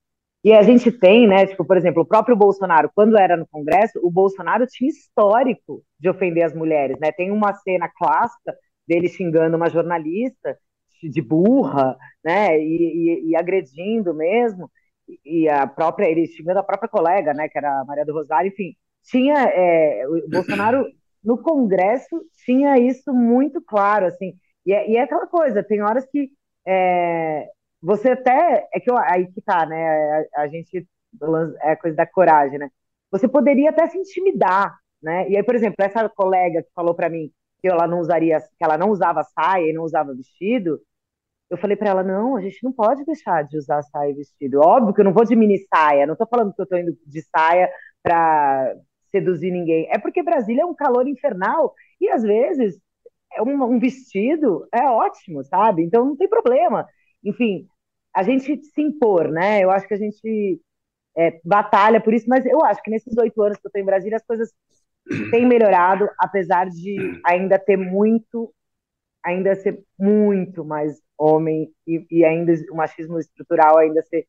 e, 0.44 0.54
a 0.54 0.62
gente 0.62 0.92
tem, 0.92 1.26
né, 1.26 1.46
tipo, 1.46 1.64
por 1.64 1.78
exemplo, 1.78 2.04
o 2.04 2.06
próprio 2.06 2.36
Bolsonaro, 2.36 2.92
quando 2.94 3.18
era 3.18 3.38
no 3.38 3.48
Congresso, 3.48 3.98
o 4.04 4.12
Bolsonaro 4.12 4.68
tinha 4.68 4.90
histórico 4.90 5.82
de 5.98 6.10
ofender 6.10 6.44
as 6.44 6.54
mulheres, 6.54 6.98
né? 7.00 7.14
Tem 7.14 7.32
uma 7.32 7.54
cena 7.54 7.88
clássica 7.88 8.54
dele 8.86 9.08
xingando 9.08 9.56
uma 9.56 9.70
jornalista 9.70 10.58
de 11.02 11.22
burra, 11.22 11.96
né, 12.22 12.60
e, 12.60 13.22
e, 13.24 13.30
e 13.30 13.36
agredindo 13.38 14.14
mesmo 14.14 14.70
e 15.26 15.50
a 15.50 15.68
própria, 15.68 16.08
ele 16.08 16.28
xingando 16.28 16.60
a 16.60 16.64
própria 16.64 16.90
colega, 16.90 17.34
né, 17.34 17.50
que 17.50 17.58
era 17.58 17.82
a 17.82 17.86
Maria 17.86 18.06
do 18.06 18.14
Rosário, 18.14 18.50
enfim, 18.50 18.76
tinha, 19.04 19.36
é, 19.50 20.08
o 20.08 20.28
Bolsonaro 20.30 20.86
no 21.24 21.38
Congresso 21.42 22.22
tinha 22.46 22.78
isso 22.78 23.14
muito 23.14 23.62
claro, 23.62 24.06
assim, 24.06 24.34
e 24.66 24.74
é, 24.74 24.90
e 24.90 24.98
é 24.98 25.02
aquela 25.02 25.28
coisa, 25.28 25.64
tem 25.64 25.82
horas 25.82 26.06
que 26.12 26.30
é, 26.66 27.48
você 27.82 28.12
até, 28.12 28.68
é 28.74 28.80
que 28.80 28.90
eu, 28.90 28.98
aí 28.98 29.28
que 29.32 29.42
tá, 29.42 29.66
né, 29.66 30.28
a, 30.36 30.42
a 30.42 30.48
gente, 30.48 30.88
é 31.62 31.72
a 31.72 31.78
coisa 31.78 31.96
da 31.96 32.06
coragem, 32.06 32.60
né, 32.60 32.70
você 33.12 33.28
poderia 33.28 33.70
até 33.70 33.88
se 33.88 33.98
intimidar, 33.98 34.78
né, 35.02 35.30
e 35.30 35.38
aí, 35.38 35.44
por 35.44 35.56
exemplo, 35.56 35.78
essa 35.80 36.08
colega 36.10 36.64
que 36.64 36.70
falou 36.76 36.94
para 36.96 37.10
mim 37.10 37.32
que 37.62 37.68
ela 37.68 37.88
não 37.88 38.00
usaria, 38.00 38.40
que 38.40 38.64
ela 38.64 38.78
não 38.78 38.90
usava 38.90 39.24
saia 39.24 39.70
e 39.70 39.74
não 39.74 39.84
usava 39.84 40.16
vestido, 40.16 40.80
eu 41.52 41.58
falei 41.58 41.76
para 41.76 41.90
ela, 41.90 42.02
não, 42.02 42.38
a 42.38 42.42
gente 42.42 42.64
não 42.64 42.72
pode 42.72 43.04
deixar 43.04 43.44
de 43.44 43.58
usar 43.58 43.84
saia 43.84 44.12
e 44.12 44.14
vestido. 44.14 44.62
Óbvio 44.62 44.94
que 44.94 45.02
eu 45.02 45.06
não 45.06 45.12
vou 45.12 45.26
de 45.26 45.36
mini 45.36 45.60
saia, 45.68 46.06
não 46.06 46.14
estou 46.14 46.26
falando 46.26 46.54
que 46.54 46.62
eu 46.62 46.64
estou 46.64 46.80
indo 46.80 46.98
de 47.06 47.22
saia 47.24 47.70
para 48.02 48.74
seduzir 49.12 49.52
ninguém. 49.52 49.86
É 49.92 50.00
porque 50.00 50.24
Brasília 50.24 50.62
é 50.64 50.66
um 50.66 50.74
calor 50.74 51.06
infernal 51.06 51.74
e 52.00 52.10
às 52.10 52.24
vezes 52.24 52.80
é 53.34 53.44
um, 53.44 53.62
um, 53.66 53.80
vestido 53.80 54.66
é 54.74 54.84
ótimo, 54.88 55.44
sabe? 55.44 55.84
Então 55.84 56.06
não 56.06 56.16
tem 56.16 56.30
problema. 56.30 56.88
Enfim, 57.22 57.68
a 58.16 58.24
gente 58.24 58.64
se 58.64 58.82
impor, 58.82 59.30
né? 59.30 59.62
Eu 59.62 59.72
acho 59.72 59.86
que 59.86 59.94
a 59.94 59.98
gente 59.98 60.62
é, 61.18 61.38
batalha 61.44 62.00
por 62.00 62.14
isso, 62.14 62.30
mas 62.30 62.46
eu 62.46 62.64
acho 62.64 62.82
que 62.82 62.90
nesses 62.90 63.18
oito 63.18 63.42
anos 63.42 63.58
que 63.58 63.68
eu 63.68 63.70
estou 63.70 63.82
em 63.82 63.86
Brasília 63.86 64.16
as 64.16 64.26
coisas 64.26 64.50
têm 65.32 65.46
melhorado, 65.46 66.08
apesar 66.18 66.70
de 66.70 67.20
ainda 67.26 67.60
ter 67.60 67.76
muito 67.76 68.54
ainda 69.24 69.56
ser 69.56 69.84
muito 69.98 70.66
mais 70.66 71.00
homem 71.18 71.70
e, 71.88 72.06
e, 72.10 72.26
ainda 72.26 72.54
o 72.72 72.76
machismo 72.76 73.20
estrutural 73.20 73.78
ainda 73.78 74.02
ser 74.04 74.26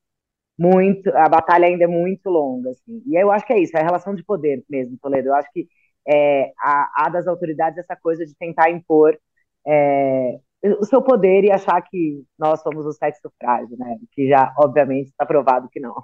muito, 0.59 1.09
a 1.17 1.29
batalha 1.29 1.67
ainda 1.67 1.85
é 1.85 1.87
muito 1.87 2.29
longa, 2.29 2.71
assim. 2.71 3.03
E 3.07 3.17
eu 3.21 3.31
acho 3.31 3.47
que 3.47 3.53
é 3.53 3.59
isso, 3.59 3.77
é 3.77 3.81
a 3.81 3.85
relação 3.85 4.15
de 4.15 4.25
poder 4.25 4.63
mesmo, 4.69 4.99
Toledo. 5.01 5.29
Eu 5.29 5.35
acho 5.35 5.51
que 5.53 5.67
é, 6.07 6.53
há, 6.59 7.09
das 7.11 7.27
autoridades 7.27 7.79
essa 7.79 7.97
coisa 7.97 8.25
de 8.27 8.35
tentar 8.37 8.71
impor 8.71 9.19
é, 9.67 10.39
o 10.81 10.85
seu 10.85 11.03
poder 11.03 11.45
e 11.45 11.51
achar 11.51 11.81
que 11.83 12.23
nós 12.39 12.61
somos 12.63 12.87
o 12.87 12.93
sexo 12.93 13.33
frágil, 13.41 13.77
né? 13.79 13.97
Que 14.13 14.29
já, 14.29 14.53
obviamente, 14.59 15.09
está 15.09 15.27
provado 15.27 15.69
que 15.71 15.81
não. 15.81 15.95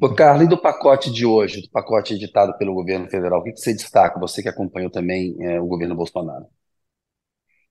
Ô, 0.00 0.14
Carla, 0.14 0.44
e 0.44 0.48
do 0.48 0.60
pacote 0.60 1.12
de 1.12 1.26
hoje, 1.26 1.62
do 1.62 1.70
pacote 1.70 2.14
editado 2.14 2.56
pelo 2.56 2.74
governo 2.74 3.08
federal, 3.08 3.40
o 3.40 3.44
que 3.44 3.54
você 3.54 3.72
destaca, 3.72 4.18
você 4.18 4.42
que 4.42 4.48
acompanhou 4.48 4.90
também 4.90 5.36
é, 5.40 5.60
o 5.60 5.66
governo 5.66 5.94
Bolsonaro? 5.94 6.46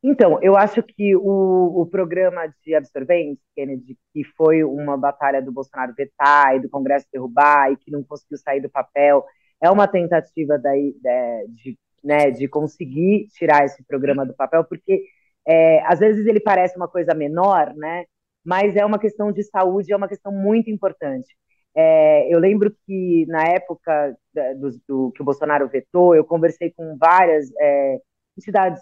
Então, 0.04 0.40
eu 0.42 0.58
acho 0.58 0.82
que 0.82 1.16
o, 1.16 1.82
o 1.82 1.86
programa 1.86 2.48
de 2.64 2.74
absorventes, 2.74 3.44
Kennedy, 3.56 3.98
que 4.14 4.24
foi 4.24 4.64
uma 4.64 4.98
batalha 4.98 5.42
do 5.42 5.52
Bolsonaro 5.52 5.94
vetar 5.96 6.56
e 6.56 6.60
do 6.60 6.70
Congresso 6.70 7.06
derrubar 7.14 7.72
e 7.72 7.78
que 7.78 7.92
não 7.92 8.04
conseguiu 8.04 8.38
sair 8.40 8.62
do 8.62 8.70
papel, 8.70 9.24
é 9.62 9.70
uma 9.70 9.88
tentativa 9.88 10.58
daí, 10.58 10.96
de, 11.00 11.48
de, 11.50 11.80
né, 12.04 12.32
de 12.32 12.48
conseguir 12.48 13.28
tirar 13.30 13.64
esse 13.64 13.84
programa 13.84 14.26
do 14.26 14.34
papel, 14.34 14.64
porque 14.64 15.04
é, 15.48 15.84
às 15.86 16.00
vezes 16.00 16.26
ele 16.26 16.40
parece 16.40 16.76
uma 16.78 16.88
coisa 16.88 17.14
menor, 17.14 17.74
né, 17.76 18.06
mas 18.44 18.76
é 18.76 18.84
uma 18.84 18.98
questão 19.00 19.32
de 19.32 19.44
saúde, 19.44 19.94
é 19.94 19.96
uma 19.96 20.08
questão 20.08 20.32
muito 20.32 20.70
importante. 20.72 21.28
É, 21.76 22.34
eu 22.34 22.40
lembro 22.40 22.76
que 22.86 23.26
na 23.28 23.44
época 23.44 24.18
do, 24.58 24.72
do, 24.88 25.12
que 25.12 25.22
o 25.22 25.26
Bolsonaro 25.26 25.70
vetou, 25.70 26.16
eu 26.16 26.26
conversei 26.26 26.72
com 26.72 26.98
várias 26.98 27.50
é, 27.60 28.00
entidades 28.38 28.82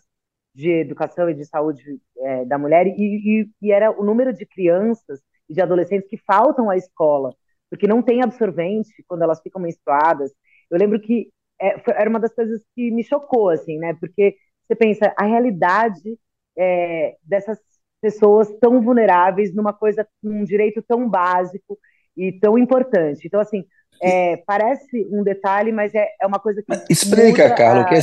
de 0.53 0.69
educação 0.71 1.29
e 1.29 1.33
de 1.33 1.45
saúde 1.45 1.99
é, 2.17 2.45
da 2.45 2.57
mulher, 2.57 2.87
e, 2.87 2.93
e, 2.97 3.49
e, 3.61 3.71
era 3.71 3.91
o 3.91 4.03
número 4.03 4.33
de 4.33 4.45
crianças 4.45 5.21
e 5.47 5.53
de 5.53 5.61
adolescentes 5.61 6.09
que 6.09 6.17
faltam 6.17 6.69
à 6.69 6.77
escola, 6.77 7.33
porque 7.69 7.87
não 7.87 8.01
tem 8.01 8.21
absorvente 8.23 9.03
quando 9.07 9.23
elas 9.23 9.41
ficam 9.41 9.61
menstruadas. 9.61 10.31
Eu 10.69 10.77
lembro 10.77 10.99
que 10.99 11.31
é, 11.61 11.79
foi, 11.79 11.93
era 11.93 12.09
uma 12.09 12.19
das 12.19 12.33
coisas 12.33 12.63
que 12.75 12.91
me 12.91 13.03
chocou, 13.03 13.49
assim, 13.49 13.77
né? 13.77 13.93
Porque 13.99 14.35
você 14.67 14.75
pensa, 14.75 15.13
a 15.17 15.25
realidade 15.25 16.17
é, 16.57 17.15
dessas 17.23 17.59
pessoas 18.01 18.49
tão 18.59 18.81
vulneráveis 18.81 19.53
numa 19.53 19.73
coisa, 19.73 20.07
num 20.23 20.43
direito 20.43 20.81
tão 20.81 21.09
básico 21.09 21.77
e 22.15 22.31
tão 22.39 22.57
importante. 22.57 23.27
Então, 23.27 23.39
assim, 23.39 23.65
é, 24.01 24.37
parece 24.37 25.07
um 25.11 25.23
detalhe, 25.23 25.71
mas 25.71 25.93
é, 25.93 26.07
é 26.21 26.25
uma 26.25 26.39
coisa 26.39 26.61
que. 26.61 26.93
explica, 26.93 27.53
Carlos, 27.55 27.87
que 27.87 27.95
é, 27.95 27.99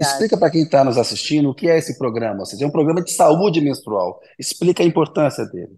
explica 0.00 0.36
para 0.38 0.50
quem 0.50 0.62
está 0.62 0.84
nos 0.84 0.98
assistindo 0.98 1.50
o 1.50 1.54
que 1.54 1.68
é 1.68 1.78
esse 1.78 1.96
programa. 1.98 2.40
Ou 2.40 2.46
seja, 2.46 2.64
é 2.64 2.68
um 2.68 2.72
programa 2.72 3.02
de 3.02 3.12
saúde 3.12 3.60
menstrual. 3.60 4.20
Explica 4.38 4.82
a 4.82 4.86
importância 4.86 5.44
dele. 5.46 5.76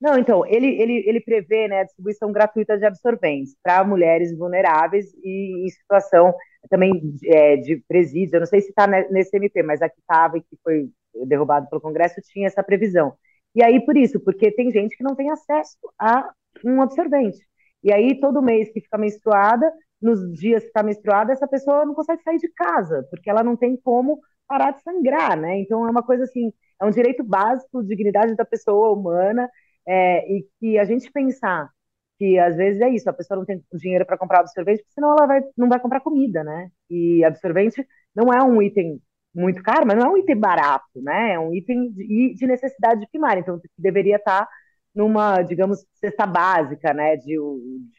Não, 0.00 0.16
então, 0.16 0.46
ele, 0.46 0.80
ele, 0.80 1.02
ele 1.08 1.20
prevê 1.20 1.66
né, 1.66 1.80
a 1.80 1.84
distribuição 1.84 2.30
gratuita 2.30 2.78
de 2.78 2.84
absorventes 2.84 3.56
para 3.60 3.82
mulheres 3.82 4.36
vulneráveis 4.36 5.06
e 5.24 5.66
em 5.66 5.68
situação 5.70 6.32
também 6.70 6.92
é, 7.24 7.56
de 7.56 7.82
presídio. 7.88 8.36
Eu 8.36 8.40
não 8.40 8.46
sei 8.46 8.60
se 8.60 8.68
está 8.68 8.86
nesse 8.86 9.36
MP, 9.36 9.62
mas 9.62 9.82
aqui 9.82 9.98
estava 9.98 10.38
e 10.38 10.40
que 10.40 10.56
foi 10.62 10.88
derrubado 11.26 11.68
pelo 11.68 11.80
Congresso, 11.80 12.20
tinha 12.32 12.46
essa 12.46 12.62
previsão. 12.62 13.14
E 13.54 13.64
aí, 13.64 13.84
por 13.84 13.96
isso, 13.96 14.20
porque 14.20 14.52
tem 14.52 14.70
gente 14.70 14.96
que 14.96 15.02
não 15.02 15.16
tem 15.16 15.30
acesso 15.30 15.78
a 15.98 16.30
um 16.64 16.80
absorvente. 16.80 17.38
E 17.82 17.92
aí, 17.92 18.18
todo 18.20 18.42
mês 18.42 18.72
que 18.72 18.80
fica 18.80 18.98
menstruada, 18.98 19.72
nos 20.00 20.20
dias 20.32 20.62
que 20.62 20.68
está 20.68 20.82
menstruada, 20.82 21.32
essa 21.32 21.46
pessoa 21.48 21.84
não 21.84 21.94
consegue 21.94 22.22
sair 22.22 22.38
de 22.38 22.48
casa, 22.52 23.06
porque 23.10 23.30
ela 23.30 23.42
não 23.42 23.56
tem 23.56 23.76
como 23.76 24.20
parar 24.46 24.72
de 24.72 24.82
sangrar, 24.82 25.36
né? 25.36 25.58
Então, 25.60 25.86
é 25.86 25.90
uma 25.90 26.02
coisa 26.02 26.24
assim, 26.24 26.52
é 26.80 26.84
um 26.84 26.90
direito 26.90 27.22
básico, 27.24 27.82
dignidade 27.84 28.34
da 28.34 28.44
pessoa 28.44 28.92
humana, 28.92 29.48
é, 29.86 30.30
e 30.32 30.46
que 30.60 30.78
a 30.78 30.84
gente 30.84 31.10
pensar 31.10 31.70
que 32.18 32.38
às 32.38 32.56
vezes 32.56 32.80
é 32.80 32.88
isso, 32.90 33.08
a 33.08 33.12
pessoa 33.12 33.38
não 33.38 33.46
tem 33.46 33.62
dinheiro 33.74 34.04
para 34.04 34.18
comprar 34.18 34.40
absorvente, 34.40 34.84
senão 34.88 35.12
ela 35.16 35.26
vai, 35.26 35.40
não 35.56 35.68
vai 35.68 35.80
comprar 35.80 36.00
comida, 36.00 36.42
né? 36.42 36.70
E 36.90 37.24
absorvente 37.24 37.86
não 38.14 38.32
é 38.32 38.42
um 38.42 38.60
item 38.60 39.00
muito 39.34 39.62
caro, 39.62 39.86
mas 39.86 39.96
não 39.96 40.06
é 40.06 40.10
um 40.10 40.16
item 40.18 40.36
barato, 40.36 41.00
né? 41.00 41.34
É 41.34 41.38
um 41.38 41.54
item 41.54 41.90
de, 41.92 42.34
de 42.34 42.46
necessidade 42.46 43.06
primária, 43.10 43.40
então 43.40 43.60
deveria 43.78 44.16
estar 44.16 44.46
tá 44.46 44.50
numa, 44.94 45.42
digamos, 45.42 45.84
cesta 45.94 46.26
básica, 46.26 46.92
né, 46.92 47.16
de, 47.16 47.36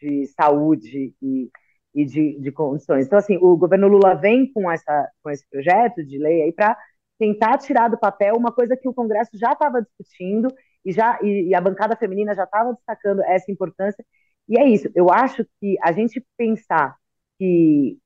de 0.01 0.27
saúde 0.27 1.13
e, 1.21 1.49
e 1.93 2.05
de, 2.05 2.39
de 2.39 2.51
condições. 2.51 3.05
Então, 3.05 3.19
assim, 3.19 3.37
o 3.37 3.55
governo 3.57 3.87
Lula 3.87 4.15
vem 4.15 4.51
com, 4.51 4.69
essa, 4.69 5.09
com 5.23 5.29
esse 5.29 5.47
projeto 5.49 6.03
de 6.03 6.17
lei 6.17 6.43
aí 6.43 6.51
para 6.51 6.77
tentar 7.17 7.57
tirar 7.57 7.89
do 7.89 7.99
papel 7.99 8.35
uma 8.35 8.51
coisa 8.51 8.77
que 8.77 8.87
o 8.87 8.93
Congresso 8.93 9.31
já 9.35 9.53
estava 9.53 9.81
discutindo 9.81 10.47
e, 10.85 10.91
já, 10.91 11.19
e, 11.21 11.49
e 11.49 11.55
a 11.55 11.61
bancada 11.61 11.95
feminina 11.95 12.33
já 12.35 12.43
estava 12.45 12.73
destacando 12.73 13.21
essa 13.23 13.51
importância. 13.51 14.03
E 14.47 14.59
é 14.59 14.67
isso, 14.67 14.89
eu 14.95 15.11
acho 15.11 15.45
que 15.59 15.77
a 15.83 15.91
gente 15.91 16.25
pensar 16.37 16.95
que 17.37 17.97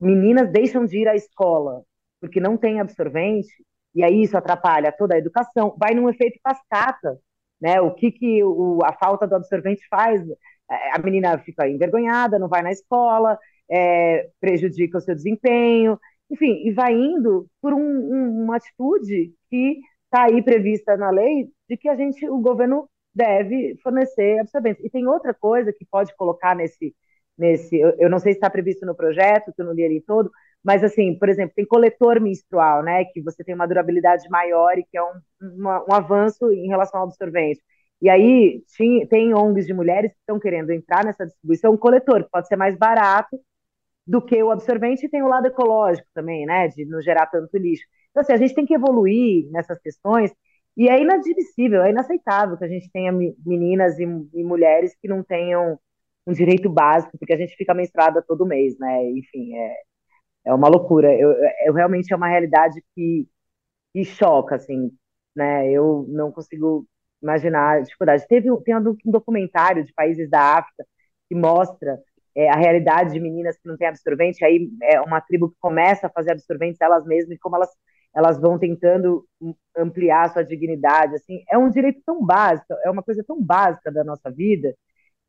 meninas 0.00 0.50
deixam 0.50 0.84
de 0.86 0.98
ir 0.98 1.08
à 1.08 1.14
escola 1.14 1.82
porque 2.20 2.40
não 2.40 2.56
tem 2.56 2.80
absorvente, 2.80 3.48
e 3.94 4.02
aí 4.02 4.22
isso 4.22 4.36
atrapalha 4.36 4.92
toda 4.92 5.14
a 5.14 5.18
educação, 5.18 5.74
vai 5.78 5.94
num 5.94 6.08
efeito 6.08 6.38
cascata, 6.42 7.18
né? 7.60 7.80
O 7.80 7.92
que, 7.94 8.10
que 8.12 8.42
o, 8.44 8.80
a 8.84 8.92
falta 8.92 9.26
do 9.26 9.34
absorvente 9.36 9.86
faz? 9.88 10.22
É, 10.70 10.94
a 10.94 10.98
menina 10.98 11.38
fica 11.38 11.68
envergonhada, 11.68 12.38
não 12.38 12.48
vai 12.48 12.62
na 12.62 12.70
escola, 12.72 13.38
é, 13.70 14.28
prejudica 14.40 14.98
o 14.98 15.00
seu 15.00 15.14
desempenho, 15.14 15.98
enfim, 16.30 16.66
e 16.66 16.72
vai 16.72 16.92
indo 16.94 17.46
por 17.60 17.72
um, 17.72 17.78
um, 17.80 18.44
uma 18.44 18.56
atitude 18.56 19.32
que 19.50 19.80
está 20.04 20.24
aí 20.24 20.42
prevista 20.42 20.96
na 20.96 21.10
lei 21.10 21.48
de 21.68 21.76
que 21.76 21.88
a 21.88 21.96
gente, 21.96 22.28
o 22.28 22.38
governo 22.38 22.88
deve 23.14 23.76
fornecer 23.82 24.38
absorventes. 24.40 24.84
E 24.84 24.90
tem 24.90 25.06
outra 25.06 25.34
coisa 25.34 25.72
que 25.72 25.84
pode 25.86 26.14
colocar 26.16 26.54
nesse, 26.54 26.94
nesse 27.36 27.76
eu, 27.78 27.94
eu 27.98 28.10
não 28.10 28.18
sei 28.18 28.32
se 28.32 28.38
está 28.38 28.50
previsto 28.50 28.86
no 28.86 28.94
projeto, 28.94 29.52
que 29.54 29.60
eu 29.62 29.66
não 29.66 29.72
li 29.72 29.82
ele 29.82 30.00
todo, 30.00 30.30
mas, 30.64 30.84
assim, 30.84 31.18
por 31.18 31.28
exemplo, 31.28 31.54
tem 31.54 31.66
coletor 31.66 32.20
menstrual, 32.20 32.82
né? 32.82 33.04
Que 33.06 33.22
você 33.22 33.44
tem 33.44 33.54
uma 33.54 33.66
durabilidade 33.66 34.28
maior 34.28 34.78
e 34.78 34.84
que 34.84 34.98
é 34.98 35.02
um, 35.02 35.12
uma, 35.40 35.84
um 35.88 35.94
avanço 35.94 36.50
em 36.52 36.68
relação 36.68 37.00
ao 37.00 37.06
absorvente. 37.06 37.60
E 38.00 38.08
aí 38.10 38.62
tinha, 38.76 39.06
tem 39.08 39.34
ONGs 39.34 39.66
de 39.66 39.74
mulheres 39.74 40.12
que 40.12 40.18
estão 40.20 40.38
querendo 40.38 40.70
entrar 40.70 41.04
nessa 41.04 41.26
distribuição 41.26 41.76
coletor, 41.76 42.24
que 42.24 42.30
pode 42.30 42.46
ser 42.48 42.56
mais 42.56 42.76
barato 42.76 43.38
do 44.06 44.22
que 44.24 44.42
o 44.42 44.50
absorvente, 44.50 45.06
e 45.06 45.08
tem 45.10 45.22
o 45.22 45.28
lado 45.28 45.46
ecológico 45.46 46.08
também, 46.14 46.46
né? 46.46 46.68
De 46.68 46.84
não 46.86 47.00
gerar 47.02 47.26
tanto 47.26 47.56
lixo. 47.58 47.84
Então, 48.10 48.22
assim, 48.22 48.32
a 48.32 48.36
gente 48.36 48.54
tem 48.54 48.66
que 48.66 48.74
evoluir 48.74 49.50
nessas 49.50 49.78
questões, 49.80 50.32
e 50.76 50.88
é 50.88 51.00
inadmissível, 51.00 51.82
é 51.82 51.90
inaceitável 51.90 52.56
que 52.56 52.64
a 52.64 52.68
gente 52.68 52.90
tenha 52.92 53.12
meninas 53.12 53.98
e, 53.98 54.04
e 54.04 54.44
mulheres 54.44 54.94
que 55.00 55.08
não 55.08 55.22
tenham 55.24 55.78
um 56.26 56.32
direito 56.32 56.70
básico, 56.70 57.18
porque 57.18 57.32
a 57.32 57.36
gente 57.36 57.56
fica 57.56 57.74
menstruada 57.74 58.22
todo 58.22 58.46
mês, 58.46 58.78
né? 58.78 59.10
Enfim, 59.10 59.56
é, 59.56 59.74
é 60.48 60.54
uma 60.54 60.68
loucura. 60.68 61.12
Eu, 61.14 61.34
eu 61.66 61.72
realmente 61.74 62.12
é 62.12 62.16
uma 62.16 62.28
realidade 62.28 62.82
que, 62.94 63.28
que 63.94 64.04
choca, 64.04 64.56
assim, 64.56 64.90
né? 65.36 65.70
Eu 65.70 66.06
não 66.08 66.32
consigo 66.32 66.86
imaginar 67.22 67.78
a 67.78 67.80
dificuldade. 67.80 68.26
Teve 68.28 68.48
tem 68.64 68.76
um 68.76 68.96
documentário 69.06 69.84
de 69.84 69.92
países 69.94 70.30
da 70.30 70.58
África 70.58 70.84
que 71.28 71.34
mostra 71.34 71.98
é, 72.36 72.48
a 72.50 72.56
realidade 72.56 73.12
de 73.12 73.20
meninas 73.20 73.58
que 73.58 73.68
não 73.68 73.76
têm 73.76 73.88
absorvente. 73.88 74.44
Aí 74.44 74.70
é 74.82 75.00
uma 75.00 75.20
tribo 75.20 75.50
que 75.50 75.56
começa 75.60 76.06
a 76.06 76.10
fazer 76.10 76.32
absorventes 76.32 76.80
elas 76.80 77.04
mesmas 77.06 77.36
e 77.36 77.40
como 77.40 77.56
elas 77.56 77.70
elas 78.14 78.40
vão 78.40 78.58
tentando 78.58 79.24
ampliar 79.76 80.32
sua 80.32 80.42
dignidade. 80.42 81.14
Assim, 81.14 81.42
é 81.50 81.58
um 81.58 81.70
direito 81.70 82.00
tão 82.04 82.24
básico, 82.24 82.74
é 82.84 82.90
uma 82.90 83.02
coisa 83.02 83.22
tão 83.24 83.40
básica 83.40 83.92
da 83.92 84.02
nossa 84.02 84.30
vida. 84.30 84.74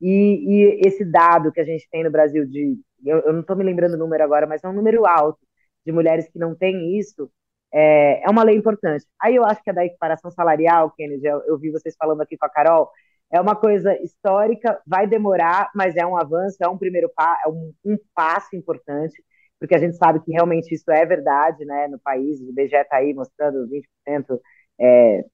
E, 0.02 0.80
e 0.80 0.88
esse 0.88 1.04
dado 1.06 1.52
que 1.52 1.60
a 1.60 1.66
gente 1.66 1.88
tem 1.92 2.04
no 2.04 2.12
Brasil 2.12 2.46
de 2.46 2.78
eu, 3.06 3.20
eu 3.20 3.34
não 3.34 3.42
estou 3.42 3.56
me 3.56 3.64
lembrando 3.64 3.94
o 3.94 3.98
número 3.98 4.24
agora, 4.24 4.48
mas 4.48 4.64
é 4.64 4.68
um 4.68 4.74
número 4.74 5.06
alto 5.06 5.40
de 5.86 5.92
mulheres 5.92 6.28
que 6.30 6.40
não 6.40 6.56
têm 6.56 6.98
isso, 7.00 7.32
é, 7.74 8.24
é 8.24 8.30
uma 8.30 8.44
lei 8.44 8.56
importante. 8.58 9.06
Aí 9.22 9.36
eu 9.36 9.46
acho 9.46 9.64
que 9.64 9.70
é 9.70 9.74
da 9.74 9.86
equiparação 9.86 10.32
salarial, 10.32 10.92
Kennedy, 10.92 11.26
eu, 11.26 11.42
eu 11.46 11.58
vi 11.58 11.72
vocês 11.72 11.96
falando 11.98 12.22
aqui 12.22 12.38
com 12.38 12.46
a 12.46 12.50
Carol, 12.50 12.90
é 13.32 13.40
uma 13.40 13.56
coisa 13.56 13.96
histórica, 14.02 14.82
vai 14.86 15.08
demorar, 15.08 15.70
mas 15.76 15.96
é 15.96 16.06
um 16.06 16.18
avanço, 16.18 16.58
é 16.62 16.68
um 16.68 16.78
primeiro 16.78 17.10
passo, 17.16 17.42
é 17.46 17.50
um, 17.50 17.74
um, 17.86 17.98
passo 18.14 18.56
importante, 18.56 19.24
porque 19.60 19.76
a 19.76 19.78
gente 19.78 19.96
sabe 19.98 20.20
que 20.22 20.32
realmente 20.32 20.74
isso 20.74 20.90
é 20.92 21.06
verdade, 21.06 21.64
né, 21.66 21.88
no 21.88 22.00
país, 22.00 22.40
o 22.42 22.50
IBGE 22.50 22.76
está 22.76 22.98
aí 22.98 23.14
mostrando 23.14 23.68
20% 23.70 24.40
é, 24.80 25.26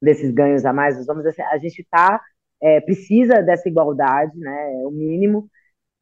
desses 0.00 0.32
ganhos 0.32 0.64
a 0.64 0.72
mais 0.72 0.96
dos 0.96 1.08
homens, 1.08 1.26
assim, 1.26 1.42
a 1.42 1.58
gente 1.58 1.86
tá, 1.90 2.20
é, 2.60 2.80
precisa 2.80 3.42
dessa 3.42 3.68
igualdade, 3.68 4.36
né, 4.38 4.82
é 4.82 4.86
o 4.86 4.90
mínimo, 4.90 5.48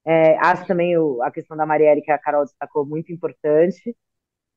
é, 0.06 0.36
acho 0.38 0.66
também 0.66 0.96
o, 0.96 1.20
a 1.22 1.30
questão 1.32 1.56
da 1.56 1.66
Marielle, 1.66 2.00
que 2.02 2.12
a 2.12 2.18
Carol 2.18 2.44
destacou, 2.44 2.86
muito 2.86 3.12
importante. 3.12 3.96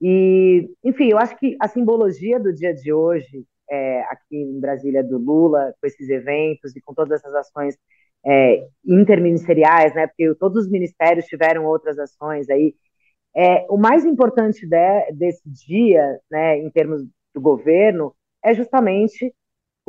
E, 0.01 0.69
enfim, 0.83 1.09
eu 1.11 1.17
acho 1.17 1.35
que 1.37 1.57
a 1.59 1.67
simbologia 1.67 2.39
do 2.39 2.53
dia 2.53 2.73
de 2.73 2.93
hoje, 2.93 3.45
é, 3.69 4.01
aqui 4.03 4.37
em 4.37 4.59
Brasília, 4.59 5.03
do 5.03 5.17
Lula, 5.17 5.73
com 5.81 5.87
esses 5.87 6.07
eventos 6.09 6.75
e 6.75 6.81
com 6.81 6.93
todas 6.93 7.19
essas 7.19 7.33
ações 7.35 7.75
é, 8.25 8.67
interministeriais, 8.85 9.93
né, 9.95 10.07
porque 10.07 10.35
todos 10.35 10.65
os 10.65 10.71
ministérios 10.71 11.25
tiveram 11.25 11.65
outras 11.65 11.97
ações 11.99 12.49
aí. 12.49 12.75
É, 13.35 13.65
o 13.69 13.77
mais 13.77 14.05
importante 14.05 14.67
de, 14.67 15.11
desse 15.13 15.49
dia, 15.49 16.19
né, 16.31 16.57
em 16.59 16.69
termos 16.69 17.03
do 17.33 17.41
governo, 17.41 18.15
é 18.43 18.53
justamente 18.53 19.33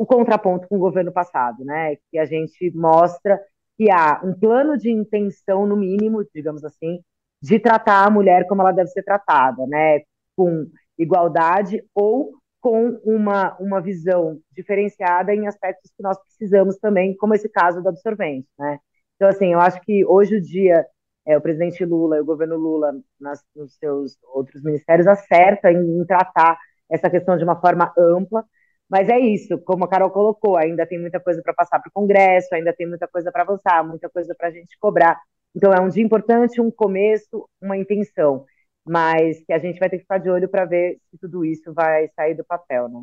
o 0.01 0.05
contraponto 0.05 0.67
com 0.67 0.77
o 0.77 0.79
governo 0.79 1.11
passado, 1.11 1.63
né, 1.63 1.95
que 2.09 2.17
a 2.17 2.25
gente 2.25 2.71
mostra 2.75 3.39
que 3.77 3.91
há 3.91 4.19
um 4.23 4.33
plano 4.33 4.75
de 4.75 4.89
intenção, 4.91 5.67
no 5.67 5.77
mínimo, 5.77 6.25
digamos 6.33 6.63
assim, 6.63 6.99
de 7.39 7.59
tratar 7.59 8.07
a 8.07 8.09
mulher 8.09 8.47
como 8.47 8.61
ela 8.63 8.71
deve 8.71 8.89
ser 8.89 9.03
tratada, 9.03 9.65
né? 9.67 10.01
Com 10.35 10.65
igualdade 10.97 11.83
ou 11.93 12.31
com 12.59 12.99
uma, 13.03 13.55
uma 13.59 13.79
visão 13.79 14.39
diferenciada 14.51 15.35
em 15.35 15.47
aspectos 15.47 15.91
que 15.95 16.01
nós 16.01 16.17
precisamos 16.23 16.77
também, 16.77 17.15
como 17.15 17.35
esse 17.35 17.47
caso 17.49 17.81
do 17.81 17.89
absorvente, 17.89 18.47
né? 18.57 18.79
Então, 19.15 19.29
assim, 19.29 19.53
eu 19.53 19.59
acho 19.59 19.79
que 19.81 20.03
hoje 20.05 20.37
o 20.37 20.41
dia, 20.41 20.83
é, 21.27 21.37
o 21.37 21.41
presidente 21.41 21.85
Lula 21.85 22.17
e 22.17 22.21
o 22.21 22.25
governo 22.25 22.57
Lula, 22.57 22.91
nas, 23.19 23.43
nos 23.55 23.75
seus 23.77 24.17
outros 24.33 24.63
ministérios, 24.63 25.05
acerta 25.05 25.71
em, 25.71 26.01
em 26.01 26.05
tratar 26.05 26.57
essa 26.89 27.07
questão 27.07 27.37
de 27.37 27.43
uma 27.43 27.59
forma 27.61 27.93
ampla, 27.95 28.43
mas 28.91 29.07
é 29.07 29.17
isso, 29.17 29.57
como 29.59 29.85
a 29.85 29.87
Carol 29.87 30.11
colocou, 30.11 30.57
ainda 30.57 30.85
tem 30.85 30.99
muita 30.99 31.17
coisa 31.17 31.41
para 31.41 31.53
passar 31.53 31.79
para 31.79 31.87
o 31.87 31.93
Congresso, 31.93 32.53
ainda 32.53 32.73
tem 32.73 32.85
muita 32.85 33.07
coisa 33.07 33.31
para 33.31 33.43
avançar, 33.43 33.87
muita 33.87 34.09
coisa 34.09 34.35
para 34.37 34.49
a 34.49 34.51
gente 34.51 34.77
cobrar. 34.77 35.17
Então 35.55 35.71
é 35.71 35.79
um 35.79 35.87
dia 35.87 36.03
importante, 36.03 36.59
um 36.59 36.69
começo, 36.69 37.47
uma 37.61 37.77
intenção, 37.77 38.43
mas 38.85 39.41
que 39.45 39.53
a 39.53 39.59
gente 39.59 39.79
vai 39.79 39.89
ter 39.89 39.95
que 39.95 40.03
ficar 40.03 40.17
de 40.17 40.29
olho 40.29 40.49
para 40.49 40.65
ver 40.65 40.97
se 41.09 41.17
tudo 41.17 41.45
isso 41.45 41.73
vai 41.73 42.09
sair 42.17 42.35
do 42.35 42.43
papel, 42.43 42.89
né? 42.89 42.99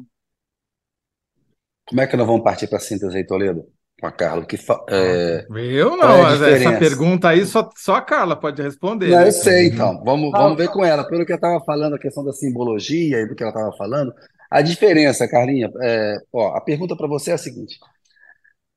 Como 1.89 2.03
é 2.03 2.07
que 2.07 2.18
nós 2.18 2.26
vamos 2.26 2.45
partir 2.45 2.68
para 2.68 2.76
a 2.76 2.82
síntese 2.82 3.16
aí, 3.16 3.26
Toledo? 3.26 3.64
Com 3.99 4.07
a 4.07 4.12
Carla. 4.12 4.45
Que 4.45 4.59
fa... 4.59 4.84
é... 4.91 5.47
Eu 5.51 5.97
não, 5.97 6.28
é 6.28 6.53
essa 6.53 6.78
pergunta 6.78 7.30
aí 7.30 7.47
só, 7.47 7.66
só 7.74 7.95
a 7.95 8.03
Carla 8.03 8.39
pode 8.39 8.61
responder. 8.61 9.09
Não, 9.09 9.20
né? 9.20 9.28
Eu 9.28 9.32
sei, 9.32 9.68
então. 9.68 10.05
Vamos, 10.05 10.30
vamos 10.32 10.59
ver 10.59 10.68
com 10.68 10.84
ela. 10.84 11.09
Pelo 11.09 11.24
que 11.24 11.32
eu 11.32 11.36
estava 11.36 11.59
falando, 11.64 11.95
a 11.95 11.99
questão 11.99 12.22
da 12.22 12.32
simbologia 12.34 13.20
e 13.20 13.26
do 13.26 13.34
que 13.34 13.43
ela 13.43 13.53
estava 13.53 13.74
falando, 13.74 14.12
a 14.51 14.62
diferença, 14.62 15.28
Carlinha, 15.28 15.70
é, 15.82 16.16
ó, 16.32 16.57
a 16.57 16.61
pergunta 16.61 16.96
para 16.96 17.07
você 17.09 17.30
é 17.30 17.34
a 17.34 17.38
seguinte: 17.38 17.78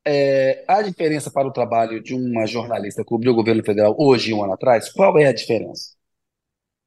é, 0.06 0.64
a 0.68 0.82
diferença 0.82 1.32
para 1.32 1.48
o 1.48 1.54
trabalho 1.54 2.02
de 2.02 2.14
uma 2.16 2.46
jornalista 2.48 3.04
que 3.04 3.10
cobriu 3.10 3.32
o 3.34 3.36
governo 3.36 3.64
federal 3.64 3.96
hoje 3.98 4.32
e 4.32 4.34
um 4.34 4.44
ano 4.44 4.54
atrás, 4.54 4.92
qual 4.92 5.18
é 5.20 5.26
a 5.28 5.34
diferença? 5.34 5.92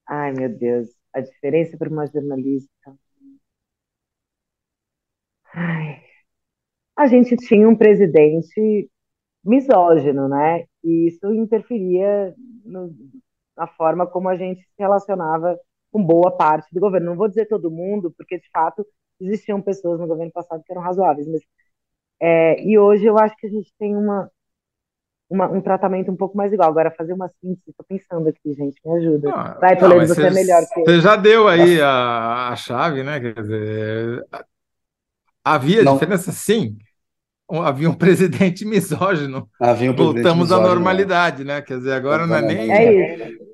Ai, 0.07 0.31
meu 0.33 0.49
Deus, 0.49 0.89
a 1.13 1.21
diferença 1.21 1.77
para 1.77 1.89
uma 1.89 2.07
jornalista. 2.07 2.95
Ai, 5.53 6.01
a 6.97 7.07
gente 7.07 7.35
tinha 7.37 7.67
um 7.69 7.75
presidente 7.77 8.89
misógino, 9.43 10.29
né? 10.29 10.65
E 10.83 11.07
isso 11.09 11.33
interferia 11.33 12.35
no, 12.65 12.93
na 13.57 13.67
forma 13.67 14.07
como 14.07 14.29
a 14.29 14.37
gente 14.37 14.61
se 14.61 14.73
relacionava 14.79 15.57
com 15.95 16.03
boa 16.03 16.29
parte 16.29 16.67
do 16.73 16.81
governo. 16.81 17.11
Não 17.11 17.15
vou 17.15 17.29
dizer 17.29 17.45
todo 17.45 17.71
mundo, 17.71 18.13
porque 18.17 18.37
de 18.37 18.49
fato 18.51 18.85
existiam 19.17 19.61
pessoas 19.61 19.97
no 19.97 20.05
governo 20.05 20.29
passado 20.29 20.61
que 20.61 20.73
eram 20.73 20.81
razoáveis, 20.81 21.25
mas 21.25 21.41
é, 22.21 22.61
e 22.61 22.77
hoje 22.77 23.05
eu 23.05 23.17
acho 23.17 23.33
que 23.37 23.47
a 23.47 23.49
gente 23.49 23.71
tem 23.79 23.95
uma, 23.95 24.29
uma, 25.29 25.49
um 25.49 25.61
tratamento 25.61 26.11
um 26.11 26.15
pouco 26.17 26.35
mais 26.35 26.51
igual. 26.51 26.67
Agora, 26.67 26.91
fazer 26.91 27.13
uma 27.13 27.29
síntese, 27.29 27.69
estou 27.69 27.85
pensando 27.87 28.27
aqui, 28.27 28.53
gente, 28.53 28.77
me 28.83 28.91
ajuda. 28.97 29.31
Ah, 29.33 29.57
Vai, 29.57 29.77
Toledo, 29.77 30.05
você, 30.05 30.27
é 30.27 30.31
melhor 30.31 30.63
que 30.67 30.81
Você 30.81 30.99
já 30.99 31.15
deu 31.15 31.47
aí 31.47 31.79
a, 31.79 32.49
a 32.49 32.55
chave, 32.57 33.01
né? 33.01 33.21
Quer 33.21 33.41
dizer, 33.41 34.25
Havia 35.45 35.81
Não. 35.81 35.93
diferença? 35.93 36.33
Sim. 36.33 36.77
Havia 37.49 37.89
um 37.89 37.93
presidente 37.95 38.65
misógino. 38.65 39.49
Havia 39.61 39.91
um 39.91 39.95
presidente 39.95 40.23
Voltamos 40.23 40.51
à 40.51 40.55
misógino, 40.57 40.67
né? 40.67 40.73
normalidade, 40.75 41.43
né? 41.45 41.61
Quer 41.61 41.77
dizer, 41.77 41.93
agora 41.93 42.27
não 42.27 42.35
é 42.35 42.41
nem. 42.41 42.69
É 42.69 43.23
isso. 43.23 43.45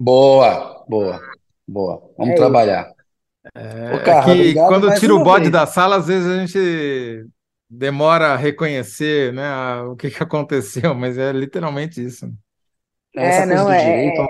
Boa, 0.00 0.84
boa, 0.88 1.20
boa. 1.66 2.12
Vamos 2.16 2.34
É 2.34 2.36
trabalhar. 2.36 2.92
É, 3.54 3.94
Ô, 3.94 4.00
Carla, 4.00 4.32
que 4.34 4.34
obrigado 4.34 4.64
quando 4.64 4.92
tira 4.92 5.14
o 5.14 5.20
bode 5.20 5.48
vez. 5.48 5.52
da 5.52 5.66
sala, 5.66 5.96
às 5.96 6.06
vezes 6.06 6.26
a 6.28 6.44
gente 6.46 7.28
demora 7.68 8.32
a 8.34 8.36
reconhecer, 8.36 9.32
né, 9.32 9.44
a- 9.46 9.84
o 9.88 9.96
que 9.96 10.10
que 10.10 10.22
aconteceu, 10.22 10.94
mas 10.94 11.18
é 11.18 11.32
literalmente 11.32 12.02
isso. 12.04 12.26
Essa 13.16 13.42
É, 13.42 13.46
coisa 13.46 13.64
não, 13.64 13.70
do 13.72 13.74
é- 13.74 13.76
direito, 13.76 14.20
é- 14.20 14.22
ao- 14.22 14.28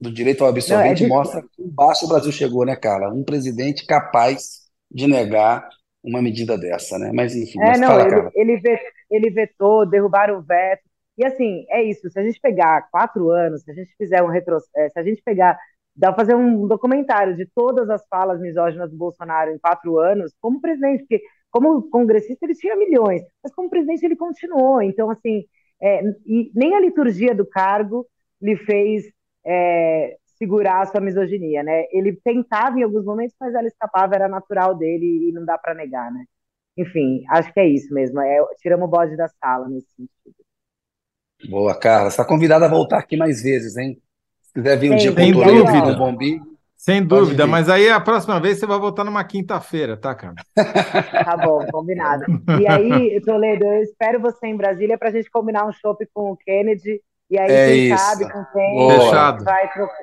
do 0.00 0.12
direito 0.12 0.44
ao 0.44 0.52
Não, 0.66 0.80
é 0.80 0.94
mostra 0.94 1.42
que 1.52 1.62
embaixo 1.62 2.04
o 2.04 2.08
Brasil 2.08 2.30
chegou, 2.32 2.64
né, 2.64 2.76
Carla? 2.76 3.12
Um 3.12 3.24
presidente 3.24 3.86
capaz 3.86 4.60
de 4.90 5.06
negar 5.06 5.68
uma 6.02 6.22
medida 6.22 6.56
dessa, 6.58 6.98
né? 6.98 7.10
Mas 7.12 7.34
enfim, 7.34 7.60
É, 7.60 7.64
mas 7.64 7.76
não, 7.76 7.98
fala, 7.98 8.04
ele, 8.04 8.28
ele, 8.34 8.60
ele 9.10 9.30
vetou, 9.30 9.86
derrubaram 9.88 10.38
o 10.38 10.42
veto. 10.42 10.82
E 11.16 11.24
assim, 11.24 11.66
é 11.70 11.82
isso. 11.82 12.08
Se 12.10 12.18
a 12.18 12.22
gente 12.22 12.40
pegar 12.40 12.88
quatro 12.90 13.30
anos, 13.30 13.62
se 13.64 13.70
a 13.70 13.74
gente 13.74 13.92
fizer 13.96 14.22
um 14.22 14.28
retro, 14.28 14.58
eh, 14.76 14.88
se 14.90 14.98
a 14.98 15.02
gente 15.02 15.20
pegar, 15.22 15.58
dá 15.98 16.12
pra 16.12 16.24
fazer 16.24 16.36
um 16.36 16.66
documentário 16.68 17.36
de 17.36 17.44
todas 17.46 17.90
as 17.90 18.06
falas 18.08 18.40
misóginas 18.40 18.90
do 18.90 18.96
Bolsonaro 18.96 19.50
em 19.50 19.58
quatro 19.58 19.98
anos, 19.98 20.32
como 20.40 20.60
presidente, 20.60 21.00
porque 21.00 21.20
como 21.50 21.90
congressista 21.90 22.46
ele 22.46 22.54
tinha 22.54 22.76
milhões, 22.76 23.22
mas 23.42 23.52
como 23.52 23.68
presidente 23.68 24.04
ele 24.04 24.14
continuou. 24.14 24.80
Então, 24.80 25.10
assim, 25.10 25.44
é, 25.82 26.00
nem 26.54 26.74
a 26.76 26.80
liturgia 26.80 27.34
do 27.34 27.44
cargo 27.44 28.06
lhe 28.40 28.56
fez 28.56 29.04
é, 29.44 30.16
segurar 30.38 30.82
a 30.82 30.86
sua 30.86 31.00
misoginia, 31.00 31.64
né? 31.64 31.86
Ele 31.90 32.16
tentava 32.22 32.78
em 32.78 32.84
alguns 32.84 33.04
momentos, 33.04 33.34
mas 33.40 33.52
ela 33.54 33.66
escapava, 33.66 34.14
era 34.14 34.28
natural 34.28 34.76
dele 34.76 35.28
e 35.28 35.32
não 35.32 35.44
dá 35.44 35.58
para 35.58 35.74
negar, 35.74 36.12
né? 36.12 36.24
Enfim, 36.76 37.24
acho 37.30 37.52
que 37.52 37.58
é 37.58 37.66
isso 37.66 37.92
mesmo. 37.92 38.20
É, 38.20 38.38
tiramos 38.58 38.86
o 38.86 38.90
bode 38.90 39.16
da 39.16 39.26
sala 39.26 39.68
nesse 39.68 39.88
sentido. 39.96 40.36
Boa, 41.50 41.76
Carla. 41.78 42.10
Você 42.10 42.20
está 42.20 42.24
convidada 42.24 42.66
a 42.66 42.68
voltar 42.68 42.98
aqui 42.98 43.16
mais 43.16 43.42
vezes, 43.42 43.76
hein? 43.76 44.00
Se 44.48 44.54
quiser 44.54 44.78
vir 44.78 44.92
um 44.92 44.96
dia 44.96 45.12
Sem 45.12 45.32
com 45.32 45.38
o 45.40 45.42
Toledo, 45.42 45.64
dúvida. 45.64 45.92
com 45.92 45.98
Bombi, 45.98 46.40
Sem 46.76 47.02
dúvida, 47.04 47.46
mas 47.46 47.68
aí 47.68 47.88
a 47.90 48.00
próxima 48.00 48.40
vez 48.40 48.58
você 48.58 48.66
vai 48.66 48.78
voltar 48.78 49.04
numa 49.04 49.22
quinta-feira, 49.24 49.96
tá, 49.96 50.14
cara? 50.14 50.34
Tá 51.24 51.36
bom, 51.36 51.64
combinado. 51.70 52.24
E 52.60 52.66
aí, 52.66 53.20
Toledo, 53.22 53.64
eu 53.64 53.82
espero 53.82 54.20
você 54.20 54.46
em 54.46 54.56
Brasília 54.56 54.96
para 54.98 55.08
a 55.08 55.12
gente 55.12 55.30
combinar 55.30 55.66
um 55.66 55.72
shopping 55.72 56.06
com 56.14 56.32
o 56.32 56.36
Kennedy. 56.36 57.00
E 57.30 57.38
aí, 57.38 57.50
É 57.50 57.66
quem 57.68 57.92
isso. 57.92 58.04
sabe, 58.04 58.32
com 58.32 58.44
quem 58.52 58.74
Boa. 58.74 58.92
Fechado. 59.00 59.44
vai 59.44 59.70
trocar. 59.72 59.96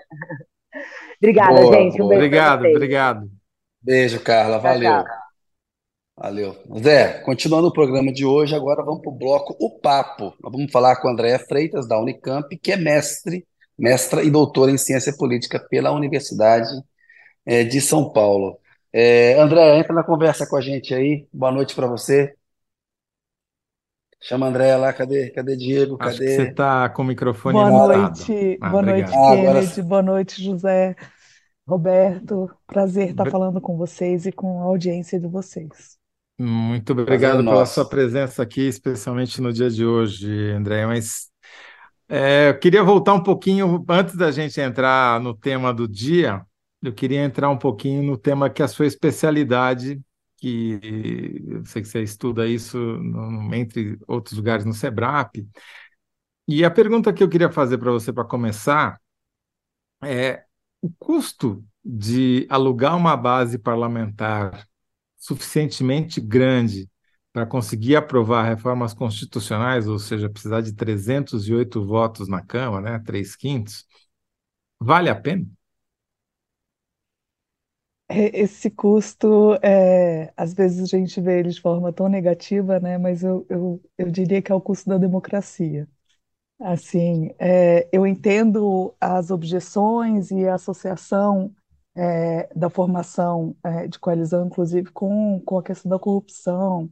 Obrigada, 1.17 1.61
Boa, 1.61 1.73
gente. 1.75 2.01
Um 2.01 2.07
beijo 2.07 2.23
Obrigado, 2.25 2.59
vocês. 2.61 2.75
obrigado. 2.75 3.29
Beijo, 3.81 4.19
Carla. 4.19 4.53
Tchau, 4.59 4.61
Valeu. 4.63 4.91
tchau. 5.03 5.05
Valeu. 6.17 6.55
Zé, 6.79 7.19
continuando 7.23 7.67
o 7.67 7.73
programa 7.73 8.11
de 8.13 8.25
hoje, 8.25 8.55
agora 8.55 8.83
vamos 8.83 9.01
para 9.01 9.11
o 9.11 9.15
bloco 9.17 9.55
O 9.59 9.79
Papo. 9.79 10.33
Nós 10.41 10.51
vamos 10.51 10.71
falar 10.71 10.95
com 10.97 11.07
a 11.07 11.11
Andréa 11.11 11.39
Freitas, 11.39 11.87
da 11.87 11.99
Unicamp, 11.99 12.55
que 12.57 12.71
é 12.71 12.77
mestre, 12.77 13.45
mestra 13.77 14.23
e 14.23 14.29
doutora 14.31 14.71
em 14.71 14.77
ciência 14.77 15.15
política 15.17 15.59
pela 15.69 15.91
Universidade 15.91 16.69
eh, 17.45 17.63
de 17.65 17.81
São 17.81 18.11
Paulo. 18.11 18.59
É, 18.93 19.39
Andréa, 19.39 19.77
entra 19.79 19.93
na 19.93 20.03
conversa 20.03 20.47
com 20.47 20.57
a 20.57 20.61
gente 20.61 20.93
aí. 20.93 21.27
Boa 21.33 21.51
noite 21.51 21.75
para 21.75 21.87
você. 21.87 22.35
Chama 24.21 24.45
a 24.47 24.49
Andréa 24.49 24.77
lá, 24.77 24.91
cadê? 24.93 25.29
Cadê 25.31 25.55
Diego? 25.55 25.97
Acho 25.97 26.21
que 26.23 26.27
Cadê? 26.27 26.29
você 26.29 26.43
está 26.43 26.89
com 26.89 27.01
o 27.03 27.05
microfone 27.05 27.63
Boa 27.63 27.65
mutado. 27.65 28.27
noite, 28.27 28.57
Ah, 28.59 28.69
boa 28.69 28.81
noite, 28.83 29.17
obrigado. 29.17 29.17
Ah, 29.23 29.31
agora 29.33 29.61
Kennedy, 29.61 29.81
boa 29.81 30.01
noite, 30.01 30.43
José, 30.43 30.95
Roberto. 31.67 32.49
Prazer 32.67 33.11
estar 33.11 33.25
Br- 33.25 33.29
falando 33.29 33.61
com 33.61 33.77
vocês 33.77 34.25
e 34.25 34.31
com 34.31 34.61
a 34.61 34.65
audiência 34.65 35.19
de 35.19 35.27
vocês. 35.27 35.97
Muito 36.37 36.91
Prazer 37.03 37.31
é 37.35 37.37
obrigado 37.37 37.45
pela 37.47 37.65
nosso. 37.65 37.65
sua 37.65 37.87
presença 37.87 38.43
aqui, 38.43 38.61
especialmente 38.67 39.39
no 39.41 39.53
dia 39.53 39.69
de 39.69 39.85
hoje, 39.85 40.51
André. 40.51 40.85
Mas 40.85 41.31
é, 42.07 42.49
eu 42.49 42.59
queria 42.59 42.83
voltar 42.83 43.13
um 43.13 43.23
pouquinho, 43.23 43.83
antes 43.89 44.15
da 44.15 44.31
gente 44.31 44.59
entrar 44.61 45.19
no 45.19 45.33
tema 45.35 45.73
do 45.73 45.87
dia, 45.87 46.45
eu 46.81 46.93
queria 46.93 47.23
entrar 47.23 47.49
um 47.49 47.57
pouquinho 47.57 48.03
no 48.03 48.17
tema 48.17 48.49
que 48.49 48.61
é 48.61 48.65
a 48.65 48.67
sua 48.67 48.85
especialidade, 48.85 49.99
que 50.37 50.79
eu 51.47 51.65
sei 51.65 51.81
que 51.81 51.87
você 51.87 52.03
estuda 52.03 52.47
isso 52.47 52.77
no- 52.77 53.53
entre 53.55 53.97
outros 54.07 54.37
lugares 54.37 54.65
no 54.65 54.73
SEBRAP. 54.73 55.47
E 56.47 56.63
a 56.65 56.71
pergunta 56.71 57.13
que 57.13 57.23
eu 57.23 57.29
queria 57.29 57.51
fazer 57.51 57.77
para 57.77 57.91
você 57.91 58.11
para 58.13 58.25
começar 58.25 58.99
é 60.03 60.43
o 60.81 60.89
custo 60.99 61.63
de 61.83 62.45
alugar 62.49 62.95
uma 62.95 63.15
base 63.15 63.57
parlamentar 63.57 64.67
suficientemente 65.17 66.21
grande 66.21 66.89
para 67.35 67.45
conseguir 67.45 67.97
aprovar 67.97 68.43
reformas 68.45 68.93
constitucionais, 68.93 69.89
ou 69.89 69.99
seja, 69.99 70.29
precisar 70.29 70.61
de 70.61 70.71
308 70.73 71.85
votos 71.85 72.29
na 72.29 72.41
Câmara, 72.41 72.93
né, 72.97 73.03
três 73.05 73.35
quintos, 73.35 73.85
vale 74.81 75.09
a 75.09 75.15
pena? 75.21 75.45
É, 78.07 78.39
Esse 78.39 78.69
custo, 78.69 79.55
é, 79.63 80.31
às 80.37 80.53
vezes 80.53 80.93
a 80.93 80.97
gente 80.97 81.19
vê 81.21 81.39
ele 81.39 81.49
de 81.49 81.59
forma 81.61 81.91
tão 81.91 82.07
negativa, 82.07 82.79
né? 82.79 82.97
Mas 82.97 83.23
eu, 83.23 83.45
eu, 83.49 83.81
eu 83.97 84.11
diria 84.11 84.41
que 84.41 84.51
é 84.51 84.55
o 84.55 84.61
custo 84.61 84.89
da 84.89 84.97
democracia. 84.97 85.87
Assim, 86.59 87.31
é, 87.39 87.89
eu 87.93 88.07
entendo 88.07 88.95
as 89.01 89.31
objeções 89.31 90.31
e 90.31 90.47
a 90.47 90.55
associação 90.55 91.53
é, 91.95 92.49
da 92.55 92.69
formação 92.69 93.55
é, 93.63 93.87
de 93.87 93.99
coalizão, 93.99 94.47
inclusive 94.47 94.91
com, 94.91 95.41
com 95.45 95.57
a 95.59 95.63
questão 95.63 95.89
da 95.91 95.99
corrupção, 95.99 96.89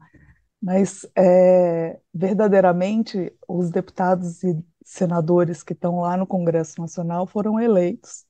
mas 0.63 1.05
é, 1.13 1.99
verdadeiramente 2.13 3.33
os 3.45 3.69
deputados 3.69 4.41
e 4.43 4.57
senadores 4.85 5.61
que 5.61 5.73
estão 5.73 5.99
lá 5.99 6.15
no 6.15 6.25
Congresso 6.25 6.79
Nacional 6.79 7.27
foram 7.27 7.59
eleitos 7.59 8.25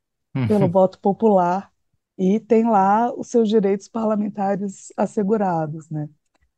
pelo 0.47 0.67
voto 0.67 0.99
popular 0.99 1.71
e 2.17 2.39
têm 2.39 2.67
lá 2.67 3.13
os 3.13 3.27
seus 3.27 3.47
direitos 3.47 3.87
parlamentares 3.87 4.91
assegurados, 4.97 5.87
né? 5.91 6.09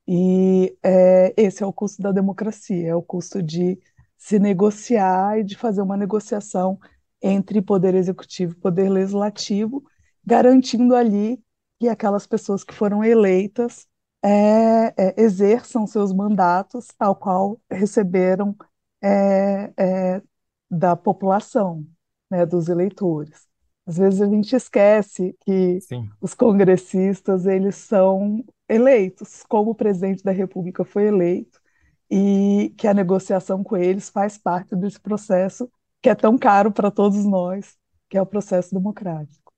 E 0.07 0.78
é, 0.82 1.34
esse 1.36 1.61
é 1.61 1.65
o 1.65 1.73
custo 1.73 2.01
da 2.01 2.13
democracia, 2.13 2.88
é 2.88 2.95
o 2.95 3.01
custo 3.01 3.43
de 3.43 3.78
se 4.17 4.39
negociar 4.39 5.39
e 5.39 5.43
de 5.43 5.57
fazer 5.57 5.82
uma 5.82 5.97
negociação 5.97 6.80
entre 7.21 7.61
poder 7.61 7.95
executivo 7.95 8.53
e 8.53 8.61
poder 8.61 8.89
legislativo, 8.89 9.84
garantindo 10.26 10.95
ali 10.95 11.38
que 11.82 11.89
aquelas 11.89 12.26
pessoas 12.26 12.63
que 12.63 12.73
foram 12.73 13.03
eleitas 13.03 13.86
é, 14.26 14.93
é, 14.97 15.21
exerçam 15.21 15.86
seus 15.86 16.11
mandatos 16.11 16.88
tal 16.97 17.15
qual 17.15 17.61
receberam 17.69 18.55
é, 18.99 19.71
é, 19.78 20.21
da 20.69 20.95
população, 20.95 21.86
né, 22.30 22.43
dos 22.43 22.67
eleitores. 22.67 23.47
Às 23.86 23.97
vezes 23.97 24.21
a 24.21 24.28
gente 24.28 24.55
esquece 24.55 25.38
que 25.45 25.80
Sim. 25.82 26.09
os 26.19 26.34
congressistas 26.34 27.45
eles 27.45 27.76
são 27.76 28.43
eleitos, 28.67 29.43
como 29.47 29.71
o 29.71 29.76
presidente 29.76 30.23
da 30.23 30.32
República 30.32 30.84
foi 30.84 31.03
eleito, 31.05 31.61
e 32.09 32.73
que 32.80 32.88
a 32.88 32.95
negociação 32.95 33.63
com 33.63 33.78
eles 33.78 34.09
faz 34.09 34.39
parte 34.39 34.76
desse 34.76 34.99
processo 34.99 35.69
que 36.01 36.09
é 36.09 36.15
tão 36.15 36.36
caro 36.36 36.71
para 36.71 36.89
todos 36.89 37.23
nós, 37.26 37.78
que 38.09 38.17
é 38.17 38.21
o 38.21 38.26
processo 38.26 38.73
democrático. 38.73 39.53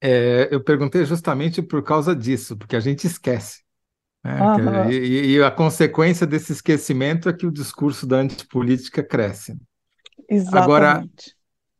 É, 0.00 0.48
eu 0.52 0.62
perguntei 0.62 1.04
justamente 1.04 1.62
por 1.62 1.84
causa 1.84 2.16
disso, 2.16 2.56
porque 2.56 2.74
a 2.74 2.80
gente 2.80 3.06
esquece. 3.06 3.65
Aham. 4.40 4.90
E, 4.90 5.36
e 5.36 5.42
a 5.42 5.50
consequência 5.50 6.26
desse 6.26 6.52
esquecimento 6.52 7.28
é 7.28 7.32
que 7.32 7.46
o 7.46 7.52
discurso 7.52 8.06
da 8.06 8.16
antipolítica 8.18 9.02
cresce. 9.02 9.56
Agora, 10.52 11.04
Exatamente. 11.04 11.36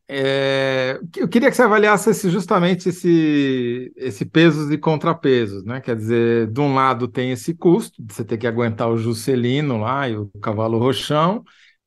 É, 0.09 0.99
eu 1.17 1.27
queria 1.27 1.49
que 1.49 1.55
você 1.55 1.63
avaliasse 1.63 2.09
esse- 2.11 2.29
justamente 2.29 2.89
esse, 2.89 3.91
esse 3.97 4.25
pesos 4.25 4.71
e 4.71 4.77
contrapesos, 4.77 5.63
né? 5.65 5.81
Quer 5.81 5.95
dizer, 5.97 6.47
de 6.51 6.61
um 6.61 6.73
lado 6.75 7.07
tem 7.09 7.31
esse 7.31 7.53
custo, 7.53 8.01
de 8.01 8.13
você 8.13 8.23
ter 8.23 8.37
que 8.37 8.47
aguentar 8.47 8.89
o 8.89 8.97
Juscelino 8.97 9.77
lá 9.79 10.07
e 10.07 10.15
o 10.17 10.29
cavalo 10.41 10.77
roxão, 10.79 11.43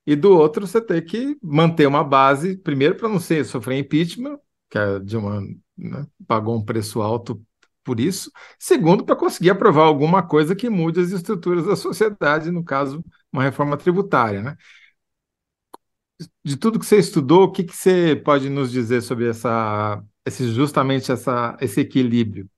e 0.06 0.14
do 0.16 0.32
outro 0.36 0.66
você 0.66 0.80
ter 0.80 1.02
que 1.02 1.36
manter 1.42 1.86
uma 1.86 2.04
base, 2.04 2.56
primeiro 2.58 2.94
para 2.96 3.08
não 3.08 3.20
ser, 3.20 3.44
sofrer 3.44 3.78
impeachment, 3.78 4.38
que 4.70 4.78
a 4.78 4.98
Dilma, 4.98 5.40
né, 5.76 6.06
pagou 6.26 6.56
um 6.56 6.64
preço 6.64 7.00
alto 7.02 7.42
por 7.84 8.00
isso, 8.00 8.30
segundo, 8.58 9.04
para 9.04 9.16
conseguir 9.16 9.50
aprovar 9.50 9.84
alguma 9.84 10.22
coisa 10.26 10.54
que 10.56 10.68
mude 10.70 11.00
as 11.00 11.10
estruturas 11.10 11.66
da 11.66 11.76
sociedade, 11.76 12.50
no 12.50 12.64
caso, 12.64 13.04
uma 13.32 13.42
reforma 13.42 13.76
tributária, 13.76 14.42
né? 14.42 14.56
de 16.44 16.56
tudo 16.56 16.78
que 16.78 16.86
você 16.86 16.98
estudou, 16.98 17.44
o 17.44 17.52
que 17.52 17.64
que 17.64 17.76
você 17.76 18.16
pode 18.16 18.48
nos 18.50 18.70
dizer 18.70 19.02
sobre 19.02 19.28
essa, 19.28 20.02
esse, 20.26 20.52
justamente 20.52 21.10
essa, 21.12 21.56
esse 21.60 21.80
equilíbrio? 21.80 22.48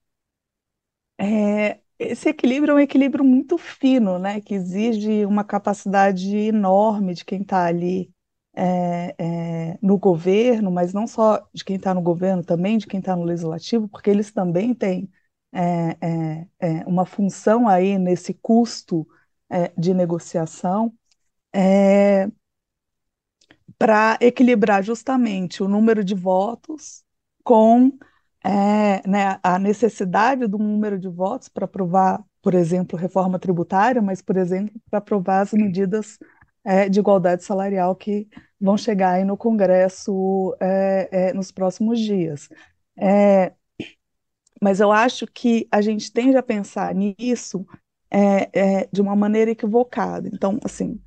É, 1.19 1.79
esse 1.99 2.29
equilíbrio 2.29 2.71
é 2.73 2.75
um 2.75 2.79
equilíbrio 2.79 3.23
muito 3.23 3.57
fino, 3.57 4.17
né, 4.19 4.41
que 4.41 4.53
exige 4.55 5.25
uma 5.25 5.43
capacidade 5.43 6.35
enorme 6.35 7.13
de 7.13 7.23
quem 7.25 7.41
está 7.41 7.65
ali 7.65 8.12
é, 8.55 9.15
é, 9.17 9.77
no 9.81 9.97
governo, 9.97 10.71
mas 10.71 10.93
não 10.93 11.07
só 11.07 11.47
de 11.53 11.63
quem 11.63 11.75
está 11.77 11.93
no 11.93 12.01
governo, 12.01 12.43
também 12.43 12.77
de 12.77 12.87
quem 12.87 12.99
está 12.99 13.15
no 13.15 13.23
legislativo, 13.23 13.87
porque 13.87 14.09
eles 14.09 14.31
também 14.31 14.73
têm 14.73 15.09
é, 15.51 15.97
é, 16.01 16.47
é, 16.59 16.85
uma 16.87 17.05
função 17.05 17.67
aí 17.67 17.97
nesse 17.99 18.33
custo 18.33 19.07
é, 19.49 19.71
de 19.77 19.93
negociação 19.93 20.93
para 23.77 24.17
equilibrar 24.21 24.83
justamente 24.83 25.61
o 25.61 25.67
número 25.67 26.03
de 26.03 26.15
votos 26.15 27.03
com 27.43 27.91
né, 29.05 29.39
a 29.43 29.59
necessidade 29.59 30.47
do 30.47 30.57
número 30.57 30.99
de 30.99 31.07
votos 31.07 31.47
para 31.49 31.65
aprovar, 31.65 32.23
por 32.41 32.53
exemplo, 32.53 32.97
reforma 32.97 33.37
tributária, 33.39 34.01
mas, 34.01 34.21
por 34.21 34.35
exemplo, 34.37 34.73
para 34.89 34.99
aprovar 34.99 35.41
as 35.41 35.53
medidas 35.53 36.17
é, 36.63 36.87
de 36.89 36.99
igualdade 36.99 37.43
salarial 37.43 37.95
que 37.95 38.27
vão 38.59 38.77
chegar 38.77 39.13
aí 39.13 39.23
no 39.25 39.37
Congresso 39.37 40.55
é, 40.59 41.29
é 41.29 41.33
nos 41.33 41.51
próximos 41.51 41.99
dias. 41.99 42.49
É, 42.97 43.53
mas 44.61 44.79
eu 44.79 44.91
acho 44.91 45.27
que 45.27 45.67
a 45.71 45.81
gente 45.81 46.11
tende 46.11 46.37
a 46.37 46.43
pensar 46.43 46.93
nisso 46.95 47.65
é, 48.09 48.87
de 48.91 49.01
uma 49.01 49.15
maneira 49.15 49.51
equivocada. 49.51 50.29
Então, 50.31 50.59
assim, 50.63 51.01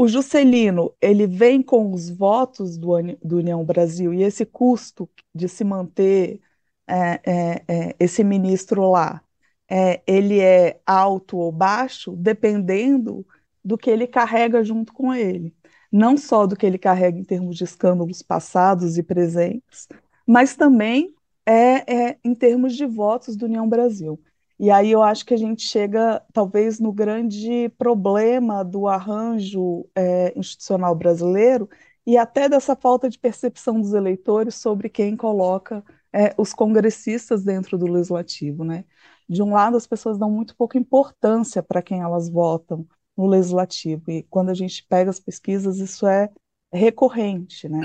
o 0.00 0.06
Juscelino, 0.06 0.94
ele 1.00 1.26
vem 1.26 1.60
com 1.60 1.92
os 1.92 2.08
votos 2.08 2.78
do, 2.78 2.90
do 3.20 3.38
União 3.38 3.64
Brasil 3.64 4.14
e 4.14 4.22
esse 4.22 4.46
custo 4.46 5.10
de 5.34 5.48
se 5.48 5.64
manter 5.64 6.40
é, 6.86 7.20
é, 7.26 7.64
é, 7.68 7.96
esse 7.98 8.22
ministro 8.22 8.88
lá, 8.92 9.20
é, 9.68 10.00
ele 10.06 10.40
é 10.40 10.80
alto 10.86 11.36
ou 11.36 11.50
baixo, 11.50 12.14
dependendo 12.14 13.26
do 13.68 13.76
que 13.76 13.90
ele 13.90 14.06
carrega 14.06 14.64
junto 14.64 14.94
com 14.94 15.12
ele. 15.12 15.54
Não 15.92 16.16
só 16.16 16.46
do 16.46 16.56
que 16.56 16.64
ele 16.64 16.78
carrega 16.78 17.18
em 17.18 17.24
termos 17.24 17.56
de 17.56 17.64
escândalos 17.64 18.22
passados 18.22 18.96
e 18.96 19.02
presentes, 19.02 19.86
mas 20.26 20.56
também 20.56 21.14
é, 21.44 22.08
é 22.10 22.18
em 22.24 22.34
termos 22.34 22.74
de 22.74 22.86
votos 22.86 23.36
do 23.36 23.44
União 23.44 23.68
Brasil. 23.68 24.18
E 24.58 24.70
aí 24.70 24.90
eu 24.90 25.02
acho 25.02 25.24
que 25.26 25.34
a 25.34 25.36
gente 25.36 25.62
chega, 25.62 26.22
talvez, 26.32 26.80
no 26.80 26.92
grande 26.92 27.68
problema 27.78 28.64
do 28.64 28.88
arranjo 28.88 29.86
é, 29.94 30.32
institucional 30.36 30.94
brasileiro 30.94 31.68
e 32.06 32.16
até 32.16 32.48
dessa 32.48 32.74
falta 32.74 33.08
de 33.08 33.18
percepção 33.18 33.80
dos 33.80 33.92
eleitores 33.92 34.54
sobre 34.54 34.88
quem 34.88 35.14
coloca 35.14 35.84
é, 36.12 36.34
os 36.38 36.54
congressistas 36.54 37.44
dentro 37.44 37.76
do 37.76 37.86
legislativo, 37.86 38.64
né? 38.64 38.84
De 39.28 39.42
um 39.42 39.52
lado, 39.52 39.76
as 39.76 39.86
pessoas 39.86 40.18
dão 40.18 40.30
muito 40.30 40.56
pouca 40.56 40.78
importância 40.78 41.62
para 41.62 41.82
quem 41.82 42.00
elas 42.00 42.30
votam 42.30 42.86
no 43.18 43.26
legislativo, 43.26 44.12
e 44.12 44.22
quando 44.30 44.50
a 44.50 44.54
gente 44.54 44.86
pega 44.88 45.10
as 45.10 45.18
pesquisas, 45.18 45.78
isso 45.78 46.06
é 46.06 46.30
recorrente, 46.72 47.68
né? 47.68 47.80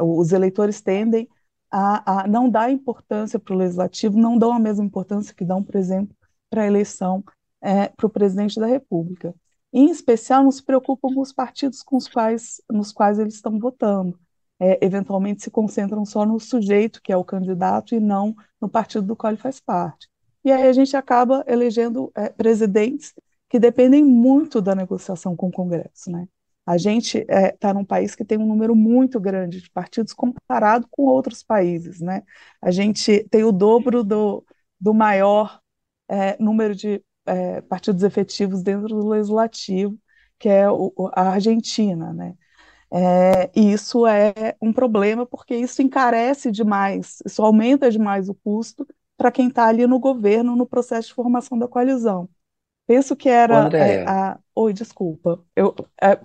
Os 0.00 0.32
eleitores 0.32 0.80
tendem 0.80 1.28
a, 1.70 2.22
a 2.22 2.26
não 2.26 2.50
dar 2.50 2.70
importância 2.72 3.38
para 3.38 3.54
o 3.54 3.56
legislativo, 3.56 4.18
não 4.18 4.36
dão 4.36 4.52
a 4.52 4.58
mesma 4.58 4.84
importância 4.84 5.32
que 5.32 5.44
dão, 5.44 5.62
por 5.62 5.76
exemplo, 5.76 6.16
para 6.50 6.62
a 6.62 6.66
eleição 6.66 7.22
é, 7.60 7.88
para 7.88 8.06
o 8.06 8.10
presidente 8.10 8.58
da 8.58 8.66
República. 8.66 9.32
Em 9.72 9.88
especial, 9.88 10.42
não 10.42 10.50
se 10.50 10.62
preocupam 10.62 11.14
com 11.14 11.20
os 11.20 11.32
partidos 11.32 11.82
com 11.82 11.96
os 11.96 12.08
quais, 12.08 12.60
nos 12.68 12.92
quais 12.92 13.20
eles 13.20 13.34
estão 13.34 13.58
votando. 13.60 14.18
É, 14.58 14.84
eventualmente 14.84 15.42
se 15.42 15.50
concentram 15.50 16.04
só 16.04 16.26
no 16.26 16.40
sujeito, 16.40 17.00
que 17.00 17.12
é 17.12 17.16
o 17.16 17.24
candidato, 17.24 17.94
e 17.94 18.00
não 18.00 18.34
no 18.60 18.68
partido 18.68 19.06
do 19.06 19.16
qual 19.16 19.32
ele 19.32 19.40
faz 19.40 19.60
parte. 19.60 20.08
E 20.44 20.50
aí 20.50 20.66
a 20.66 20.72
gente 20.72 20.96
acaba 20.96 21.44
elegendo 21.46 22.10
é, 22.16 22.28
presidentes 22.28 23.14
que 23.52 23.58
dependem 23.58 24.02
muito 24.02 24.62
da 24.62 24.74
negociação 24.74 25.36
com 25.36 25.48
o 25.48 25.52
Congresso. 25.52 26.10
Né? 26.10 26.26
A 26.64 26.78
gente 26.78 27.18
está 27.18 27.34
é, 27.38 27.50
tá 27.52 27.74
num 27.74 27.84
país 27.84 28.14
que 28.14 28.24
tem 28.24 28.38
um 28.38 28.46
número 28.46 28.74
muito 28.74 29.20
grande 29.20 29.60
de 29.60 29.68
partidos 29.68 30.14
comparado 30.14 30.88
com 30.90 31.02
outros 31.02 31.42
países. 31.42 32.00
Né? 32.00 32.22
A 32.62 32.70
gente 32.70 33.28
tem 33.30 33.44
o 33.44 33.52
dobro 33.52 34.02
do, 34.02 34.42
do 34.80 34.94
maior 34.94 35.60
é, 36.08 36.42
número 36.42 36.74
de 36.74 37.04
é, 37.26 37.60
partidos 37.60 38.02
efetivos 38.02 38.62
dentro 38.62 38.88
do 38.88 39.06
legislativo, 39.06 39.98
que 40.38 40.48
é 40.48 40.70
o, 40.70 40.90
a 41.12 41.32
Argentina. 41.32 42.10
Né? 42.14 42.34
É, 42.90 43.50
e 43.54 43.70
isso 43.70 44.06
é 44.06 44.56
um 44.62 44.72
problema 44.72 45.26
porque 45.26 45.54
isso 45.54 45.82
encarece 45.82 46.50
demais, 46.50 47.18
isso 47.26 47.42
aumenta 47.42 47.90
demais 47.90 48.30
o 48.30 48.34
custo 48.34 48.86
para 49.14 49.30
quem 49.30 49.48
está 49.48 49.66
ali 49.66 49.86
no 49.86 49.98
governo, 49.98 50.56
no 50.56 50.66
processo 50.66 51.08
de 51.08 51.14
formação 51.14 51.58
da 51.58 51.68
coalizão. 51.68 52.30
Penso 52.86 53.14
que 53.14 53.28
era 53.28 53.68
é, 53.72 54.04
a. 54.04 54.38
Oi, 54.54 54.72
desculpa. 54.72 55.40
Eu, 55.56 55.74
é, 56.00 56.18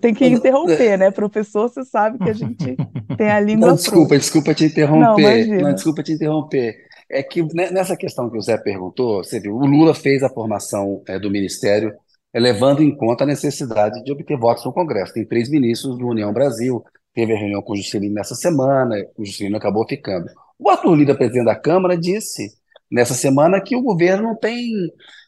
tenho 0.00 0.14
que 0.14 0.26
interromper, 0.26 0.96
né? 0.96 1.10
Professor, 1.10 1.68
você 1.68 1.84
sabe 1.84 2.18
que 2.18 2.30
a 2.30 2.32
gente 2.32 2.76
tem 3.18 3.30
a 3.30 3.40
língua. 3.40 3.68
Não, 3.68 3.74
desculpa, 3.74 4.16
desculpa 4.16 4.54
te 4.54 4.64
interromper. 4.64 5.46
Não, 5.46 5.62
Não, 5.62 5.74
desculpa 5.74 6.02
te 6.02 6.12
interromper. 6.12 6.76
É 7.10 7.22
que 7.22 7.42
nessa 7.54 7.96
questão 7.96 8.30
que 8.30 8.38
o 8.38 8.40
Zé 8.40 8.56
perguntou, 8.56 9.22
você 9.22 9.38
viu, 9.38 9.54
o 9.54 9.66
Lula 9.66 9.94
fez 9.94 10.22
a 10.22 10.30
formação 10.30 11.02
é, 11.06 11.18
do 11.18 11.30
Ministério 11.30 11.92
é, 12.32 12.40
levando 12.40 12.82
em 12.82 12.96
conta 12.96 13.24
a 13.24 13.26
necessidade 13.26 14.02
de 14.02 14.10
obter 14.10 14.38
votos 14.38 14.64
no 14.64 14.72
Congresso. 14.72 15.12
Tem 15.12 15.26
três 15.26 15.50
ministros 15.50 15.98
do 15.98 16.06
União 16.06 16.32
Brasil, 16.32 16.82
teve 17.12 17.32
a 17.32 17.38
reunião 17.38 17.62
com 17.62 17.74
o 17.74 17.76
Juscelino 17.76 18.14
nessa 18.14 18.34
semana, 18.34 18.96
o 19.16 19.24
Juscelino 19.24 19.56
acabou 19.56 19.86
ficando. 19.86 20.26
O 20.58 20.70
Arthur 20.70 20.94
Lira, 20.94 21.14
presidente 21.14 21.44
da 21.44 21.54
Câmara, 21.54 21.96
disse 21.96 22.48
nessa 22.90 23.14
semana 23.14 23.60
que 23.60 23.76
o 23.76 23.82
governo 23.82 24.24
não 24.24 24.36
tem 24.36 24.70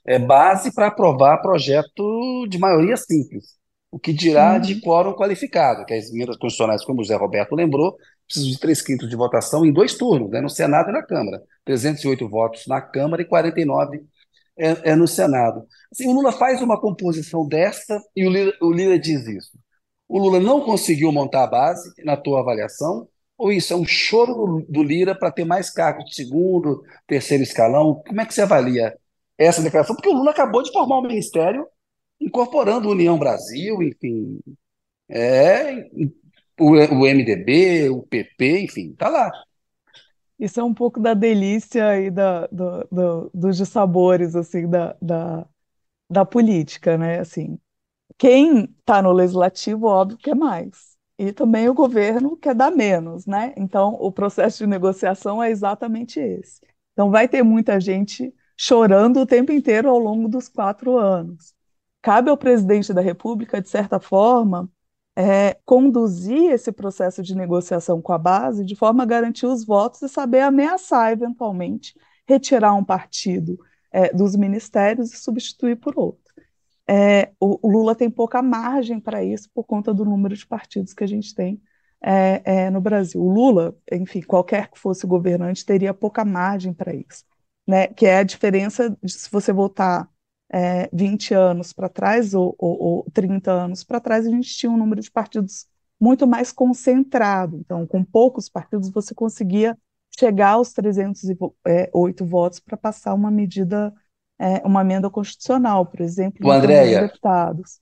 é, 0.07 0.19
base 0.19 0.73
para 0.73 0.87
aprovar 0.87 1.43
projeto 1.43 2.47
de 2.49 2.59
maioria 2.59 2.97
simples. 2.97 3.57
O 3.91 3.99
que 3.99 4.13
dirá 4.13 4.55
uhum. 4.55 4.61
de 4.61 4.81
quórum 4.81 5.15
qualificado, 5.15 5.85
que 5.85 5.95
as 5.95 6.11
emendas 6.11 6.37
constitucionais, 6.37 6.85
como 6.85 7.01
o 7.01 7.05
José 7.05 7.17
Roberto 7.17 7.55
lembrou, 7.55 7.97
precisam 8.27 8.51
de 8.51 8.59
três 8.61 8.83
quintos 8.83 9.09
de 9.09 9.17
votação 9.17 9.65
em 9.65 9.73
dois 9.73 9.95
turnos, 9.97 10.31
né, 10.31 10.41
no 10.41 10.51
Senado 10.51 10.91
e 10.91 10.93
na 10.93 11.03
Câmara. 11.03 11.43
308 11.65 12.29
votos 12.29 12.67
na 12.67 12.81
Câmara 12.81 13.23
e 13.23 13.25
49 13.25 14.05
é, 14.59 14.91
é 14.91 14.97
no 14.97 15.09
Senado. 15.09 15.67
Assim, 15.93 16.09
o 16.09 16.13
Lula 16.13 16.33
faz 16.33 16.61
uma 16.61 16.81
composição 16.81 17.47
dessa 17.47 18.01
e 18.15 18.27
o 18.27 18.31
Lula, 18.31 18.53
o 18.61 18.67
Lula 18.67 18.99
diz 18.99 19.27
isso. 19.27 19.59
O 20.09 20.19
Lula 20.19 20.41
não 20.41 20.61
conseguiu 20.61 21.11
montar 21.11 21.45
a 21.45 21.49
base, 21.49 21.91
na 22.05 22.17
tua 22.17 22.41
avaliação, 22.41 23.09
ou 23.37 23.53
isso 23.53 23.73
é 23.73 23.77
um 23.77 23.85
choro 23.85 24.35
do, 24.35 24.67
do 24.69 24.83
Lira 24.83 25.15
para 25.15 25.31
ter 25.31 25.45
mais 25.45 25.71
cargos 25.71 26.05
de 26.07 26.15
segundo, 26.15 26.83
terceiro 27.07 27.43
escalão? 27.43 28.03
Como 28.07 28.21
é 28.21 28.27
que 28.27 28.33
você 28.33 28.43
avalia 28.43 28.95
essa 29.39 29.63
declaração? 29.63 29.95
Porque 29.97 30.09
o 30.09 30.15
Lula 30.15 30.31
acabou 30.31 30.63
de 30.63 30.73
formar 30.73 30.99
um 30.99 31.03
ministério 31.03 31.67
incorporando 32.21 32.89
União 32.89 33.19
Brasil, 33.19 33.83
enfim, 33.83 34.41
é, 35.09 35.89
o, 36.59 36.71
o 36.73 37.07
MDB, 37.07 37.91
o 37.91 38.03
PP, 38.03 38.61
enfim, 38.61 38.95
tá 38.95 39.09
lá. 39.09 39.31
Isso 40.39 40.61
é 40.61 40.65
um 40.65 40.75
pouco 40.75 41.01
da 41.01 41.15
delícia 41.15 41.99
e 42.01 42.11
da, 42.11 42.47
do, 42.49 42.87
do, 42.91 43.31
dos 43.33 43.57
dissabores, 43.57 44.37
assim, 44.37 44.69
da, 44.69 44.97
da, 45.01 45.47
da 46.11 46.25
política, 46.25 46.99
né? 46.99 47.21
Assim, 47.21 47.59
quem 48.19 48.65
está 48.65 49.01
no 49.03 49.13
legislativo, 49.13 49.87
óbvio, 49.87 50.19
quer 50.19 50.35
mais. 50.35 50.97
E 51.19 51.33
também 51.33 51.69
o 51.69 51.75
governo 51.75 52.37
quer 52.37 52.55
dar 52.55 52.71
menos, 52.71 53.27
né? 53.27 53.55
Então, 53.57 53.95
o 53.95 54.13
processo 54.13 54.59
de 54.59 54.67
negociação 54.67 55.43
é 55.43 55.51
exatamente 55.51 56.21
esse. 56.21 56.61
Então, 56.93 57.11
vai 57.11 57.27
ter 57.29 57.43
muita 57.43 57.81
gente 57.81 58.35
chorando 58.57 59.21
o 59.21 59.27
tempo 59.27 59.53
inteiro 59.53 59.89
ao 59.89 59.99
longo 59.99 60.29
dos 60.29 60.49
quatro 60.49 60.97
anos. 60.97 61.55
Cabe 62.01 62.31
ao 62.31 62.37
presidente 62.37 62.93
da 62.95 63.01
República, 63.01 63.61
de 63.61 63.69
certa 63.69 64.01
forma, 64.01 64.71
é, 65.17 65.59
conduzir 65.65 66.51
esse 66.53 66.71
processo 66.71 67.23
de 67.23 67.35
negociação 67.35 68.03
com 68.03 68.13
a 68.13 68.19
base 68.19 68.65
de 68.65 68.77
forma 68.77 69.03
a 69.03 69.07
garantir 69.07 69.47
os 69.47 69.65
votos 69.65 70.03
e 70.03 70.09
saber 70.09 70.41
ameaçar, 70.41 71.11
eventualmente, 71.13 71.95
retirar 72.29 72.75
um 72.75 72.85
partido 72.85 73.59
é, 73.91 74.13
dos 74.13 74.37
ministérios 74.37 75.13
e 75.13 75.17
substituir 75.17 75.77
por 75.77 75.99
outro. 75.99 76.35
É, 76.89 77.33
o, 77.41 77.59
o, 77.67 77.71
Lula 77.71 77.95
tem 77.97 78.09
pouca 78.09 78.41
margem 78.41 79.01
para 79.01 79.25
isso 79.25 79.51
por 79.53 79.65
conta 79.65 79.93
do 79.93 80.05
número 80.05 80.37
de 80.37 80.47
partidos 80.47 80.95
que 80.95 81.03
a 81.03 81.07
gente 81.07 81.35
tem 81.35 81.61
é, 82.01 82.43
é, 82.45 82.71
no 82.71 82.81
Brasil. 82.81 83.21
O 83.21 83.29
Lula, 83.33 83.77
enfim, 83.91 84.23
qualquer 84.23 84.69
que 84.71 84.79
fosse 84.79 85.07
governante, 85.07 85.67
teria 85.67 85.93
pouca 85.93 86.25
margem 86.25 86.73
para 86.73 86.95
isso, 86.95 87.25
né? 87.67 87.89
que 87.89 88.07
é 88.07 88.19
a 88.19 88.23
diferença 88.23 88.97
de 89.03 89.13
se 89.13 89.31
você 89.31 89.53
voltar 89.53 90.09
é, 90.53 90.89
20 90.93 91.35
anos 91.35 91.73
para 91.73 91.89
trás 91.89 92.35
ou, 92.35 92.55
ou, 92.59 92.83
ou 92.83 93.07
30 93.13 93.51
anos 93.51 93.83
para 93.83 94.01
trás, 94.01 94.27
a 94.27 94.31
gente 94.31 94.55
tinha 94.55 94.71
um 94.71 94.77
número 94.77 95.01
de 95.01 95.11
partidos 95.11 95.67
muito 96.01 96.27
mais 96.27 96.53
concentrado. 96.53 97.59
Então, 97.59 97.87
com 97.87 98.05
poucos 98.05 98.49
partidos, 98.49 98.91
você 98.91 99.15
conseguia 99.15 99.77
chegar 100.19 100.53
aos 100.53 100.73
308 100.73 101.55
é, 101.67 102.27
votos 102.27 102.61
para 102.61 102.77
passar 102.77 103.15
uma 103.15 103.31
medida, 103.31 103.93
é, 104.39 104.59
uma 104.65 104.83
emenda 104.83 105.11
constitucional, 105.11 105.87
por 105.87 106.01
exemplo, 106.01 106.51
Andréia, 106.51 107.03
deputados. 107.03 107.81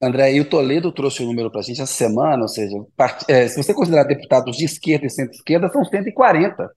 André, 0.00 0.34
e 0.34 0.40
o 0.40 0.48
Toledo 0.48 0.92
trouxe 0.92 1.22
o 1.22 1.24
um 1.24 1.28
número 1.28 1.50
para 1.50 1.60
a 1.60 1.62
gente 1.62 1.80
essa 1.80 1.92
semana, 1.92 2.42
ou 2.42 2.48
seja, 2.48 2.76
part... 2.96 3.24
é, 3.28 3.48
se 3.48 3.62
você 3.62 3.72
considerar 3.72 4.04
deputados 4.04 4.56
de 4.56 4.64
esquerda 4.64 5.06
e 5.06 5.10
centro-esquerda, 5.10 5.70
são 5.70 5.84
140, 5.84 6.70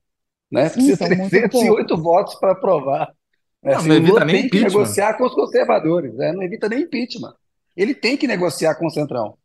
né? 0.52 0.70
Sim, 0.70 0.96
Precisa 0.96 0.98
308 0.98 1.98
votos 1.98 2.36
para 2.36 2.54
aprovar 2.54 3.14
é, 3.64 3.74
não, 3.74 3.78
assim, 3.78 3.90
não 3.90 3.96
evita 3.96 4.26
nem 4.26 4.38
tem 4.38 4.46
impeachment. 4.48 4.50
que 4.50 4.60
negociar 4.60 5.18
com 5.18 5.26
os 5.26 5.34
conservadores, 5.34 6.16
né? 6.16 6.32
não 6.34 6.44
evita 6.44 6.70
nem 6.70 6.82
impeachment. 6.84 7.34
Ele 7.76 7.94
tem 7.94 8.18
que 8.18 8.28
negociar 8.28 8.76
com 8.76 8.88
o 8.88 8.92
Centrão. 8.92 9.38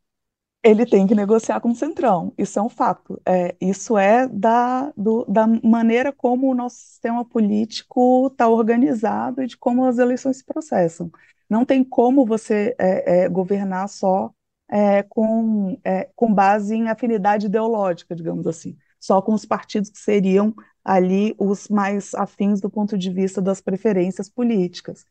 ele 0.63 0.87
tem 0.87 1.07
que 1.07 1.15
negociar 1.15 1.61
com 1.61 1.71
o 1.71 1.75
Centrão, 1.75 2.33
isso 2.39 2.59
é 2.59 2.63
um 2.63 2.69
fato. 2.71 3.21
É, 3.27 3.55
isso 3.61 3.99
é 3.99 4.27
da, 4.29 4.93
do, 4.97 5.25
da 5.27 5.47
maneira 5.47 6.13
como 6.13 6.51
o 6.51 6.55
nosso 6.55 6.77
sistema 6.77 7.25
político 7.25 8.29
está 8.29 8.49
organizado 8.49 9.43
e 9.43 9.47
de 9.47 9.57
como 9.59 9.85
as 9.85 9.99
eleições 9.99 10.39
se 10.39 10.45
processam. 10.45 11.11
Não 11.51 11.65
tem 11.65 11.85
como 11.85 12.25
você 12.27 12.75
é, 12.79 13.25
é, 13.25 13.29
governar 13.29 13.89
só 13.89 14.33
é, 14.71 15.03
com, 15.03 15.79
é, 15.85 16.09
com 16.17 16.33
base 16.33 16.75
em 16.75 16.89
afinidade 16.89 17.47
ideológica, 17.47 18.15
digamos 18.17 18.47
assim, 18.47 18.77
só 18.99 19.21
com 19.21 19.35
os 19.35 19.45
partidos 19.45 19.91
que 19.91 19.99
seriam 19.99 20.55
ali 20.85 21.35
os 21.39 21.69
mais 21.69 22.15
afins 22.15 22.61
do 22.61 22.69
ponto 22.69 22.99
de 22.99 23.11
vista 23.11 23.41
das 23.41 23.61
preferências 23.61 24.29
políticas. 24.29 25.07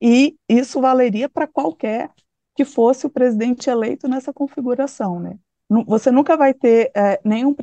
E 0.00 0.36
isso 0.48 0.80
valeria 0.80 1.28
para 1.28 1.46
qualquer 1.46 2.10
que 2.54 2.64
fosse 2.64 3.06
o 3.06 3.10
presidente 3.10 3.68
eleito 3.68 4.08
nessa 4.08 4.32
configuração, 4.32 5.20
né? 5.20 5.38
Você 5.86 6.10
nunca 6.12 6.36
vai 6.36 6.54
ter 6.54 6.92
é, 6.94 7.20
nenhum 7.24 7.54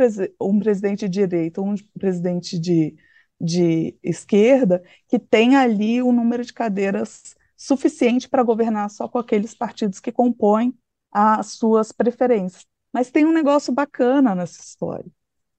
um 0.42 0.60
presidente 0.60 1.08
de 1.08 1.22
direita 1.22 1.62
ou 1.62 1.68
um 1.68 1.76
presidente 1.98 2.60
de, 2.60 2.96
de 3.40 3.98
esquerda 4.04 4.84
que 5.08 5.18
tenha 5.18 5.62
ali 5.62 6.02
o 6.02 6.08
um 6.08 6.12
número 6.12 6.44
de 6.44 6.52
cadeiras 6.52 7.36
suficiente 7.56 8.28
para 8.28 8.44
governar 8.44 8.90
só 8.90 9.08
com 9.08 9.18
aqueles 9.18 9.56
partidos 9.56 10.02
que 10.02 10.12
compõem 10.12 10.78
as 11.12 11.54
suas 11.54 11.94
preferências. 11.94 12.66
Mas 12.92 13.10
tem 13.10 13.26
um 13.26 13.32
negócio 13.32 13.72
bacana 13.74 14.36
nessa 14.36 14.62
história, 14.62 15.10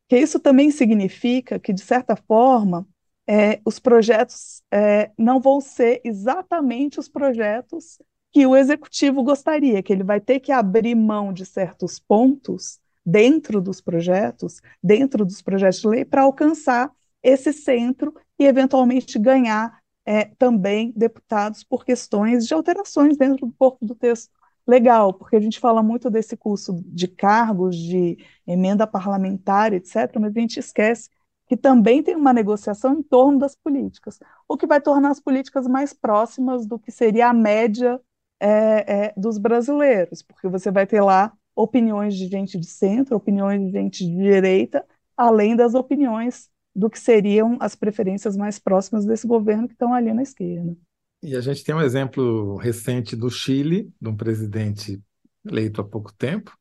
que 0.09 0.19
isso 0.19 0.39
também 0.39 0.71
significa 0.71 1.59
que, 1.59 1.73
de 1.73 1.83
certa 1.83 2.17
forma, 2.17 2.87
é, 3.27 3.61
os 3.65 3.79
projetos 3.79 4.63
é, 4.71 5.11
não 5.19 5.41
vão 5.41 5.61
ser 5.61 6.01
exatamente 6.05 7.01
os 7.01 7.09
projetos 7.09 7.99
que 8.31 8.47
o 8.47 8.57
executivo 8.57 9.23
gostaria, 9.23 9.83
que 9.83 9.93
ele 9.93 10.03
vai 10.03 10.21
ter 10.21 10.41
que 10.41 10.53
abrir 10.53 10.95
mão 10.95 11.33
de 11.33 11.47
certos 11.47 11.99
pontos 11.99 12.81
dentro 13.07 13.61
dos 13.61 13.81
projetos, 13.81 14.61
dentro 14.83 15.25
dos 15.25 15.41
projetos 15.41 15.81
de 15.81 15.89
lei, 15.89 16.05
para 16.05 16.23
alcançar 16.23 16.91
esse 17.23 17.53
centro 17.53 18.15
e, 18.39 18.45
eventualmente, 18.45 19.19
ganhar 19.19 19.79
é, 20.05 20.25
também 20.39 20.93
deputados 20.95 21.65
por 21.65 21.85
questões 21.85 22.47
de 22.47 22.53
alterações 22.53 23.17
dentro 23.17 23.47
do 23.47 23.53
corpo 23.53 23.87
do 23.87 23.95
texto 23.95 24.31
legal, 24.67 25.13
porque 25.13 25.37
a 25.37 25.41
gente 25.41 25.61
fala 25.61 25.83
muito 25.83 26.11
desse 26.11 26.37
curso 26.37 26.75
de 26.87 27.09
cargos, 27.09 27.77
de 27.77 28.19
emenda 28.47 28.87
parlamentar, 28.87 29.73
etc., 29.73 30.19
mas 30.19 30.37
a 30.37 30.41
gente 30.41 30.59
esquece 30.59 31.11
que 31.47 31.57
também 31.57 32.03
tem 32.03 32.17
uma 32.17 32.33
negociação 32.33 32.95
em 32.95 33.03
torno 33.03 33.39
das 33.39 33.55
políticas, 33.55 34.19
o 34.49 34.57
que 34.57 34.67
vai 34.67 34.81
tornar 34.81 35.11
as 35.11 35.21
políticas 35.21 35.67
mais 35.67 35.93
próximas 35.93 36.67
do 36.67 36.79
que 36.79 36.91
seria 36.91 37.29
a 37.29 37.35
média 37.35 38.01
é, 38.41 39.07
é, 39.07 39.15
dos 39.17 39.39
brasileiros, 39.39 40.23
porque 40.23 40.49
você 40.49 40.71
vai 40.71 40.87
ter 40.87 41.03
lá 41.03 41.33
opiniões 41.55 42.15
de 42.17 42.27
gente 42.27 42.59
de 42.59 42.67
centro, 42.67 43.17
opiniões 43.17 43.61
de 43.61 43.71
gente 43.71 44.05
de 44.07 44.17
direita, 44.17 44.85
além 45.17 45.55
das 45.55 45.75
opiniões 45.75 46.49
do 46.75 46.91
que 46.91 46.99
seriam 46.99 47.57
as 47.61 47.77
preferências 47.77 48.37
mais 48.37 48.59
próximas 48.59 49.05
desse 49.05 49.27
governo 49.27 49.69
que 49.69 49.75
estão 49.75 49.95
ali 49.95 50.13
na 50.13 50.23
esquerda. 50.23 50.77
E 51.25 51.35
a 51.35 51.41
gente 51.41 51.65
tem 51.65 51.75
um 51.75 51.81
exemplo 51.81 52.57
recente 52.57 53.17
do 53.17 53.31
Chile, 53.31 53.91
de 53.99 54.09
um 54.11 54.15
presidente 54.15 55.03
eleito 55.43 55.81
há 55.81 55.85
pouco 55.85 56.13
tempo, 56.13 56.53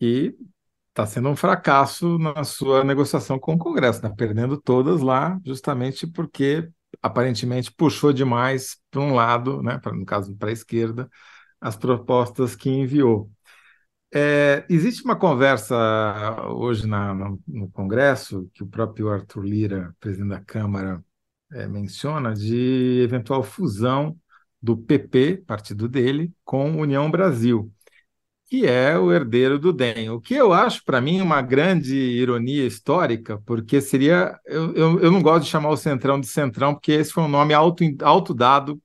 que 0.00 0.34
está 0.88 1.06
sendo 1.06 1.28
um 1.28 1.36
fracasso 1.36 2.18
na 2.18 2.42
sua 2.42 2.82
negociação 2.82 3.38
com 3.38 3.54
o 3.54 3.58
Congresso, 3.58 3.98
está 3.98 4.10
perdendo 4.10 4.60
todas 4.60 5.00
lá, 5.00 5.40
justamente 5.46 6.08
porque 6.08 6.68
aparentemente 7.00 7.72
puxou 7.72 8.12
demais 8.12 8.76
para 8.90 9.00
um 9.00 9.14
lado, 9.14 9.62
né, 9.62 9.78
pra, 9.78 9.92
no 9.92 10.04
caso 10.04 10.34
para 10.34 10.50
a 10.50 10.52
esquerda, 10.52 11.08
as 11.60 11.76
propostas 11.76 12.56
que 12.56 12.68
enviou. 12.68 13.30
É, 14.12 14.64
existe 14.68 15.04
uma 15.04 15.16
conversa 15.16 15.76
hoje 16.48 16.84
na, 16.86 17.14
no, 17.14 17.40
no, 17.46 17.70
Congresso, 17.70 18.50
que 18.54 18.64
o 18.64 18.66
próprio 18.66 19.08
Arthur 19.08 19.44
Lira, 19.44 19.94
presidente 20.00 20.30
da 20.30 20.40
Câmara, 20.40 21.00
é, 21.54 21.66
menciona 21.66 22.34
de 22.34 23.00
eventual 23.02 23.42
fusão 23.42 24.16
do 24.60 24.76
PP, 24.76 25.44
partido 25.46 25.88
dele, 25.88 26.32
com 26.44 26.80
União 26.80 27.10
Brasil, 27.10 27.70
que 28.46 28.66
é 28.66 28.98
o 28.98 29.12
herdeiro 29.12 29.58
do 29.58 29.72
DEM. 29.72 30.10
O 30.10 30.20
que 30.20 30.34
eu 30.34 30.52
acho, 30.52 30.84
para 30.84 31.00
mim, 31.00 31.20
uma 31.20 31.40
grande 31.42 31.94
ironia 31.94 32.66
histórica, 32.66 33.38
porque 33.46 33.80
seria. 33.80 34.38
Eu, 34.46 34.74
eu, 34.74 35.00
eu, 35.00 35.10
não 35.10 35.22
gosto 35.22 35.44
de 35.44 35.50
chamar 35.50 35.70
o 35.70 35.76
Centrão 35.76 36.20
de 36.20 36.26
Centrão, 36.26 36.74
porque 36.74 36.92
esse 36.92 37.12
foi 37.12 37.22
um 37.24 37.28
nome 37.28 37.54
auto, 37.54 37.84
auto 38.02 38.34
dado 38.34 38.80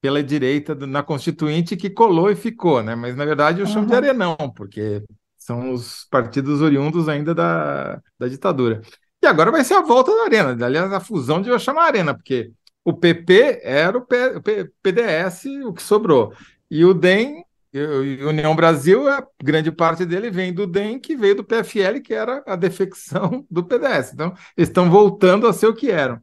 pela 0.00 0.22
direita 0.22 0.74
na 0.74 1.02
Constituinte 1.02 1.76
que 1.76 1.88
colou 1.90 2.30
e 2.30 2.36
ficou, 2.36 2.82
né? 2.82 2.94
Mas 2.94 3.16
na 3.16 3.24
verdade 3.24 3.60
eu 3.60 3.66
chamo 3.66 3.80
uhum. 3.80 3.86
de 3.86 3.94
Arenão, 3.94 4.36
porque 4.54 5.02
são 5.36 5.72
os 5.72 6.06
partidos 6.10 6.60
oriundos 6.60 7.08
ainda 7.08 7.34
da, 7.34 8.00
da 8.18 8.28
ditadura. 8.28 8.82
E 9.24 9.26
agora 9.26 9.50
vai 9.50 9.64
ser 9.64 9.72
a 9.72 9.80
volta 9.80 10.14
da 10.14 10.24
Arena. 10.24 10.66
Aliás, 10.66 10.92
a 10.92 11.00
fusão 11.00 11.40
de 11.40 11.58
chamar 11.58 11.86
Arena, 11.86 12.14
porque 12.14 12.52
o 12.84 12.92
PP 12.92 13.60
era 13.62 13.96
o, 13.96 14.02
P, 14.02 14.36
o 14.36 14.42
P, 14.42 14.70
PDS, 14.82 15.46
o 15.64 15.72
que 15.72 15.82
sobrou. 15.82 16.34
E 16.70 16.84
o 16.84 16.92
DEM, 16.92 17.42
o 17.72 18.28
União 18.28 18.54
Brasil, 18.54 19.08
a 19.08 19.26
grande 19.42 19.72
parte 19.72 20.04
dele 20.04 20.30
vem 20.30 20.52
do 20.52 20.66
DEM, 20.66 21.00
que 21.00 21.16
veio 21.16 21.36
do 21.36 21.44
PFL, 21.44 22.02
que 22.04 22.12
era 22.12 22.42
a 22.46 22.54
defecção 22.54 23.46
do 23.50 23.64
PDS. 23.64 24.12
Então, 24.12 24.34
eles 24.54 24.68
estão 24.68 24.90
voltando 24.90 25.46
a 25.46 25.54
ser 25.54 25.68
o 25.68 25.74
que 25.74 25.90
eram. 25.90 26.20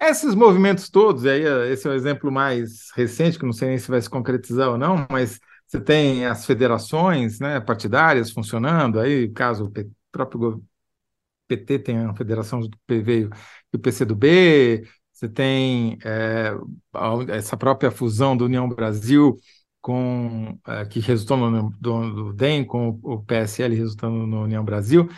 Esses 0.00 0.32
movimentos 0.32 0.88
todos, 0.88 1.26
aí 1.26 1.42
esse 1.72 1.88
é 1.88 1.90
o 1.90 1.94
exemplo 1.94 2.30
mais 2.30 2.92
recente, 2.94 3.36
que 3.36 3.44
não 3.44 3.52
sei 3.52 3.70
nem 3.70 3.78
se 3.78 3.90
vai 3.90 4.00
se 4.00 4.08
concretizar 4.08 4.68
ou 4.68 4.78
não, 4.78 5.08
mas 5.10 5.40
você 5.66 5.80
tem 5.80 6.24
as 6.24 6.46
federações 6.46 7.40
né, 7.40 7.58
partidárias 7.58 8.30
funcionando, 8.30 9.00
aí, 9.00 9.28
caso 9.28 9.64
o 9.64 9.72
próprio 10.12 10.62
PT 11.48 11.78
tem 11.80 11.98
a 11.98 12.14
Federação 12.14 12.60
do 12.60 12.70
PV 12.86 13.30
e 13.72 13.76
o 13.76 13.78
PCdoB, 13.78 14.86
você 15.12 15.28
tem 15.28 15.98
é, 16.04 16.52
essa 17.30 17.56
própria 17.56 17.90
fusão 17.90 18.36
do 18.36 18.44
União 18.44 18.68
Brasil 18.68 19.36
com 19.80 20.58
é, 20.66 20.84
que 20.84 21.00
resultou 21.00 21.36
no 21.36 21.70
do, 21.80 22.14
do, 22.14 22.32
DEM 22.32 22.64
com 22.64 23.00
o 23.02 23.22
PSL 23.24 23.74
resultando 23.74 24.26
no 24.26 24.42
União 24.44 24.64
Brasil. 24.64 25.08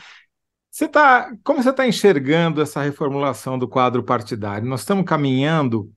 Você 0.70 0.88
tá, 0.88 1.30
como 1.44 1.62
você 1.62 1.70
está 1.70 1.86
enxergando 1.86 2.62
essa 2.62 2.82
reformulação 2.82 3.58
do 3.58 3.68
quadro 3.68 4.02
partidário? 4.04 4.68
Nós 4.68 4.80
estamos 4.80 5.04
caminhando 5.04 5.92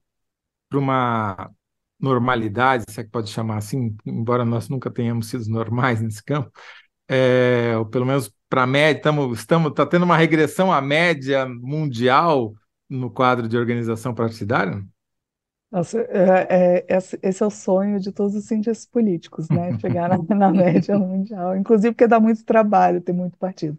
para 0.70 0.80
uma 0.80 1.52
normalidade, 2.00 2.86
se 2.90 3.00
é 3.00 3.04
que 3.04 3.10
pode 3.10 3.30
chamar 3.30 3.58
assim, 3.58 3.96
embora 4.06 4.44
nós 4.44 4.68
nunca 4.70 4.92
tenhamos 4.92 5.28
sido 5.30 5.46
normais 5.50 6.02
nesse 6.04 6.24
campo, 6.24 6.52
é, 7.08 7.76
ou 7.78 7.86
pelo 7.86 8.06
menos 8.06 8.32
para 8.54 8.62
a 8.62 8.68
média, 8.68 9.00
estamos, 9.00 9.40
estamos, 9.40 9.74
tá 9.74 9.84
tendo 9.84 10.04
uma 10.04 10.16
regressão 10.16 10.72
à 10.72 10.80
média 10.80 11.44
mundial 11.48 12.54
no 12.88 13.10
quadro 13.10 13.48
de 13.48 13.58
organização 13.58 14.14
partidária? 14.14 14.80
Nossa, 15.72 16.00
é, 16.02 16.86
é, 16.88 16.98
esse 17.24 17.42
é 17.42 17.46
o 17.48 17.50
sonho 17.50 18.00
de 18.00 18.12
todos 18.12 18.36
os 18.36 18.46
cientistas 18.46 18.86
políticos, 18.86 19.50
né? 19.50 19.76
Chegar 19.82 20.08
na, 20.08 20.36
na 20.36 20.52
média 20.52 20.96
mundial, 21.00 21.58
inclusive 21.58 21.96
porque 21.96 22.06
dá 22.06 22.20
muito 22.20 22.46
trabalho 22.46 23.02
ter 23.02 23.12
muito 23.12 23.36
partido. 23.40 23.76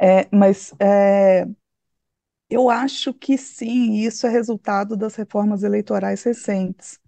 É, 0.00 0.26
mas 0.34 0.72
é, 0.80 1.46
eu 2.48 2.70
acho 2.70 3.12
que 3.12 3.36
sim, 3.36 3.96
isso 3.96 4.26
é 4.26 4.30
resultado 4.30 4.96
das 4.96 5.16
reformas 5.16 5.62
eleitorais 5.62 6.22
recentes. 6.22 6.98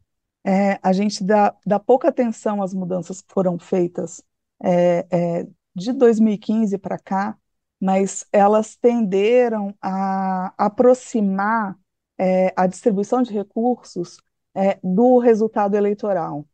É, 0.45 0.79
a 0.83 0.93
gente 0.93 1.25
dá, 1.25 1.57
dá 1.65 1.81
pouca 1.81 2.11
atenção 2.11 2.63
às 2.63 2.75
mudanças 2.75 3.23
que 3.23 3.33
foram 3.33 3.59
feitas 3.59 4.23
é, 4.63 5.07
é, 5.11 5.47
de 5.77 5.93
2015 5.93 6.79
para 6.79 6.99
cá, 6.99 7.39
mas 7.81 8.27
elas 8.33 8.77
tenderam 8.77 9.75
a 9.83 10.55
aproximar 10.59 11.79
é, 12.19 12.53
a 12.57 12.67
distribuição 12.67 13.23
de 13.23 13.33
recursos 13.33 14.19
é, 14.55 14.79
do 14.83 15.19
resultado 15.19 15.77
eleitoral, 15.77 16.47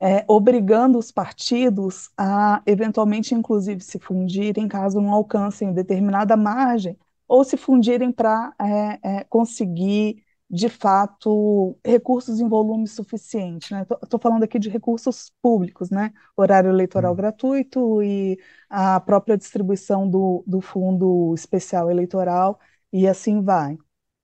é, 0.00 0.24
obrigando 0.26 0.98
os 0.98 1.12
partidos 1.12 2.10
a, 2.16 2.62
eventualmente, 2.66 3.34
inclusive, 3.34 3.82
se 3.82 3.98
fundirem 3.98 4.66
caso 4.66 5.00
não 5.00 5.12
alcancem 5.12 5.74
determinada 5.74 6.36
margem, 6.36 6.96
ou 7.28 7.44
se 7.44 7.56
fundirem 7.56 8.10
para 8.10 8.52
é, 8.58 9.18
é, 9.20 9.24
conseguir 9.24 10.24
de 10.50 10.68
fato, 10.68 11.78
recursos 11.84 12.40
em 12.40 12.48
volume 12.48 12.88
suficiente. 12.88 13.72
Estou 13.74 14.18
né? 14.18 14.22
falando 14.22 14.42
aqui 14.42 14.58
de 14.58 14.68
recursos 14.68 15.32
públicos, 15.40 15.90
né? 15.90 16.12
horário 16.36 16.70
eleitoral 16.70 17.12
hum. 17.12 17.16
gratuito 17.16 18.02
e 18.02 18.38
a 18.68 18.98
própria 19.00 19.36
distribuição 19.38 20.08
do, 20.10 20.42
do 20.46 20.60
fundo 20.60 21.32
especial 21.34 21.90
eleitoral, 21.90 22.58
e 22.92 23.06
assim 23.06 23.42
vai. 23.42 23.78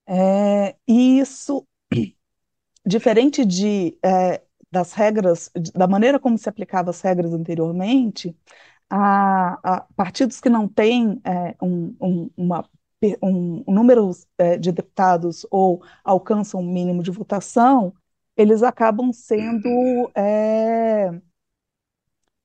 É, 0.07 0.77
e 0.87 1.21
isso, 1.21 1.67
diferente 2.85 3.45
de, 3.45 3.97
é, 4.05 4.43
das 4.71 4.93
regras, 4.93 5.51
da 5.75 5.87
maneira 5.87 6.19
como 6.19 6.37
se 6.39 6.49
aplicava 6.49 6.91
as 6.91 7.01
regras 7.01 7.33
anteriormente, 7.33 8.37
a, 8.91 9.59
a 9.77 9.81
partidos 9.97 10.41
que 10.41 10.49
não 10.49 10.69
têm 10.69 11.21
é, 11.25 11.57
um, 11.63 11.97
um, 12.01 12.31
uma 12.37 12.69
um, 13.23 13.65
um 13.67 13.75
número 13.75 14.11
é, 14.39 14.57
de 14.57 14.73
deputados 14.73 15.47
ou 15.51 15.83
alcançam 16.05 16.61
um 16.61 16.73
mínimo 16.73 17.03
de 17.03 17.11
votação, 17.11 17.93
eles 18.37 18.63
acabam 18.63 19.13
sendo 19.13 20.11
é, 20.15 21.11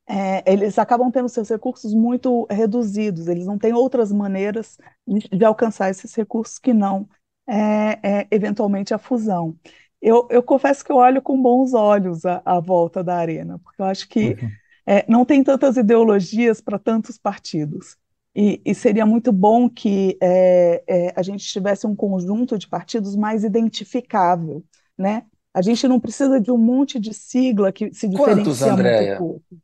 é, 0.07 0.43
eles 0.51 0.77
acabam 0.77 1.09
tendo 1.11 1.29
seus 1.29 1.49
recursos 1.49 1.93
muito 1.93 2.45
reduzidos, 2.49 3.27
eles 3.27 3.45
não 3.45 3.57
têm 3.57 3.73
outras 3.73 4.11
maneiras 4.11 4.77
de, 5.07 5.29
de 5.29 5.45
alcançar 5.45 5.89
esses 5.89 6.13
recursos 6.13 6.59
que 6.59 6.73
não, 6.73 7.07
é, 7.47 8.19
é, 8.21 8.27
eventualmente, 8.31 8.93
a 8.93 8.97
fusão. 8.97 9.55
Eu, 10.01 10.27
eu, 10.31 10.41
confesso 10.41 10.83
que 10.83 10.91
eu 10.91 10.97
olho 10.97 11.21
com 11.21 11.41
bons 11.41 11.73
olhos 11.73 12.25
a, 12.25 12.41
a 12.43 12.59
volta 12.59 13.03
da 13.03 13.15
Arena, 13.15 13.59
porque 13.59 13.81
eu 13.81 13.85
acho 13.85 14.09
que 14.09 14.31
uhum. 14.41 14.49
É, 14.85 15.05
não 15.07 15.23
tem 15.23 15.43
tantas 15.43 15.77
ideologias 15.77 16.59
para 16.59 16.79
tantos 16.79 17.17
partidos. 17.17 17.97
E, 18.35 18.61
e, 18.63 18.73
seria 18.73 19.05
muito 19.05 19.31
bom 19.31 19.69
que 19.69 20.17
é, 20.21 20.83
é, 20.87 21.13
a 21.15 21.21
gente 21.21 21.45
tivesse 21.45 21.85
um 21.85 21.93
conjunto 21.93 22.57
de 22.57 22.65
partidos 22.65 23.15
mais 23.15 23.43
identificável, 23.43 24.63
né? 24.97 25.23
A 25.53 25.61
gente 25.61 25.85
não 25.85 25.99
precisa 25.99 26.39
de 26.39 26.49
um 26.49 26.57
monte 26.57 26.97
de 26.97 27.13
sigla 27.13 27.73
que 27.73 27.93
se 27.93 28.07
diferencia 28.07 28.43
Quantos, 28.43 28.61
Andréia? 28.61 29.19
muito 29.19 29.19
pouco. 29.19 29.61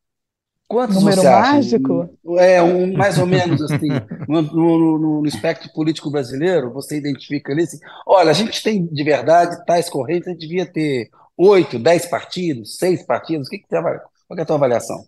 Quantos 0.67 0.97
Número 0.97 1.21
você 1.21 1.27
acha? 1.27 1.53
mágico? 1.53 2.09
É, 2.37 2.61
um, 2.61 2.91
mais 2.91 3.17
ou 3.17 3.25
menos 3.25 3.61
assim, 3.61 3.87
no, 4.27 4.41
no, 4.41 4.99
no, 4.99 5.21
no 5.21 5.25
espectro 5.25 5.71
político 5.71 6.11
brasileiro, 6.11 6.73
você 6.73 6.97
identifica 6.97 7.53
ali 7.53 7.63
assim, 7.63 7.79
olha, 8.05 8.31
a 8.31 8.33
gente 8.33 8.61
tem 8.61 8.85
de 8.85 9.03
verdade 9.03 9.63
tais 9.65 9.89
correntes, 9.89 10.27
a 10.27 10.31
gente 10.31 10.41
devia 10.41 10.65
ter 10.65 11.09
oito, 11.37 11.79
dez 11.79 12.05
partidos, 12.05 12.75
seis 12.75 13.05
partidos, 13.05 13.47
o 13.47 13.49
que, 13.49 13.59
que 13.59 13.67
você 13.69 13.81
vai, 13.81 13.97
qual 14.27 14.37
é 14.37 14.41
a 14.41 14.45
tua 14.45 14.57
avaliação? 14.57 15.05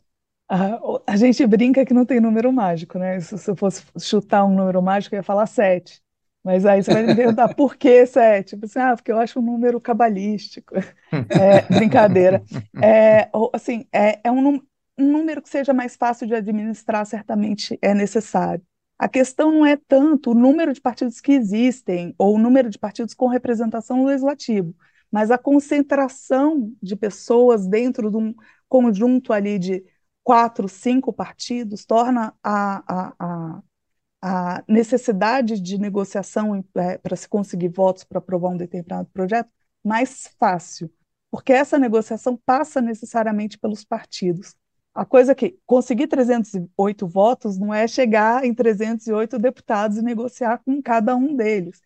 Ah, 0.50 0.80
a 1.06 1.16
gente 1.16 1.46
brinca 1.46 1.86
que 1.86 1.94
não 1.94 2.06
tem 2.06 2.20
número 2.20 2.52
mágico, 2.52 2.98
né? 2.98 3.20
Se, 3.20 3.50
eu 3.50 3.56
fosse 3.56 3.84
chutar 4.00 4.44
um 4.46 4.56
número 4.56 4.82
mágico, 4.82 5.14
eu 5.14 5.20
ia 5.20 5.24
falar 5.24 5.46
sete. 5.46 6.02
Mas 6.44 6.66
aí 6.66 6.82
você 6.82 6.92
vai 6.92 7.04
me 7.04 7.16
perguntar 7.16 7.54
por 7.54 7.76
que 7.76 8.06
sete? 8.08 8.52
Tipo 8.52 8.66
assim, 8.66 8.80
ah, 8.80 8.96
porque 8.96 9.12
eu 9.12 9.20
acho 9.20 9.40
um 9.40 9.44
número 9.44 9.80
cabalístico. 9.80 10.76
É, 11.12 11.62
brincadeira. 11.74 12.44
É, 12.82 13.30
assim, 13.54 13.86
é, 13.94 14.20
é 14.24 14.32
um, 14.32 14.56
um 14.98 15.12
número 15.12 15.42
que 15.42 15.50
seja 15.50 15.74
mais 15.74 15.96
fácil 15.96 16.26
de 16.26 16.34
administrar 16.34 17.06
certamente 17.06 17.78
é 17.82 17.94
necessário. 17.94 18.64
A 18.98 19.08
questão 19.08 19.52
não 19.52 19.66
é 19.66 19.78
tanto 19.78 20.32
o 20.32 20.34
número 20.34 20.74
de 20.74 20.82
partidos 20.82 21.22
que 21.22 21.32
existem 21.32 22.14
ou 22.18 22.36
o 22.36 22.40
número 22.40 22.70
de 22.70 22.78
partidos 22.80 23.14
com 23.14 23.28
representação 23.28 23.98
no 23.98 24.06
legislativo, 24.06 24.76
mas 25.12 25.32
a 25.32 25.38
concentração 25.38 26.74
de 26.82 26.96
pessoas 26.96 27.68
dentro 27.68 28.10
de 28.10 28.18
um 28.18 28.34
conjunto 28.68 29.32
ali 29.32 29.58
de 29.58 29.84
quatro, 30.24 30.68
cinco 30.68 31.12
partidos 31.14 31.86
torna 31.86 32.34
a, 32.44 32.84
a, 32.88 33.16
a, 33.20 33.64
a 34.22 34.64
necessidade 34.68 35.60
de 35.60 35.78
negociação 35.78 36.64
é, 36.76 36.98
para 36.98 37.16
se 37.16 37.28
conseguir 37.28 37.70
votos 37.70 38.04
para 38.04 38.20
aprovar 38.20 38.50
um 38.50 38.58
determinado 38.58 39.10
projeto 39.14 39.50
mais 39.84 40.28
fácil, 40.40 40.92
porque 41.32 41.54
essa 41.54 41.80
negociação 41.80 42.38
passa 42.46 42.82
necessariamente 42.82 43.58
pelos 43.58 43.84
partidos. 43.86 44.56
A 44.94 45.06
coisa 45.06 45.34
que 45.34 45.58
conseguir 45.66 46.08
308 46.08 47.08
votos 47.08 47.58
não 47.58 47.74
é 47.74 47.88
chegar 47.88 48.44
em 48.44 48.54
308 48.54 49.38
deputados 49.40 49.98
e 49.98 50.02
negociar 50.02 50.62
com 50.66 50.82
cada 50.82 51.16
um 51.16 51.36
deles. 51.36 51.82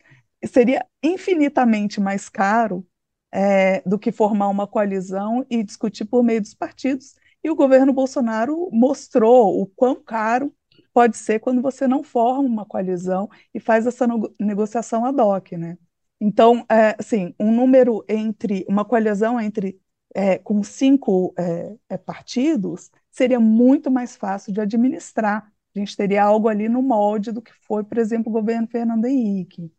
Seria 0.46 0.86
infinitamente 1.02 2.02
mais 2.02 2.28
caro 2.30 2.86
é, 3.32 3.82
do 3.82 4.00
que 4.00 4.12
formar 4.12 4.48
uma 4.50 4.68
coalizão 4.68 5.46
e 5.50 5.64
discutir 5.64 6.06
por 6.06 6.24
meio 6.24 6.42
dos 6.42 6.54
partidos. 6.54 7.16
E 7.44 7.50
o 7.50 7.56
governo 7.56 7.94
Bolsonaro 7.94 8.70
mostrou 8.72 9.62
o 9.62 9.68
quão 9.68 9.96
caro 10.02 10.54
pode 10.94 11.18
ser 11.18 11.40
quando 11.40 11.62
você 11.62 11.88
não 11.88 12.04
forma 12.04 12.48
uma 12.48 12.66
coalizão 12.66 13.30
e 13.54 13.60
faz 13.60 13.86
essa 13.88 14.08
negociação 14.40 15.06
ad 15.06 15.20
hoc, 15.20 15.52
né? 15.54 15.78
Então, 16.20 16.66
é, 16.70 16.96
assim, 17.00 17.34
um 17.40 17.52
número 17.54 18.04
entre 18.08 18.66
uma 18.70 18.86
coalizão 18.86 19.40
entre 19.40 19.80
é, 20.16 20.38
com 20.38 20.64
cinco 20.64 21.34
é, 21.38 21.76
é, 21.90 21.98
partidos, 21.98 22.92
seria 23.12 23.40
muito 23.40 23.92
mais 23.92 24.16
fácil 24.16 24.54
de 24.54 24.62
administrar. 24.62 25.52
A 25.76 25.80
gente 25.80 25.98
teria 25.98 26.24
algo 26.24 26.48
ali 26.48 26.70
no 26.70 26.82
molde 26.82 27.32
do 27.32 27.42
que 27.42 27.52
foi, 27.68 27.84
por 27.84 27.98
exemplo, 27.98 28.30
o 28.30 28.34
governo 28.34 28.68
Fernando 28.68 29.06
Henrique, 29.06 29.72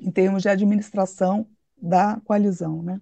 em 0.00 0.10
termos 0.10 0.42
de 0.42 0.48
administração 0.48 1.48
da 1.76 2.20
coalizão, 2.24 2.82
né? 2.82 3.00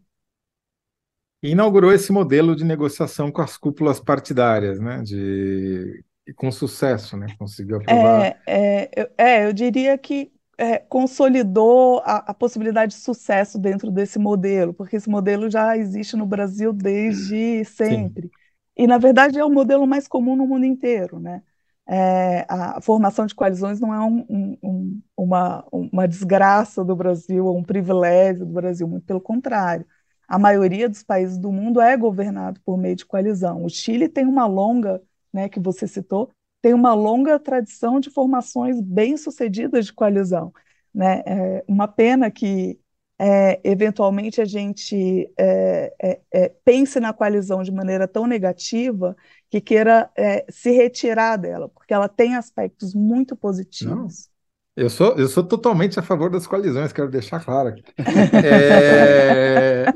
Inaugurou 1.51 1.93
esse 1.93 2.13
modelo 2.13 2.57
de 2.57 2.65
negociação 2.65 3.31
com 3.31 3.43
as 3.43 3.57
cúpulas 3.57 4.01
partidárias, 4.01 4.81
né? 4.81 5.03
De... 5.03 6.03
E 6.27 6.33
com 6.33 6.51
sucesso, 6.51 7.17
né? 7.19 7.27
Conseguiu 7.39 7.77
aprovar. 7.77 8.25
É, 8.25 8.39
é, 8.47 8.91
eu, 8.97 9.09
é, 9.19 9.47
eu 9.47 9.53
diria 9.53 9.97
que 9.99 10.33
é, 10.57 10.79
consolidou 10.79 12.01
a, 12.05 12.31
a, 12.31 12.35
possibilidade 12.35 12.95
de 12.95 13.01
sucesso 13.01 13.59
dentro 13.59 13.91
desse 13.91 14.19
modelo, 14.19 14.73
porque 14.73 14.97
esse 14.97 15.09
modelo 15.09 15.51
já 15.51 15.77
existe 15.77 16.17
no 16.17 16.25
Brasil 16.25 16.73
desde 16.73 17.65
sempre. 17.67 18.29
Sim. 18.29 18.31
E, 18.77 18.87
na 18.87 18.99
verdade, 18.99 19.39
é 19.39 19.45
o 19.45 19.51
modelo 19.51 19.87
mais 19.87 20.09
comum 20.09 20.35
no 20.35 20.47
mundo 20.47 20.65
inteiro, 20.65 21.21
né? 21.21 21.43
É, 21.87 22.47
a 22.49 22.81
formação 22.81 23.27
de 23.27 23.35
coalizões 23.35 23.79
não 23.79 23.93
é 23.93 24.01
um, 24.01 24.25
um, 24.31 24.59
um, 24.63 25.03
uma, 25.15 25.67
uma 25.71 26.09
desgraça 26.09 26.83
do 26.83 26.97
Brasil 26.97 27.45
ou 27.45 27.59
um 27.59 27.63
privilégio 27.63 28.47
do 28.47 28.53
Brasil, 28.53 28.89
muito 28.89 29.05
pelo 29.05 29.21
contrário. 29.21 29.87
A 30.29 30.39
maioria 30.39 30.89
dos 30.89 31.03
países 31.03 31.39
do 31.39 31.53
mundo 31.53 31.81
é 31.81 31.97
governado 31.97 32.61
por 32.65 32.77
meio 32.77 32.97
de 32.97 33.05
coalizão. 33.05 33.65
O 33.65 33.69
Chile 33.69 34.09
tem 34.09 34.27
uma 34.27 34.47
longa, 34.47 35.03
né, 35.33 35.49
que 35.49 35.61
você 35.61 35.87
citou, 35.87 36.31
tem 36.63 36.73
uma 36.73 36.95
longa 36.95 37.39
tradição 37.39 38.01
de 38.01 38.11
formações 38.11 38.81
bem-sucedidas 38.81 39.87
de 39.87 39.93
coalizão. 39.93 40.53
Né? 40.95 41.23
É 41.27 41.65
uma 41.69 41.87
pena 41.87 42.31
que, 42.31 42.79
é, 43.19 43.61
eventualmente, 43.63 44.41
a 44.41 44.45
gente 44.45 45.31
é, 45.39 45.95
é, 46.03 46.21
é, 46.33 46.49
pense 46.65 46.99
na 47.01 47.13
coalizão 47.13 47.63
de 47.63 47.71
maneira 47.71 48.09
tão 48.09 48.27
negativa 48.27 49.15
que 49.51 49.61
queira 49.61 50.11
é, 50.17 50.47
se 50.49 50.71
retirar 50.71 51.37
dela, 51.37 51.69
porque 51.69 51.93
ela 51.93 52.09
tem 52.09 52.35
aspectos 52.35 52.95
muito 52.95 53.37
positivos. 53.37 54.31
Eu 54.77 54.91
sou, 54.91 55.15
eu 55.17 55.29
sou 55.29 55.45
totalmente 55.45 56.01
a 56.01 56.03
favor 56.03 56.31
das 56.31 56.47
coalizões, 56.47 56.93
quero 56.93 57.09
deixar 57.09 57.45
claro 57.45 57.69
aqui. 57.69 57.83
É... 58.45 59.93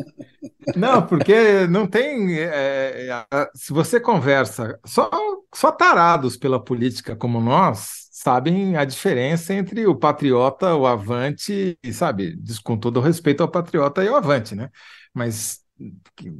Não, 0.77 1.07
porque 1.07 1.67
não 1.67 1.87
tem. 1.87 2.39
É, 2.39 3.09
é, 3.11 3.49
se 3.55 3.73
você 3.73 3.99
conversa, 3.99 4.79
só, 4.85 5.11
só 5.55 5.73
tarados 5.73 6.37
pela 6.37 6.63
política 6.63 7.17
como 7.17 7.41
nós 7.41 8.09
sabem 8.13 8.77
a 8.77 8.85
diferença 8.85 9.55
entre 9.55 9.87
o 9.87 9.97
patriota, 9.97 10.75
o 10.75 10.87
avante, 10.87 11.79
e 11.83 11.93
sabe, 11.93 12.37
com 12.63 12.77
todo 12.77 12.99
o 12.99 13.03
respeito 13.03 13.43
ao 13.43 13.49
patriota 13.49 14.05
e 14.05 14.09
ao 14.09 14.17
avante, 14.17 14.55
né? 14.55 14.71
Mas 15.15 15.61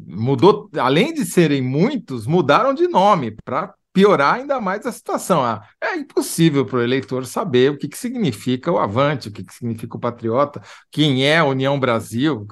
mudou, 0.07 0.69
além 0.77 1.15
de 1.15 1.25
serem 1.25 1.63
muitos, 1.63 2.27
mudaram 2.27 2.75
de 2.75 2.89
nome 2.89 3.37
para 3.45 3.73
piorar 3.99 4.35
ainda 4.35 4.61
mais 4.61 4.87
a 4.87 4.93
situação. 4.93 5.43
Ah, 5.45 5.69
é 5.81 5.97
impossível 5.97 6.65
para 6.65 6.79
o 6.79 6.83
eleitor 6.83 7.27
saber 7.27 7.73
o 7.73 7.77
que, 7.77 7.89
que 7.89 7.99
significa 7.99 8.71
o 8.71 8.79
Avante, 8.79 9.29
o 9.29 9.33
que, 9.33 9.43
que 9.43 9.53
significa 9.53 9.97
o 9.97 10.01
Patriota, 10.01 10.63
quem 10.89 11.27
é 11.27 11.39
a 11.39 11.45
União 11.45 11.79
Brasil. 11.81 12.47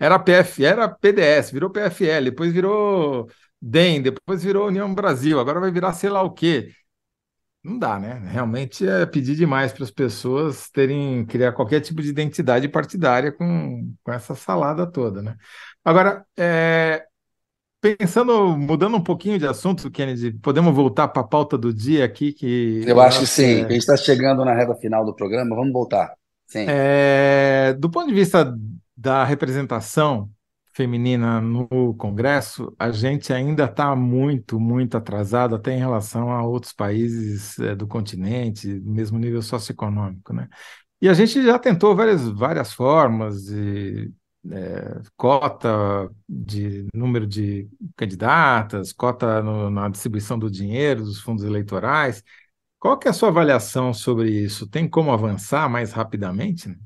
Era 0.00 0.18
PF, 0.18 0.64
era 0.64 0.88
PDS, 0.88 1.52
virou 1.52 1.68
PFL, 1.68 2.24
depois 2.24 2.50
virou 2.50 3.28
DEM, 3.60 4.00
depois 4.00 4.42
virou 4.42 4.68
União 4.68 4.94
Brasil, 4.94 5.38
agora 5.38 5.60
vai 5.60 5.70
virar 5.70 5.92
sei 5.92 6.08
lá 6.08 6.22
o 6.22 6.30
quê. 6.32 6.70
Não 7.62 7.78
dá, 7.78 7.98
né? 7.98 8.20
Realmente 8.30 8.86
é 8.88 9.04
pedir 9.04 9.34
demais 9.36 9.72
para 9.72 9.84
as 9.84 9.90
pessoas 9.90 10.70
terem, 10.70 11.26
criar 11.26 11.52
qualquer 11.52 11.80
tipo 11.80 12.00
de 12.00 12.08
identidade 12.08 12.68
partidária 12.68 13.32
com, 13.32 13.92
com 14.02 14.12
essa 14.12 14.34
salada 14.34 14.86
toda, 14.90 15.20
né? 15.20 15.36
Agora, 15.84 16.24
é, 16.38 17.04
Pensando, 17.94 18.56
mudando 18.56 18.96
um 18.96 19.02
pouquinho 19.02 19.38
de 19.38 19.46
assunto, 19.46 19.90
Kennedy, 19.90 20.32
podemos 20.32 20.74
voltar 20.74 21.08
para 21.08 21.22
a 21.22 21.26
pauta 21.26 21.56
do 21.56 21.72
dia 21.72 22.04
aqui? 22.04 22.32
Que 22.32 22.82
eu 22.86 23.00
acho 23.00 23.20
que 23.20 23.26
sim. 23.26 23.60
É... 23.60 23.64
A 23.64 23.68
gente 23.68 23.78
está 23.78 23.96
chegando 23.96 24.44
na 24.44 24.54
reta 24.54 24.74
final 24.74 25.04
do 25.04 25.14
programa, 25.14 25.54
vamos 25.54 25.72
voltar. 25.72 26.14
Sim. 26.46 26.66
É... 26.68 27.74
Do 27.78 27.88
ponto 27.90 28.08
de 28.08 28.14
vista 28.14 28.52
da 28.96 29.24
representação 29.24 30.30
feminina 30.74 31.40
no 31.40 31.94
Congresso, 31.94 32.74
a 32.78 32.90
gente 32.90 33.32
ainda 33.32 33.64
está 33.64 33.94
muito, 33.94 34.58
muito 34.58 34.96
atrasado 34.96 35.54
até 35.54 35.74
em 35.74 35.78
relação 35.78 36.30
a 36.30 36.44
outros 36.44 36.72
países 36.72 37.58
é, 37.58 37.74
do 37.74 37.86
continente, 37.86 38.68
mesmo 38.84 39.18
nível 39.18 39.40
socioeconômico, 39.40 40.34
né? 40.34 40.48
E 41.00 41.08
a 41.08 41.14
gente 41.14 41.42
já 41.42 41.58
tentou 41.58 41.94
várias, 41.94 42.28
várias 42.28 42.72
formas 42.72 43.44
de 43.44 44.12
é, 44.52 45.02
cota 45.16 46.10
de 46.28 46.86
número 46.94 47.26
de 47.26 47.68
candidatas, 47.96 48.92
cota 48.92 49.42
no, 49.42 49.70
na 49.70 49.88
distribuição 49.88 50.38
do 50.38 50.50
dinheiro 50.50 51.04
dos 51.04 51.20
fundos 51.20 51.44
eleitorais. 51.44 52.22
Qual 52.78 52.98
que 52.98 53.08
é 53.08 53.10
a 53.10 53.14
sua 53.14 53.28
avaliação 53.30 53.92
sobre 53.92 54.30
isso? 54.30 54.68
Tem 54.68 54.88
como 54.88 55.12
avançar 55.12 55.68
mais 55.68 55.92
rapidamente? 55.92 56.76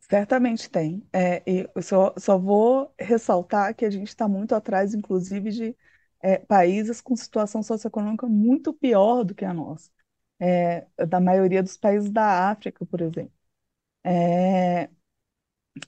Certamente 0.00 0.70
tem. 0.70 1.06
É, 1.12 1.42
só, 1.82 2.14
só 2.18 2.38
vou 2.38 2.92
ressaltar 2.98 3.74
que 3.74 3.84
a 3.84 3.90
gente 3.90 4.08
está 4.08 4.26
muito 4.26 4.54
atrás, 4.54 4.94
inclusive, 4.94 5.50
de 5.50 5.76
é, 6.20 6.38
países 6.38 7.00
com 7.00 7.14
situação 7.14 7.62
socioeconômica 7.62 8.26
muito 8.26 8.72
pior 8.72 9.22
do 9.24 9.34
que 9.34 9.44
a 9.44 9.52
nossa. 9.52 9.90
É, 10.40 10.86
da 11.06 11.20
maioria 11.20 11.62
dos 11.62 11.76
países 11.76 12.10
da 12.10 12.50
África, 12.50 12.86
por 12.86 13.00
exemplo. 13.00 13.32
É, 14.04 14.88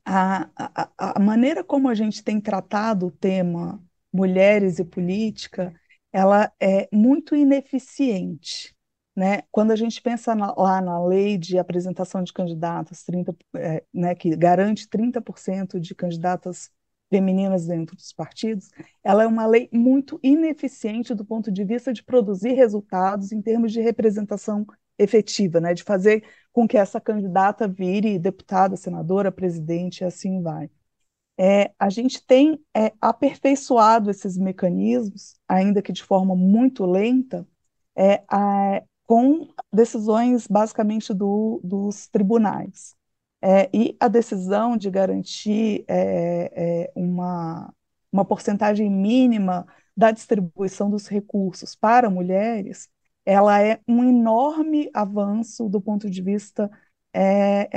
a, 0.04 0.48
a, 0.56 1.14
a 1.16 1.20
maneira 1.20 1.64
como 1.64 1.88
a 1.88 1.94
gente 1.94 2.22
tem 2.22 2.40
tratado 2.40 3.06
o 3.06 3.10
tema 3.10 3.82
mulheres 4.12 4.78
e 4.78 4.84
política, 4.84 5.72
ela 6.12 6.52
é 6.60 6.88
muito 6.92 7.36
ineficiente. 7.36 8.74
Né? 9.14 9.42
Quando 9.50 9.72
a 9.72 9.76
gente 9.76 10.00
pensa 10.00 10.34
na, 10.34 10.52
lá 10.56 10.80
na 10.80 11.04
lei 11.04 11.36
de 11.36 11.58
apresentação 11.58 12.22
de 12.22 12.32
candidatas, 12.32 13.04
30, 13.04 13.36
é, 13.56 13.84
né, 13.92 14.14
que 14.14 14.34
garante 14.36 14.88
30% 14.88 15.78
de 15.78 15.94
candidatas 15.94 16.70
femininas 17.10 17.66
dentro 17.66 17.96
dos 17.96 18.12
partidos, 18.12 18.70
ela 19.02 19.24
é 19.24 19.26
uma 19.26 19.44
lei 19.46 19.68
muito 19.72 20.18
ineficiente 20.22 21.12
do 21.12 21.24
ponto 21.24 21.50
de 21.50 21.64
vista 21.64 21.92
de 21.92 22.04
produzir 22.04 22.52
resultados 22.52 23.32
em 23.32 23.42
termos 23.42 23.72
de 23.72 23.80
representação 23.80 24.64
efetiva, 25.02 25.60
né, 25.60 25.74
de 25.74 25.82
fazer 25.82 26.24
com 26.52 26.66
que 26.68 26.76
essa 26.76 27.00
candidata 27.00 27.66
vire 27.68 28.18
deputada, 28.18 28.76
senadora, 28.76 29.32
presidente, 29.32 30.00
e 30.00 30.04
assim 30.04 30.42
vai. 30.42 30.70
É, 31.38 31.72
a 31.78 31.88
gente 31.88 32.24
tem 32.26 32.62
é, 32.76 32.92
aperfeiçoado 33.00 34.10
esses 34.10 34.36
mecanismos, 34.36 35.40
ainda 35.48 35.80
que 35.80 35.92
de 35.92 36.02
forma 36.02 36.36
muito 36.36 36.84
lenta, 36.84 37.46
é, 37.96 38.22
a, 38.28 38.82
com 39.06 39.48
decisões 39.72 40.46
basicamente 40.46 41.14
do, 41.14 41.60
dos 41.64 42.06
tribunais. 42.08 42.94
É, 43.42 43.70
e 43.72 43.96
a 43.98 44.06
decisão 44.08 44.76
de 44.76 44.90
garantir 44.90 45.84
é, 45.88 46.84
é, 46.84 46.92
uma, 46.94 47.72
uma 48.12 48.24
porcentagem 48.24 48.90
mínima 48.90 49.66
da 49.96 50.10
distribuição 50.10 50.90
dos 50.90 51.08
recursos 51.08 51.74
para 51.74 52.10
mulheres, 52.10 52.88
ela 53.30 53.62
é 53.62 53.78
um 53.86 54.02
enorme 54.02 54.90
avanço 54.92 55.68
do 55.68 55.80
ponto 55.80 56.10
de 56.10 56.20
vista 56.20 56.68
é, 57.14 57.68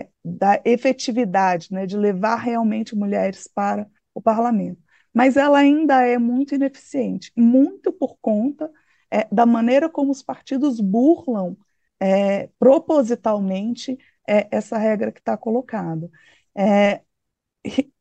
é, 0.00 0.08
da 0.24 0.58
efetividade, 0.64 1.68
né, 1.70 1.84
de 1.84 1.98
levar 1.98 2.36
realmente 2.36 2.96
mulheres 2.96 3.46
para 3.46 3.86
o 4.14 4.22
parlamento. 4.22 4.82
Mas 5.12 5.36
ela 5.36 5.58
ainda 5.58 6.00
é 6.02 6.16
muito 6.16 6.54
ineficiente, 6.54 7.30
muito 7.36 7.92
por 7.92 8.16
conta 8.22 8.70
é, 9.10 9.28
da 9.30 9.44
maneira 9.44 9.86
como 9.90 10.10
os 10.10 10.22
partidos 10.22 10.80
burlam 10.80 11.54
é, 12.00 12.48
propositalmente 12.58 13.98
é, 14.26 14.48
essa 14.50 14.78
regra 14.78 15.12
que 15.12 15.20
está 15.20 15.36
colocada. 15.36 16.10
É, 16.54 17.02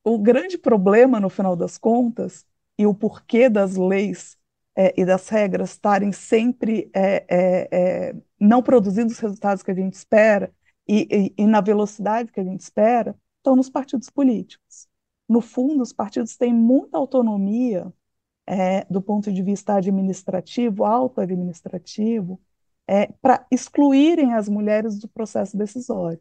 o 0.01 0.17
grande 0.17 0.57
problema, 0.57 1.19
no 1.19 1.29
final 1.29 1.57
das 1.57 1.77
contas, 1.77 2.45
e 2.77 2.85
o 2.85 2.93
porquê 2.93 3.49
das 3.49 3.75
leis 3.75 4.37
é, 4.76 4.93
e 4.99 5.05
das 5.05 5.30
regras 5.30 5.71
estarem 5.71 6.11
sempre 6.11 6.89
é, 6.93 7.26
é, 7.30 7.69
é, 7.71 8.15
não 8.39 8.61
produzindo 8.61 9.11
os 9.11 9.19
resultados 9.19 9.63
que 9.63 9.71
a 9.71 9.76
gente 9.76 9.93
espera 9.93 10.53
e, 10.88 11.34
e, 11.38 11.43
e 11.43 11.47
na 11.47 11.61
velocidade 11.61 12.32
que 12.32 12.39
a 12.39 12.43
gente 12.43 12.61
espera, 12.61 13.15
estão 13.38 13.55
nos 13.55 13.69
partidos 13.69 14.09
políticos. 14.09 14.88
No 15.28 15.41
fundo, 15.41 15.82
os 15.82 15.93
partidos 15.93 16.38
têm 16.38 16.53
muita 16.53 16.97
autonomia 16.97 17.91
é, 18.45 18.86
do 18.86 19.01
ponto 19.01 19.32
de 19.32 19.41
vista 19.41 19.76
administrativo, 19.76 20.84
auto-administrativo, 20.86 22.39
é, 22.88 23.07
para 23.21 23.45
excluírem 23.51 24.34
as 24.34 24.47
mulheres 24.47 24.99
do 24.99 25.07
processo 25.07 25.57
decisório. 25.57 26.19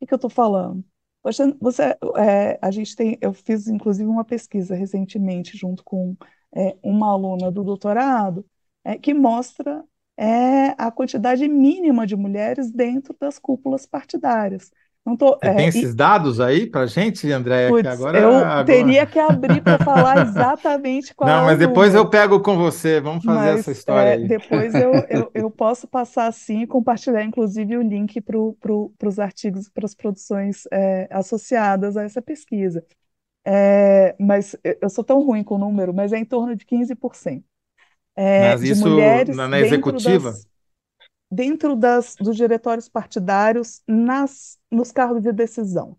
O 0.00 0.06
que, 0.06 0.12
eu 0.12 0.16
estou 0.16 0.30
falando? 0.30 0.84
Você, 1.22 1.52
você 1.60 1.82
é, 2.16 2.58
a 2.62 2.70
gente 2.70 2.94
tem, 2.96 3.18
eu 3.20 3.32
fiz 3.32 3.66
inclusive 3.68 4.08
uma 4.08 4.24
pesquisa 4.24 4.74
recentemente 4.74 5.56
junto 5.56 5.82
com 5.84 6.16
é, 6.54 6.76
uma 6.82 7.10
aluna 7.10 7.50
do 7.50 7.64
doutorado 7.64 8.44
é, 8.84 8.96
que 8.96 9.12
mostra 9.12 9.82
é, 10.16 10.74
a 10.78 10.90
quantidade 10.90 11.46
mínima 11.48 12.06
de 12.06 12.16
mulheres 12.16 12.70
dentro 12.70 13.14
das 13.18 13.38
cúpulas 13.38 13.86
partidárias. 13.86 14.70
Não 15.06 15.16
tô, 15.16 15.38
é, 15.40 15.54
tem 15.54 15.68
esses 15.68 15.92
e, 15.92 15.94
dados 15.94 16.40
aí 16.40 16.66
para 16.66 16.84
gente, 16.86 17.30
André? 17.30 17.68
Putz, 17.68 17.86
agora, 17.86 18.18
eu 18.18 18.34
agora... 18.34 18.64
teria 18.64 19.06
que 19.06 19.20
abrir 19.20 19.62
para 19.62 19.78
falar 19.78 20.18
exatamente 20.26 21.14
qual 21.14 21.30
Não, 21.30 21.42
é 21.42 21.44
mas 21.44 21.58
depois 21.60 21.94
eu 21.94 22.10
pego 22.10 22.40
com 22.40 22.56
você, 22.56 23.00
vamos 23.00 23.24
fazer 23.24 23.52
mas, 23.52 23.60
essa 23.60 23.70
história 23.70 24.08
é, 24.08 24.12
aí. 24.14 24.26
Depois 24.26 24.74
eu, 24.74 24.92
eu, 25.08 25.30
eu, 25.32 25.48
posso 25.48 25.86
passar 25.86 26.26
assim 26.26 26.62
e 26.62 26.66
compartilhar, 26.66 27.22
inclusive, 27.22 27.76
o 27.76 27.82
link 27.82 28.20
para 28.20 28.36
pro, 28.60 28.92
os 29.04 29.18
artigos, 29.20 29.68
para 29.68 29.84
as 29.84 29.94
produções 29.94 30.62
é, 30.72 31.06
associadas 31.12 31.96
a 31.96 32.02
essa 32.02 32.20
pesquisa. 32.20 32.84
É, 33.48 34.16
mas 34.18 34.56
eu 34.64 34.90
sou 34.90 35.04
tão 35.04 35.22
ruim 35.22 35.44
com 35.44 35.54
o 35.54 35.58
número, 35.58 35.94
mas 35.94 36.12
é 36.12 36.18
em 36.18 36.24
torno 36.24 36.56
de 36.56 36.64
15%. 36.64 37.44
É, 38.16 38.50
mas 38.50 38.60
de 38.60 38.72
isso 38.72 38.88
mulheres 38.88 39.36
na, 39.36 39.46
na 39.46 39.60
executiva? 39.60 40.32
Das, 40.32 40.48
dentro 41.30 41.76
das, 41.76 42.16
dos 42.16 42.36
diretórios 42.36 42.88
partidários 42.88 43.82
nas, 43.86 44.58
nos 44.68 44.90
cargos 44.90 45.22
de 45.22 45.32
decisão. 45.32 45.96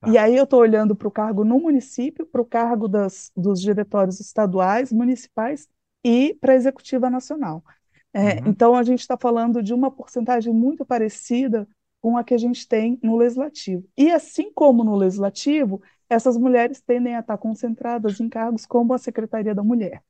Tá. 0.00 0.10
E 0.10 0.18
aí 0.18 0.36
eu 0.36 0.44
estou 0.44 0.60
olhando 0.60 0.94
para 0.94 1.08
o 1.08 1.10
cargo 1.10 1.44
no 1.44 1.58
município, 1.58 2.24
para 2.26 2.40
o 2.40 2.44
cargo 2.44 2.86
das, 2.86 3.32
dos 3.36 3.60
diretórios 3.60 4.20
estaduais, 4.20 4.92
municipais 4.92 5.68
e 6.04 6.36
para 6.40 6.52
a 6.52 6.56
executiva 6.56 7.10
nacional. 7.10 7.64
É, 8.12 8.34
uhum. 8.34 8.50
Então 8.50 8.76
a 8.76 8.84
gente 8.84 9.00
está 9.00 9.16
falando 9.16 9.60
de 9.60 9.74
uma 9.74 9.90
porcentagem 9.90 10.52
muito 10.52 10.84
parecida 10.84 11.66
com 12.00 12.16
a 12.16 12.22
que 12.22 12.34
a 12.34 12.38
gente 12.38 12.68
tem 12.68 13.00
no 13.02 13.16
legislativo. 13.16 13.82
E 13.96 14.12
assim 14.12 14.52
como 14.52 14.84
no 14.84 14.94
legislativo, 14.94 15.82
essas 16.08 16.36
mulheres 16.36 16.80
tendem 16.80 17.16
a 17.16 17.20
estar 17.20 17.38
concentradas 17.38 18.20
em 18.20 18.28
cargos 18.28 18.66
como 18.66 18.92
a 18.94 18.98
Secretaria 18.98 19.54
da 19.54 19.62
Mulher, 19.62 20.02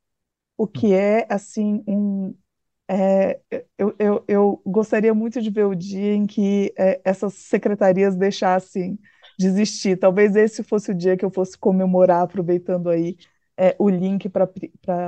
o 0.57 0.67
que 0.67 0.93
é 0.93 1.27
assim 1.29 1.83
um, 1.87 2.35
é, 2.87 3.39
eu, 3.77 3.95
eu, 3.97 4.25
eu, 4.27 4.61
gostaria 4.65 5.13
muito 5.13 5.41
de 5.41 5.49
ver 5.49 5.65
o 5.65 5.75
dia 5.75 6.13
em 6.13 6.27
que 6.27 6.73
é, 6.77 7.01
essas 7.03 7.33
secretarias 7.33 8.15
deixassem 8.15 8.99
de 9.39 9.47
existir. 9.47 9.97
Talvez 9.97 10.35
esse 10.35 10.63
fosse 10.63 10.91
o 10.91 10.95
dia 10.95 11.17
que 11.17 11.25
eu 11.25 11.31
fosse 11.31 11.57
comemorar, 11.57 12.21
aproveitando 12.23 12.89
aí 12.89 13.17
é, 13.57 13.75
o 13.79 13.89
link 13.89 14.27
para 14.29 14.49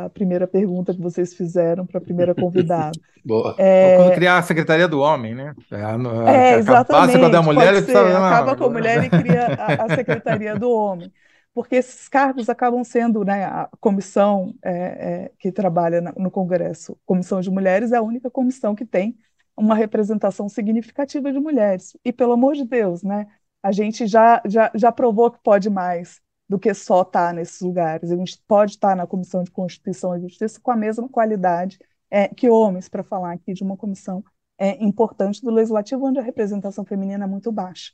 a 0.05 0.09
primeira 0.09 0.47
pergunta 0.47 0.93
que 0.93 1.01
vocês 1.01 1.33
fizeram, 1.33 1.85
para 1.85 1.97
a 1.97 2.01
primeira 2.01 2.33
convidada. 2.33 2.97
Boa. 3.25 3.55
É... 3.57 3.97
Quando 3.97 4.13
criar 4.13 4.37
a 4.37 4.41
Secretaria 4.41 4.87
do 4.87 4.99
Homem, 4.99 5.35
né? 5.35 5.53
É, 5.69 5.83
a, 5.83 6.31
é 6.31 6.55
exatamente. 6.55 7.19
Quando 7.19 7.35
é 7.35 7.41
mulher, 7.41 7.83
ser, 7.83 7.97
acaba 7.97 8.55
com 8.55 8.63
a 8.65 8.69
mulher 8.69 9.03
e 9.03 9.09
cria 9.09 9.47
a, 9.47 9.83
a 9.85 9.95
Secretaria 9.95 10.55
do 10.55 10.71
Homem 10.71 11.11
porque 11.57 11.77
esses 11.77 12.07
cargos 12.07 12.49
acabam 12.49 12.83
sendo, 12.83 13.25
né, 13.25 13.45
a 13.45 13.67
comissão 13.79 14.53
é, 14.63 14.71
é, 14.71 15.31
que 15.39 15.51
trabalha 15.51 15.99
no 16.15 16.29
Congresso, 16.29 16.95
Comissão 17.03 17.41
de 17.41 17.49
Mulheres, 17.49 17.91
é 17.91 17.97
a 17.97 18.01
única 18.03 18.29
comissão 18.29 18.75
que 18.75 18.85
tem 18.85 19.17
uma 19.57 19.73
representação 19.73 20.47
significativa 20.47 21.31
de 21.33 21.39
mulheres. 21.39 21.97
E, 22.05 22.13
pelo 22.13 22.33
amor 22.33 22.53
de 22.53 22.63
Deus, 22.63 23.01
né, 23.01 23.25
a 23.63 23.71
gente 23.71 24.05
já, 24.05 24.39
já, 24.45 24.69
já 24.75 24.91
provou 24.91 25.31
que 25.31 25.39
pode 25.41 25.67
mais 25.67 26.21
do 26.47 26.57
que 26.57 26.73
só 26.73 27.01
estar 27.01 27.33
nesses 27.33 27.61
lugares. 27.61 28.11
A 28.11 28.15
gente 28.15 28.41
pode 28.47 28.71
estar 28.71 28.95
na 28.95 29.05
Comissão 29.05 29.43
de 29.43 29.51
Constituição 29.51 30.15
e 30.15 30.21
Justiça 30.21 30.59
com 30.61 30.71
a 30.71 30.75
mesma 30.75 31.09
qualidade 31.09 31.77
é, 32.09 32.27
que 32.27 32.49
homens, 32.49 32.87
para 32.87 33.03
falar 33.03 33.33
aqui 33.33 33.53
de 33.53 33.63
uma 33.63 33.75
comissão 33.75 34.23
é, 34.57 34.81
importante 34.83 35.41
do 35.41 35.51
Legislativo, 35.51 36.05
onde 36.05 36.19
a 36.19 36.23
representação 36.23 36.85
feminina 36.85 37.25
é 37.25 37.27
muito 37.27 37.51
baixa. 37.51 37.91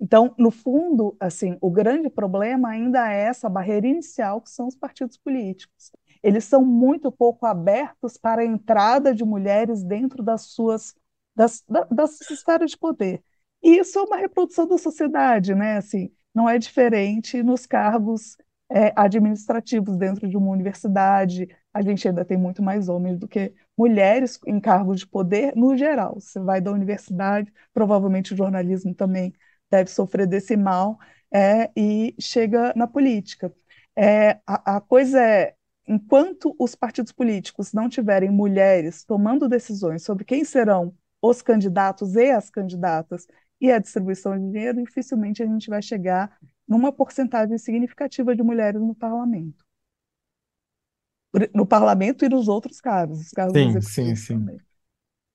Então, 0.00 0.34
no 0.36 0.50
fundo, 0.50 1.16
assim, 1.20 1.56
o 1.60 1.70
grande 1.70 2.10
problema 2.10 2.70
ainda 2.70 3.10
é 3.12 3.22
essa 3.22 3.48
barreira 3.48 3.86
inicial 3.86 4.40
que 4.40 4.50
são 4.50 4.66
os 4.66 4.74
partidos 4.74 5.16
políticos. 5.16 5.92
Eles 6.22 6.44
são 6.44 6.64
muito 6.64 7.12
pouco 7.12 7.46
abertos 7.46 8.16
para 8.16 8.42
a 8.42 8.44
entrada 8.44 9.14
de 9.14 9.24
mulheres 9.24 9.82
dentro 9.84 10.22
das 10.22 10.46
suas 10.46 10.94
das, 11.34 11.64
das 11.90 12.20
esferas 12.30 12.70
de 12.70 12.78
poder. 12.78 13.22
E 13.62 13.78
isso 13.78 13.98
é 13.98 14.02
uma 14.02 14.16
reprodução 14.16 14.66
da 14.66 14.78
sociedade, 14.78 15.54
né? 15.54 15.78
Assim, 15.78 16.12
não 16.34 16.48
é 16.48 16.58
diferente 16.58 17.42
nos 17.42 17.66
cargos 17.66 18.36
é, 18.70 18.92
administrativos 18.96 19.96
dentro 19.96 20.28
de 20.28 20.36
uma 20.36 20.50
universidade. 20.50 21.48
A 21.72 21.82
gente 21.82 22.06
ainda 22.08 22.24
tem 22.24 22.36
muito 22.36 22.62
mais 22.62 22.88
homens 22.88 23.18
do 23.18 23.28
que 23.28 23.52
mulheres 23.76 24.38
em 24.46 24.60
cargos 24.60 25.00
de 25.00 25.06
poder 25.06 25.54
no 25.56 25.76
geral. 25.76 26.14
Você 26.20 26.40
vai 26.40 26.60
da 26.60 26.72
universidade, 26.72 27.52
provavelmente 27.72 28.34
o 28.34 28.36
jornalismo 28.36 28.94
também 28.94 29.32
deve 29.70 29.90
sofrer 29.90 30.26
desse 30.26 30.56
mal 30.56 30.98
é, 31.32 31.70
e 31.76 32.14
chega 32.20 32.72
na 32.76 32.86
política. 32.86 33.52
É, 33.96 34.40
a, 34.46 34.76
a 34.76 34.80
coisa 34.80 35.20
é, 35.20 35.54
enquanto 35.86 36.54
os 36.58 36.74
partidos 36.74 37.12
políticos 37.12 37.72
não 37.72 37.88
tiverem 37.88 38.30
mulheres 38.30 39.04
tomando 39.04 39.48
decisões 39.48 40.02
sobre 40.02 40.24
quem 40.24 40.44
serão 40.44 40.94
os 41.22 41.42
candidatos 41.42 42.14
e 42.16 42.30
as 42.30 42.50
candidatas 42.50 43.26
e 43.64 43.72
a 43.72 43.78
distribuição 43.78 44.38
de 44.38 44.52
dinheiro, 44.52 44.84
dificilmente 44.84 45.42
a 45.42 45.46
gente 45.46 45.70
vai 45.70 45.80
chegar 45.80 46.36
numa 46.68 46.92
porcentagem 46.92 47.56
significativa 47.56 48.36
de 48.36 48.42
mulheres 48.42 48.78
no 48.78 48.94
parlamento. 48.94 49.64
No 51.54 51.66
parlamento 51.66 52.26
e 52.26 52.28
nos 52.28 52.46
outros 52.46 52.78
cargos, 52.78 53.20
os 53.20 53.30
cargos 53.30 53.54
sim, 53.54 53.80
sim, 53.80 54.16
sim. 54.16 54.38
Também. 54.38 54.58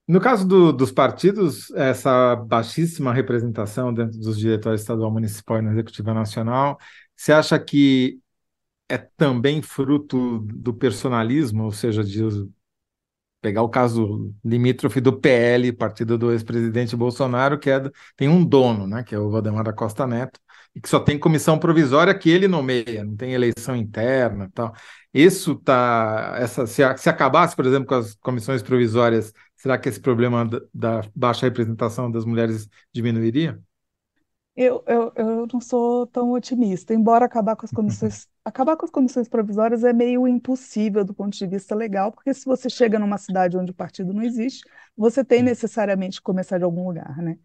No 0.08 0.22
caso 0.22 0.48
do, 0.48 0.72
dos 0.72 0.92
partidos, 0.92 1.72
essa 1.72 2.36
baixíssima 2.36 3.12
representação 3.12 3.92
dentro 3.92 4.20
dos 4.20 4.38
diretórios 4.38 4.82
estadual, 4.82 5.12
municipal 5.12 5.58
e 5.58 5.62
na 5.64 5.72
executiva 5.72 6.14
nacional, 6.14 6.78
você 7.16 7.34
acha 7.34 7.60
que 7.60 8.20
é 8.88 8.98
também 8.98 9.62
fruto 9.64 10.40
do 10.42 10.72
personalismo, 10.72 11.64
ou 11.64 11.72
seja, 11.72 12.04
de 12.04 12.24
pegar 13.42 13.62
o 13.64 13.70
caso 13.70 14.34
limítrofe 14.44 15.00
do 15.02 15.18
PL, 15.18 15.72
partido 15.74 16.18
do 16.18 16.32
ex-presidente 16.32 16.96
Bolsonaro, 16.96 17.58
que 17.60 17.70
é, 17.70 17.82
tem 18.16 18.28
um 18.28 18.44
dono, 18.44 18.88
né, 18.88 19.04
que 19.04 19.16
é 19.16 19.20
o 19.20 19.30
Valdemar 19.30 19.64
da 19.64 19.74
Costa 19.74 20.06
Neto, 20.06 20.40
e 20.76 20.82
que 20.82 20.90
só 20.90 21.00
tem 21.00 21.18
comissão 21.18 21.58
provisória 21.58 22.18
que 22.18 22.30
ele 22.30 22.48
nomeia, 22.48 23.04
não 23.04 23.16
tem 23.16 23.34
eleição 23.34 23.76
interna 23.76 24.52
tal. 24.54 24.74
Isso 25.14 25.56
tá. 25.56 26.36
Essa, 26.38 26.68
se, 26.68 26.84
se 26.98 27.10
acabasse, 27.10 27.56
por 27.56 27.66
exemplo, 27.66 27.88
com 27.88 27.96
as 27.96 28.14
comissões 28.16 28.62
provisórias, 28.62 29.34
será 29.56 29.78
que 29.78 29.90
esse 29.90 30.00
problema 30.00 30.46
da, 30.46 30.62
da 30.74 31.02
baixa 31.16 31.46
representação 31.46 32.12
das 32.12 32.26
mulheres 32.26 32.70
diminuiria? 32.94 33.60
Eu, 34.56 34.84
eu, 34.88 35.12
eu 35.16 35.48
não 35.52 35.62
sou 35.62 36.06
tão 36.08 36.32
otimista, 36.34 36.94
embora 36.94 37.26
acabar 37.26 37.56
com 37.56 37.66
as 37.66 37.72
comissões, 37.72 38.28
acabar 38.50 38.76
com 38.76 38.86
as 38.86 38.92
comissões 38.92 39.28
provisórias 39.28 39.84
é 39.84 39.94
meio 39.94 40.28
impossível 40.28 41.06
do 41.06 41.14
ponto 41.14 41.38
de 41.38 41.48
vista 41.48 41.76
legal, 41.76 42.12
porque 42.12 42.34
se 42.34 42.46
você 42.46 42.70
chega 42.70 43.00
numa 43.00 43.18
cidade 43.18 43.58
onde 43.58 43.72
o 43.72 43.76
partido 43.76 44.14
não 44.14 44.24
existe, 44.24 44.64
você 44.98 45.24
tem 45.24 45.42
necessariamente 45.42 46.18
que 46.18 46.24
começar 46.24 46.58
de 46.58 46.64
algum 46.64 46.88
lugar, 46.88 47.18
né? 47.18 47.38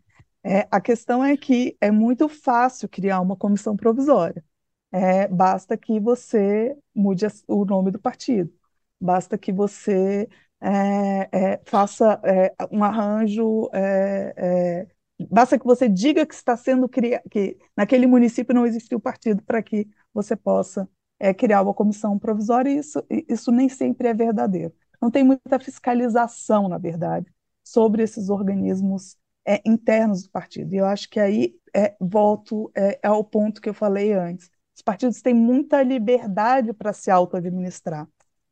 É, 0.42 0.68
a 0.70 0.80
questão 0.80 1.24
é 1.24 1.36
que 1.36 1.76
é 1.80 1.90
muito 1.90 2.28
fácil 2.28 2.88
criar 2.88 3.20
uma 3.20 3.36
comissão 3.36 3.76
provisória. 3.76 4.44
É, 4.92 5.26
basta 5.28 5.76
que 5.76 5.98
você 6.00 6.76
mude 6.94 7.26
o 7.48 7.64
nome 7.64 7.90
do 7.90 7.98
partido, 8.00 8.52
basta 9.00 9.38
que 9.38 9.52
você 9.52 10.28
é, 10.60 11.54
é 11.54 11.60
faça 11.66 12.20
é, 12.24 12.54
um 12.70 12.84
arranjo 12.84 13.68
é, 13.72 14.86
Basta 15.30 15.58
que 15.58 15.64
você 15.64 15.88
diga 15.88 16.26
que 16.26 16.34
está 16.34 16.56
sendo 16.56 16.88
criado, 16.88 17.22
que 17.30 17.56
naquele 17.76 18.06
município 18.06 18.54
não 18.54 18.66
existiu 18.66 18.98
partido 19.00 19.42
para 19.42 19.62
que 19.62 19.88
você 20.12 20.34
possa 20.36 20.88
é, 21.18 21.32
criar 21.32 21.62
uma 21.62 21.74
comissão 21.74 22.18
provisória, 22.18 22.70
e 22.70 22.78
isso, 22.78 23.04
isso 23.28 23.52
nem 23.52 23.68
sempre 23.68 24.08
é 24.08 24.14
verdadeiro. 24.14 24.72
Não 25.00 25.10
tem 25.10 25.24
muita 25.24 25.58
fiscalização, 25.58 26.68
na 26.68 26.78
verdade, 26.78 27.26
sobre 27.62 28.02
esses 28.02 28.28
organismos 28.28 29.16
é, 29.46 29.60
internos 29.64 30.22
do 30.24 30.30
partido. 30.30 30.74
E 30.74 30.78
eu 30.78 30.86
acho 30.86 31.08
que 31.08 31.20
aí 31.20 31.54
é, 31.74 31.94
volto 32.00 32.70
é, 32.74 32.98
ao 33.06 33.22
ponto 33.22 33.60
que 33.60 33.68
eu 33.68 33.74
falei 33.74 34.12
antes. 34.12 34.50
Os 34.74 34.82
partidos 34.82 35.20
têm 35.22 35.34
muita 35.34 35.82
liberdade 35.82 36.72
para 36.72 36.92
se 36.92 37.10
auto-administrar. 37.10 38.08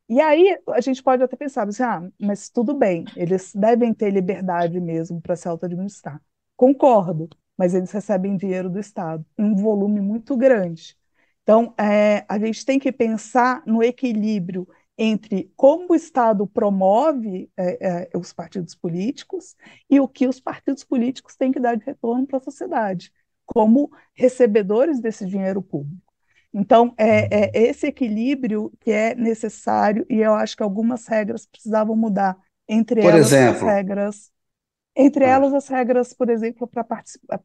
E 0.08 0.20
aí 0.20 0.58
a 0.68 0.80
gente 0.80 1.02
pode 1.02 1.22
até 1.22 1.36
pensar, 1.36 1.66
assim, 1.66 1.82
ah, 1.82 2.02
mas 2.20 2.48
tudo 2.48 2.74
bem, 2.74 3.04
eles 3.16 3.52
devem 3.54 3.94
ter 3.94 4.10
liberdade 4.10 4.78
mesmo 4.80 5.20
para 5.20 5.36
se 5.36 5.48
auto-administrar. 5.48 6.20
Concordo, 6.56 7.28
mas 7.56 7.74
eles 7.74 7.90
recebem 7.90 8.36
dinheiro 8.36 8.68
do 8.68 8.78
Estado, 8.78 9.24
um 9.38 9.54
volume 9.54 10.00
muito 10.00 10.36
grande. 10.36 10.96
Então, 11.43 11.74
é, 11.78 12.24
a 12.28 12.38
gente 12.38 12.64
tem 12.64 12.78
que 12.78 12.93
pensar 12.93 13.62
no 13.66 13.82
equilíbrio 13.82 14.66
entre 14.97 15.51
como 15.57 15.93
o 15.93 15.97
Estado 15.97 16.47
promove 16.47 17.51
é, 17.57 18.11
é, 18.12 18.16
os 18.16 18.32
partidos 18.32 18.74
políticos 18.74 19.57
e 19.90 19.99
o 19.99 20.07
que 20.07 20.28
os 20.28 20.38
partidos 20.38 20.84
políticos 20.84 21.34
têm 21.34 21.51
que 21.51 21.59
dar 21.59 21.76
de 21.76 21.84
retorno 21.84 22.26
para 22.26 22.36
a 22.36 22.43
sociedade, 22.43 23.12
como 23.45 23.90
recebedores 24.14 25.01
desse 25.01 25.26
dinheiro 25.26 25.62
público. 25.62 26.12
Então, 26.55 26.95
é, 26.99 27.47
é, 27.59 27.68
esse 27.68 27.86
equilíbrio 27.86 28.70
que 28.78 28.90
é 28.90 29.14
necessário, 29.14 30.05
e 30.09 30.16
eu 30.16 30.34
acho 30.34 30.57
que 30.57 30.62
algumas 30.62 31.07
regras 31.07 31.47
precisavam 31.47 31.97
mudar, 31.97 32.36
entre 32.68 33.01
Por 33.01 33.11
elas 33.11 33.32
exemplo, 33.32 33.66
as 33.68 33.74
regras. 33.74 34.32
Entre 34.95 35.24
elas, 35.24 35.55
as 35.55 35.68
regras, 35.68 36.12
por 36.12 36.28
exemplo, 36.28 36.68
para 36.68 36.86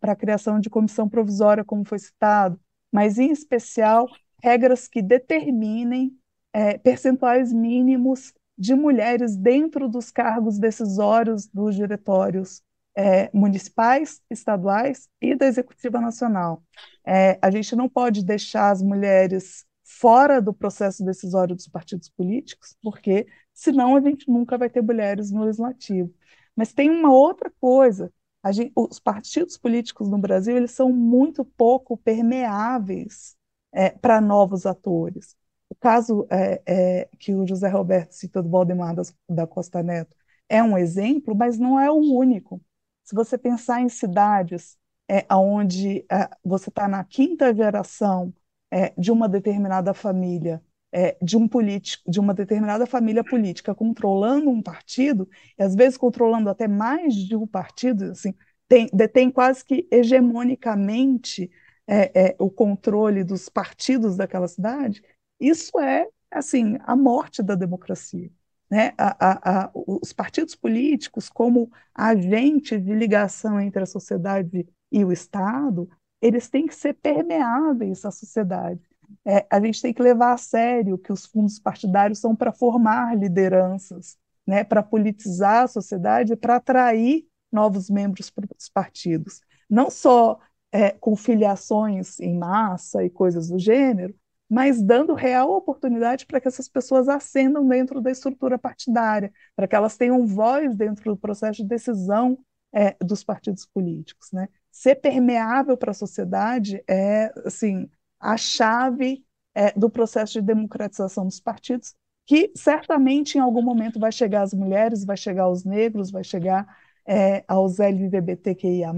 a 0.02 0.16
criação 0.16 0.60
de 0.60 0.70
comissão 0.70 1.08
provisória, 1.08 1.64
como 1.64 1.86
foi 1.86 1.98
citado, 1.98 2.60
mas, 2.92 3.18
em 3.18 3.32
especial, 3.32 4.08
regras 4.44 4.88
que 4.88 5.02
determinem 5.02 6.18
é, 6.54 6.78
percentuais 6.78 7.52
mínimos 7.54 8.34
de 8.58 8.74
mulheres 8.74 9.36
dentro 9.36 9.88
dos 9.88 10.10
cargos 10.10 10.58
decisórios 10.58 11.48
dos 11.48 11.76
diretórios 11.76 12.62
é, 12.96 13.30
municipais, 13.32 14.20
estaduais 14.30 15.08
e 15.22 15.36
da 15.36 15.46
Executiva 15.46 16.02
Nacional. 16.02 16.64
É, 17.06 17.38
a 17.42 17.52
gente 17.52 17.76
não 17.76 17.88
pode 17.88 18.26
deixar 18.26 18.72
as 18.72 18.82
mulheres 18.82 19.66
fora 19.84 20.42
do 20.42 20.54
processo 20.54 21.06
decisório 21.06 21.56
dos 21.56 21.68
partidos 21.68 22.10
políticos, 22.10 22.76
porque 22.82 23.28
senão 23.54 23.96
a 23.96 24.02
gente 24.02 24.30
nunca 24.30 24.58
vai 24.58 24.70
ter 24.70 24.82
mulheres 24.82 25.32
no 25.32 25.44
legislativo. 25.44 26.12
Mas 26.56 26.74
tem 26.74 26.90
uma 26.90 27.14
outra 27.14 27.52
coisa. 27.62 28.12
Gente, 28.52 28.72
os 28.76 29.00
partidos 29.00 29.58
políticos 29.58 30.10
no 30.10 30.18
Brasil 30.18 30.56
eles 30.56 30.72
são 30.72 30.92
muito 30.92 31.44
pouco 31.44 31.98
permeáveis 31.98 33.36
é, 33.74 33.90
para 33.90 34.22
novos 34.22 34.66
atores. 34.66 35.36
O 35.70 35.76
caso 35.76 36.26
é, 36.30 36.62
é, 36.66 37.10
que 37.20 37.36
o 37.36 37.46
José 37.46 37.68
Roberto 37.68 38.14
cita 38.14 38.42
do 38.42 38.50
Valdemar 38.50 38.96
da, 38.96 39.02
da 39.30 39.46
Costa 39.48 39.84
Neto 39.84 40.16
é 40.48 40.64
um 40.64 40.78
exemplo, 40.78 41.36
mas 41.36 41.60
não 41.60 41.78
é 41.80 41.92
o 41.92 41.96
único. 41.96 42.62
Se 43.04 43.14
você 43.14 43.38
pensar 43.38 43.82
em 43.82 43.90
cidades 43.90 44.78
é, 45.10 45.26
onde 45.34 46.06
é, 46.10 46.30
você 46.44 46.70
está 46.70 46.88
na 46.88 47.04
quinta 47.04 47.54
geração 47.54 48.34
é, 48.72 48.94
de 48.98 49.12
uma 49.12 49.28
determinada 49.28 49.94
família 49.94 50.62
é, 50.92 51.18
de 51.22 51.38
um 51.38 51.48
político, 51.48 52.10
de 52.10 52.20
uma 52.20 52.34
determinada 52.34 52.86
família 52.86 53.24
política 53.24 53.76
controlando 53.76 54.50
um 54.50 54.62
partido, 54.62 55.28
e 55.58 55.64
às 55.64 55.76
vezes 55.76 55.98
controlando 55.98 56.50
até 56.50 56.68
mais 56.68 57.14
de 57.16 57.36
um 57.36 57.46
partido, 57.46 58.12
assim, 58.12 58.34
tem, 58.68 58.90
detém 58.94 59.30
quase 59.30 59.64
que 59.64 59.88
hegemonicamente 59.92 61.50
é, 61.88 62.30
é, 62.30 62.36
o 62.40 62.50
controle 62.50 63.24
dos 63.24 63.50
partidos 63.50 64.18
daquela 64.18 64.48
cidade, 64.48 65.02
isso 65.40 65.80
é 65.80 66.08
assim 66.30 66.78
a 66.82 66.96
morte 66.96 67.42
da 67.42 67.56
democracia. 67.56 68.30
Né? 68.70 68.94
A, 68.98 69.16
a, 69.20 69.62
a, 69.64 69.72
os 69.74 70.12
partidos 70.12 70.54
políticos, 70.56 71.30
como 71.30 71.72
agentes 71.96 72.84
de 72.84 72.94
ligação 72.94 73.62
entre 73.62 73.82
a 73.82 73.86
sociedade 73.86 74.68
e 74.92 75.06
o 75.06 75.12
Estado, 75.12 75.90
eles 76.22 76.50
têm 76.50 76.68
que 76.68 76.76
ser 76.76 76.94
permeáveis 76.94 78.04
à 78.04 78.12
sociedade 78.12 78.82
é, 79.26 79.45
a 79.49 79.60
gente 79.60 79.82
tem 79.82 79.93
que 79.93 80.01
levar 80.01 80.34
a 80.34 80.38
sério 80.38 80.97
que 80.97 81.12
os 81.12 81.26
fundos 81.26 81.60
partidários 81.60 82.20
são 82.20 82.36
para 82.36 82.51
formar 82.51 83.18
lideranças, 83.18 84.18
né, 84.45 84.64
para 84.64 84.82
politizar 84.82 85.64
a 85.64 85.68
sociedade, 85.68 86.36
para 86.36 86.55
atrair 86.55 87.26
novos 87.51 87.89
membros 87.89 88.30
para 88.30 88.47
os 88.58 88.70
partidos. 88.70 89.41
Não 89.70 89.89
só 89.89 90.39
é, 90.72 90.91
com 90.91 91.16
filiações 91.16 92.20
em 92.20 92.38
massa 92.38 93.03
e 93.03 93.10
coisas 93.10 93.49
do 93.49 93.60
gênero, 93.60 94.16
mas 94.49 94.82
dando 94.82 95.14
real 95.14 95.51
oportunidade 95.51 96.26
para 96.26 96.39
que 96.39 96.47
essas 96.47 96.70
pessoas 96.70 97.10
ascendam 97.10 97.68
dentro 97.68 97.99
da 97.99 98.12
estrutura 98.12 98.58
partidária, 98.58 99.32
para 99.55 99.68
que 99.68 99.76
elas 99.76 99.97
tenham 99.97 100.26
voz 100.26 100.76
dentro 100.76 101.12
do 101.12 101.18
processo 101.18 101.62
de 101.62 101.68
decisão 101.68 102.38
é, 102.74 102.95
dos 103.03 103.24
partidos 103.24 103.66
políticos. 103.66 104.32
Né? 104.32 104.47
Ser 104.72 104.95
permeável 104.95 105.76
para 105.76 105.91
a 105.91 105.93
sociedade 105.93 106.82
é, 106.88 107.34
assim, 107.45 107.89
a 108.20 108.38
chave 108.38 109.24
é, 109.53 109.72
do 109.72 109.89
processo 109.89 110.34
de 110.34 110.41
democratização 110.41 111.26
dos 111.26 111.39
partidos, 111.39 111.95
que 112.26 112.51
certamente 112.55 113.37
em 113.37 113.42
algum 113.42 113.62
momento 113.62 114.00
vai 114.00 114.12
chegar 114.12 114.42
às 114.42 114.54
mulheres, 114.54 115.05
vai 115.05 115.17
chegar 115.17 115.43
aos 115.43 115.63
negros, 115.63 116.12
vai 116.12 116.24
chegar 116.24 116.67
é, 117.08 117.43
aos 117.47 117.79
LGBTQIA+, 117.79 118.93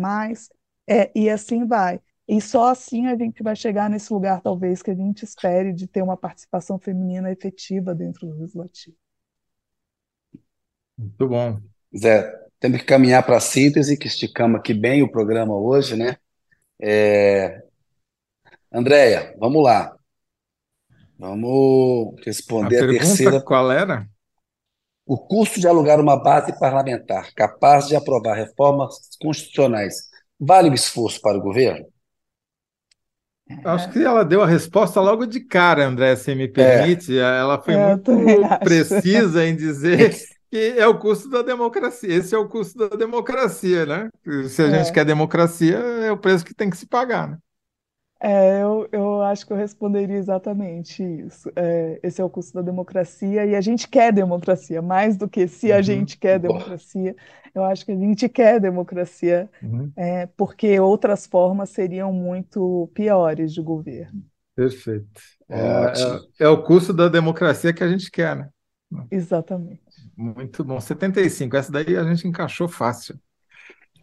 é, 0.87 1.11
e 1.15 1.29
assim 1.29 1.65
vai. 1.65 2.01
E 2.27 2.41
só 2.41 2.67
assim 2.67 3.07
a 3.07 3.15
gente 3.15 3.41
vai 3.41 3.55
chegar 3.55 3.89
nesse 3.89 4.11
lugar, 4.11 4.41
talvez, 4.41 4.81
que 4.81 4.91
a 4.91 4.95
gente 4.95 5.23
espere 5.23 5.73
de 5.73 5.87
ter 5.87 6.01
uma 6.01 6.17
participação 6.17 6.77
feminina 6.77 7.31
efetiva 7.31 7.95
dentro 7.95 8.27
do 8.27 8.35
legislativo. 8.35 8.95
Muito 10.97 11.27
bom. 11.27 11.59
Zé, 11.97 12.31
temos 12.59 12.81
que 12.81 12.85
caminhar 12.85 13.25
para 13.25 13.37
a 13.37 13.39
síntese, 13.39 13.97
que 13.97 14.07
esticamos 14.07 14.59
aqui 14.59 14.73
bem 14.73 15.01
o 15.01 15.11
programa 15.11 15.57
hoje, 15.57 15.95
né? 15.95 16.17
É, 16.79 17.63
Andréia, 18.71 19.35
vamos 19.39 19.63
lá. 19.63 19.95
Vamos 21.19 22.15
A 22.61 22.69
responder 22.69 22.79
a 22.81 22.87
pergunta 22.91 23.31
terceira. 23.33 23.45
qual 23.47 23.69
era? 23.69 24.07
O 25.05 25.17
custo 25.17 25.59
de 25.59 25.67
alugar 25.67 25.99
uma 25.99 26.15
base 26.15 26.57
parlamentar 26.57 27.33
capaz 27.35 27.89
de 27.89 27.97
aprovar 27.97 28.35
reformas 28.37 29.09
constitucionais 29.21 30.07
vale 30.39 30.69
o 30.69 30.73
esforço 30.73 31.19
para 31.19 31.37
o 31.37 31.41
governo? 31.41 31.85
Acho 33.63 33.89
que 33.89 33.99
ela 34.03 34.23
deu 34.23 34.41
a 34.41 34.47
resposta 34.47 35.01
logo 35.01 35.25
de 35.25 35.41
cara, 35.41 35.85
André, 35.85 36.15
se 36.15 36.33
me 36.35 36.47
É, 36.57 36.87
permite. 36.87 37.17
Ela 37.17 37.61
foi 37.61 37.75
É, 37.75 37.93
eu 37.93 37.99
muito 38.07 38.11
acho. 38.45 38.63
precisa 38.63 39.45
em 39.45 39.55
dizer 39.55 40.17
que 40.51 40.57
é 40.77 40.87
o 40.87 40.97
custo 40.97 41.29
da 41.29 41.41
democracia. 41.41 42.09
Esse 42.13 42.33
é 42.35 42.37
o 42.37 42.47
custo 42.47 42.77
da 42.89 42.95
democracia, 42.95 43.85
né? 43.85 44.09
Se 44.49 44.61
a 44.63 44.69
gente 44.69 44.91
É. 44.91 44.93
quer 44.93 45.05
democracia, 45.05 45.77
é 45.77 46.11
o 46.11 46.17
preço 46.17 46.45
que 46.45 46.53
tem 46.53 46.69
que 46.69 46.77
se 46.77 46.85
pagar, 46.87 47.27
né? 47.31 47.37
É, 48.21 48.61
eu, 48.61 48.89
eu 48.91 49.21
acho 49.23 49.45
que 49.47 49.53
eu 49.53 49.57
responderia 49.57 50.17
exatamente 50.17 51.01
isso. 51.03 51.49
É, 51.55 51.99
esse 52.03 52.19
é 52.21 52.23
o 52.23 52.29
custo 52.29 52.53
da 52.53 52.61
democracia 52.61 53.45
e 53.45 53.55
a 53.55 53.61
gente 53.61 53.87
quer 53.87 54.11
democracia, 54.13 54.81
mais 54.81 55.15
do 55.17 55.29
que 55.29 55.47
se 55.47 55.71
a 55.71 55.81
Uhum. 55.81 55.81
gente 55.81 56.17
quer 56.17 56.37
boa. 56.45 56.59
democracia. 56.59 57.15
Eu 57.55 57.63
acho 57.63 57.85
que 57.85 57.91
a 57.93 57.95
gente 57.97 58.27
quer 58.27 58.59
democracia, 58.59 59.49
Uhum. 59.61 59.93
é, 59.95 60.25
porque 60.27 60.79
outras 60.79 61.25
formas 61.27 61.69
seriam 61.69 62.11
muito 62.11 62.89
piores 62.93 63.53
de 63.53 63.61
governo. 63.61 64.23
Perfeito. 64.55 65.21
É, 65.49 65.55
Ótimo. 65.57 66.19
é, 66.41 66.43
é 66.45 66.47
o 66.49 66.63
custo 66.63 66.93
da 66.93 67.07
democracia 67.07 67.73
que 67.73 67.83
a 67.83 67.87
gente 67.89 68.11
quer, 68.11 68.35
né? 68.35 68.49
Exatamente. 69.11 70.09
Muito 70.15 70.63
bom. 70.63 70.79
75, 70.79 71.55
essa 71.57 71.71
daí 71.71 71.95
a 71.97 72.03
gente 72.03 72.27
encaixou 72.27 72.67
fácil. 72.67 73.19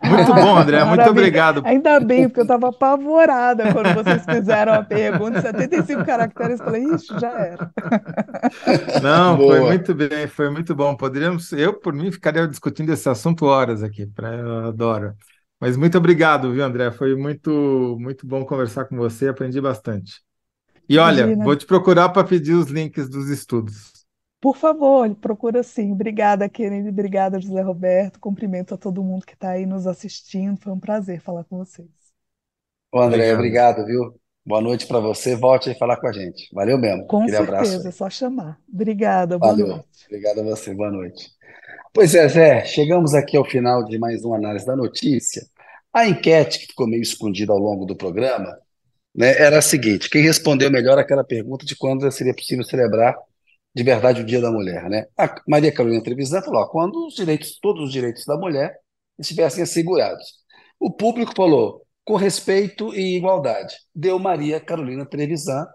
Muito 0.05 0.35
bom, 0.35 0.57
André. 0.57 0.85
Muito 0.85 1.05
Maravilha. 1.05 1.11
obrigado. 1.11 1.63
Ainda 1.65 1.99
bem, 2.01 2.29
porque 2.29 2.41
eu 2.41 2.45
estava 2.45 2.69
apavorada 2.69 3.73
quando 3.73 3.93
vocês 3.95 4.25
fizeram 4.25 4.75
a 4.75 4.83
pergunta, 4.83 5.41
75 5.41 6.05
caracteres, 6.05 6.61
falei, 6.61 6.85
ixi, 6.85 7.19
já 7.19 7.31
era. 7.33 7.71
Não, 9.03 9.37
foi 9.47 9.61
Boa. 9.61 9.61
muito 9.61 9.95
bem, 9.95 10.27
foi 10.27 10.51
muito 10.51 10.75
bom. 10.75 10.97
Poderíamos, 10.97 11.53
eu, 11.53 11.75
por 11.75 11.93
mim, 11.93 12.11
ficaria 12.11 12.47
discutindo 12.47 12.93
esse 12.93 13.09
assunto 13.09 13.47
horas 13.47 13.83
aqui, 13.83 14.07
pra, 14.07 14.35
eu 14.35 14.67
adoro. 14.67 15.15
Mas 15.61 15.77
muito 15.77 15.97
obrigado, 15.99 16.53
viu, 16.53 16.65
André? 16.65 16.91
Foi 16.91 17.17
muito, 17.17 17.97
muito 17.99 18.27
bom 18.27 18.45
conversar 18.45 18.85
com 18.87 18.97
você, 18.97 19.29
aprendi 19.29 19.61
bastante. 19.61 20.21
E 20.89 20.99
olha, 20.99 21.23
Imagina. 21.23 21.45
vou 21.45 21.57
te 21.57 21.67
procurar 21.67 22.11
para 22.11 22.25
pedir 22.27 22.55
os 22.55 22.69
links 22.69 23.09
dos 23.09 23.29
estudos. 23.29 23.96
Por 24.41 24.57
favor, 24.57 25.15
procura 25.17 25.63
sim. 25.63 25.93
Obrigada, 25.93 26.49
Kennedy. 26.49 26.89
Obrigada, 26.89 27.41
José 27.41 27.61
Roberto. 27.63 28.21
Cumprimento 28.21 28.75
a 28.75 28.79
todo 28.79 29.03
mundo 29.03 29.27
que 29.27 29.35
está 29.35 29.51
aí 29.51 29.67
nos 29.67 29.87
assistindo. 29.87 30.61
Foi 30.61 30.73
um 30.73 30.81
prazer 30.81 31.21
falar 31.21 31.45
com 31.45 31.59
vocês. 31.59 31.89
Ô, 32.93 33.01
André, 33.01 33.33
Obrigado. 33.33 33.35
obrigado, 33.35 33.85
viu? 33.87 34.21
Boa 34.45 34.61
noite 34.61 34.87
para 34.87 35.01
você. 35.01 35.35
Volte 35.37 35.69
aí 35.71 35.75
falar 35.79 35.97
com 35.99 36.07
a 36.09 36.13
gente. 36.13 36.49
Valeu 36.53 36.79
mesmo. 36.79 37.07
Com 37.07 37.23
Aquele 37.23 37.37
abraço 37.37 37.73
certeza, 37.73 37.89
é 37.89 37.93
só 37.93 38.09
chamar. 38.11 38.61
Obrigada, 38.73 39.39
boa 39.39 39.57
Valeu. 39.57 39.67
noite. 39.67 39.87
Obrigado 40.07 40.41
a 40.41 40.45
você. 40.45 40.75
Boa 40.75 40.91
noite. 40.91 41.31
Pois 41.93 42.15
é, 42.15 42.29
Zé, 42.29 42.65
chegamos 42.65 43.15
aqui 43.15 43.37
ao 43.37 43.45
final 43.45 43.85
de 43.85 43.99
mais 43.99 44.25
uma 44.25 44.37
análise 44.37 44.67
da 44.67 44.77
notícia. 44.77 45.43
A 45.93 46.07
enquete 46.07 46.61
que 46.61 46.67
ficou 46.67 46.87
meio 46.89 47.03
escondida 47.03 47.53
ao 47.53 47.59
longo 47.59 47.87
do 47.87 47.97
programa, 47.97 48.57
né, 49.15 49.39
era 49.41 49.59
a 49.59 49.63
seguinte: 49.63 50.11
quem 50.11 50.23
respondeu 50.23 50.71
melhor 50.71 50.99
aquela 50.99 51.25
pergunta 51.25 51.65
de 51.67 51.77
quando 51.77 52.11
seria 52.13 52.35
possível 52.35 52.65
celebrar 52.65 53.17
de 53.77 53.83
verdade 53.83 54.23
o 54.23 54.25
Dia 54.25 54.41
da 54.41 54.51
Mulher, 54.51 54.89
né? 54.89 55.05
A 55.19 55.35
Maria 55.47 55.71
Carolina 55.71 56.03
Trevisan 56.03 56.41
falou: 56.41 56.67
quando 56.69 57.07
os 57.07 57.15
direitos, 57.15 57.59
todos 57.61 57.85
os 57.85 57.93
direitos 57.93 58.25
da 58.25 58.35
mulher 58.39 58.75
estivessem 59.19 59.63
assegurados. 59.63 60.25
O 60.81 60.91
público 60.91 61.35
falou: 61.37 61.83
com 62.03 62.17
respeito 62.17 62.95
e 62.95 63.19
igualdade. 63.19 63.75
Deu 63.95 64.19
Maria 64.19 64.59
Carolina 64.59 65.05
Trevisan, 65.05 65.67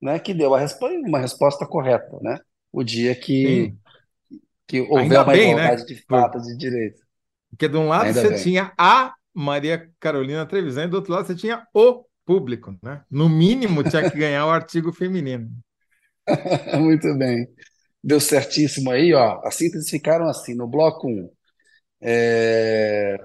né, 0.00 0.18
que 0.18 0.32
deu 0.32 0.54
a 0.54 0.58
respo 0.58 0.86
uma 0.86 1.18
resposta 1.18 1.66
correta, 1.66 2.18
né? 2.22 2.38
O 2.72 2.82
dia 2.82 3.14
que, 3.14 3.74
Sim, 4.32 4.38
que 4.66 4.80
houver 4.80 5.00
ainda 5.02 5.22
uma 5.22 5.32
bem, 5.32 5.54
né? 5.54 5.64
igualdade 5.64 5.84
de 5.86 5.94
Por- 6.06 6.18
fato 6.18 6.40
de 6.40 6.56
direitos. 6.56 7.00
Porque 7.50 7.68
de 7.68 7.76
um 7.76 7.88
lado 7.88 8.06
Ainda 8.06 8.22
você 8.22 8.28
bem. 8.30 8.42
tinha 8.42 8.72
a 8.78 9.12
Maria 9.34 9.90
Carolina 10.00 10.46
Trevisan 10.46 10.84
e 10.84 10.88
do 10.88 10.94
outro 10.96 11.12
lado 11.12 11.26
você 11.26 11.34
tinha 11.34 11.66
o 11.74 12.04
público, 12.24 12.74
né? 12.82 13.02
No 13.10 13.28
mínimo 13.28 13.82
tinha 13.82 14.08
que 14.08 14.16
ganhar 14.16 14.46
o 14.46 14.50
artigo 14.50 14.92
feminino. 14.92 15.50
Muito 16.78 17.14
bem. 17.16 17.48
Deu 18.02 18.20
certíssimo 18.20 18.90
aí, 18.90 19.12
ó. 19.14 19.40
As 19.44 19.54
sínteses 19.54 19.90
ficaram 19.90 20.26
assim, 20.28 20.54
no 20.54 20.66
bloco 20.66 21.08
1. 21.08 21.30
É... 22.02 23.16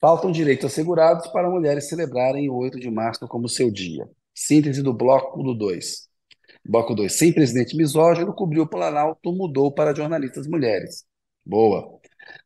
Faltam 0.00 0.30
direitos 0.30 0.66
assegurados 0.66 1.26
para 1.28 1.50
mulheres 1.50 1.88
celebrarem 1.88 2.48
o 2.48 2.54
8 2.54 2.78
de 2.78 2.90
março 2.90 3.26
como 3.26 3.48
seu 3.48 3.70
dia. 3.70 4.08
Síntese 4.34 4.82
do 4.82 4.92
bloco 4.92 5.42
do 5.42 5.54
2. 5.54 6.08
Bloco 6.64 6.94
2. 6.94 7.12
Sem 7.12 7.32
presidente 7.32 7.76
misógino, 7.76 8.34
cobriu 8.34 8.64
o 8.64 8.68
Planalto, 8.68 9.32
mudou 9.32 9.72
para 9.72 9.94
jornalistas 9.94 10.46
mulheres. 10.46 11.04
Boa. 11.44 11.98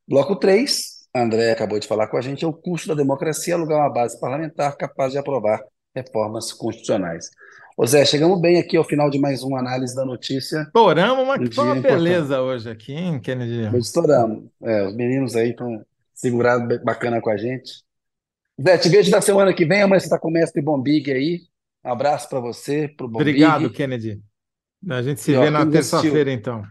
Bloco 0.06 0.36
3. 0.36 1.00
André 1.14 1.50
acabou 1.50 1.78
de 1.80 1.88
falar 1.88 2.06
com 2.06 2.16
a 2.16 2.20
gente, 2.20 2.44
é 2.44 2.48
o 2.48 2.52
custo 2.52 2.88
da 2.88 2.94
democracia 2.94 3.54
alugar 3.54 3.78
uma 3.78 3.92
base 3.92 4.18
parlamentar 4.20 4.76
capaz 4.76 5.12
de 5.12 5.18
aprovar 5.18 5.60
reformas 5.94 6.52
constitucionais. 6.52 7.28
Ô 7.80 7.86
Zé, 7.86 8.04
chegamos 8.04 8.38
bem 8.40 8.58
aqui 8.58 8.76
ao 8.76 8.84
final 8.84 9.08
de 9.08 9.18
mais 9.18 9.42
uma 9.42 9.58
análise 9.58 9.94
da 9.96 10.04
notícia. 10.04 10.70
Estouramos, 10.74 11.26
Um 11.38 11.44
mas 11.44 11.54
foi 11.54 11.64
dia 11.64 11.64
uma 11.64 11.76
importante. 11.76 12.02
beleza 12.02 12.40
hoje 12.42 12.68
aqui, 12.70 12.92
hein, 12.92 13.20
Kennedy? 13.20 13.78
Estouramos. 13.78 14.50
É, 14.62 14.86
os 14.86 14.94
meninos 14.94 15.36
aí 15.36 15.50
estão 15.50 15.84
segurados 16.14 16.82
bacana 16.82 17.20
com 17.20 17.30
a 17.30 17.36
gente. 17.36 17.82
Zé, 18.62 18.78
te 18.78 18.88
vejo 18.88 19.10
na 19.10 19.20
semana 19.20 19.54
que 19.54 19.64
vem. 19.64 19.82
Amanhã 19.82 20.00
você 20.00 20.06
está 20.06 20.18
com 20.18 20.28
o 20.28 20.32
mestre 20.32 20.62
Bombig 20.62 21.10
aí. 21.12 21.42
Um 21.84 21.90
abraço 21.92 22.28
para 22.28 22.40
você, 22.40 22.88
para 22.88 23.06
o 23.06 23.10
Obrigado, 23.14 23.70
Bombig. 23.70 23.70
Kennedy. 23.70 24.22
A 24.88 25.02
gente 25.02 25.20
se 25.20 25.32
E, 25.32 25.36
ó, 25.36 25.46
vê 25.46 25.50
na 25.50 25.64
não 25.64 25.68
assistiu, 25.68 25.70
terça-feira, 25.70 26.32
então. 26.32 26.62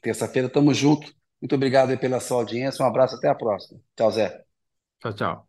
terça-feira, 0.00 0.48
tamo 0.48 0.72
junto. 0.74 1.12
Muito 1.40 1.54
obrigado 1.54 1.96
pela 1.98 2.20
sua 2.20 2.38
audiência. 2.38 2.84
Um 2.84 2.88
abraço, 2.88 3.16
até 3.16 3.28
a 3.28 3.34
próxima. 3.34 3.80
Tchau, 3.96 4.10
Zé. 4.12 4.44
Tchau, 5.00 5.12
tchau. 5.12 5.48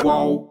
Qual 0.00 0.49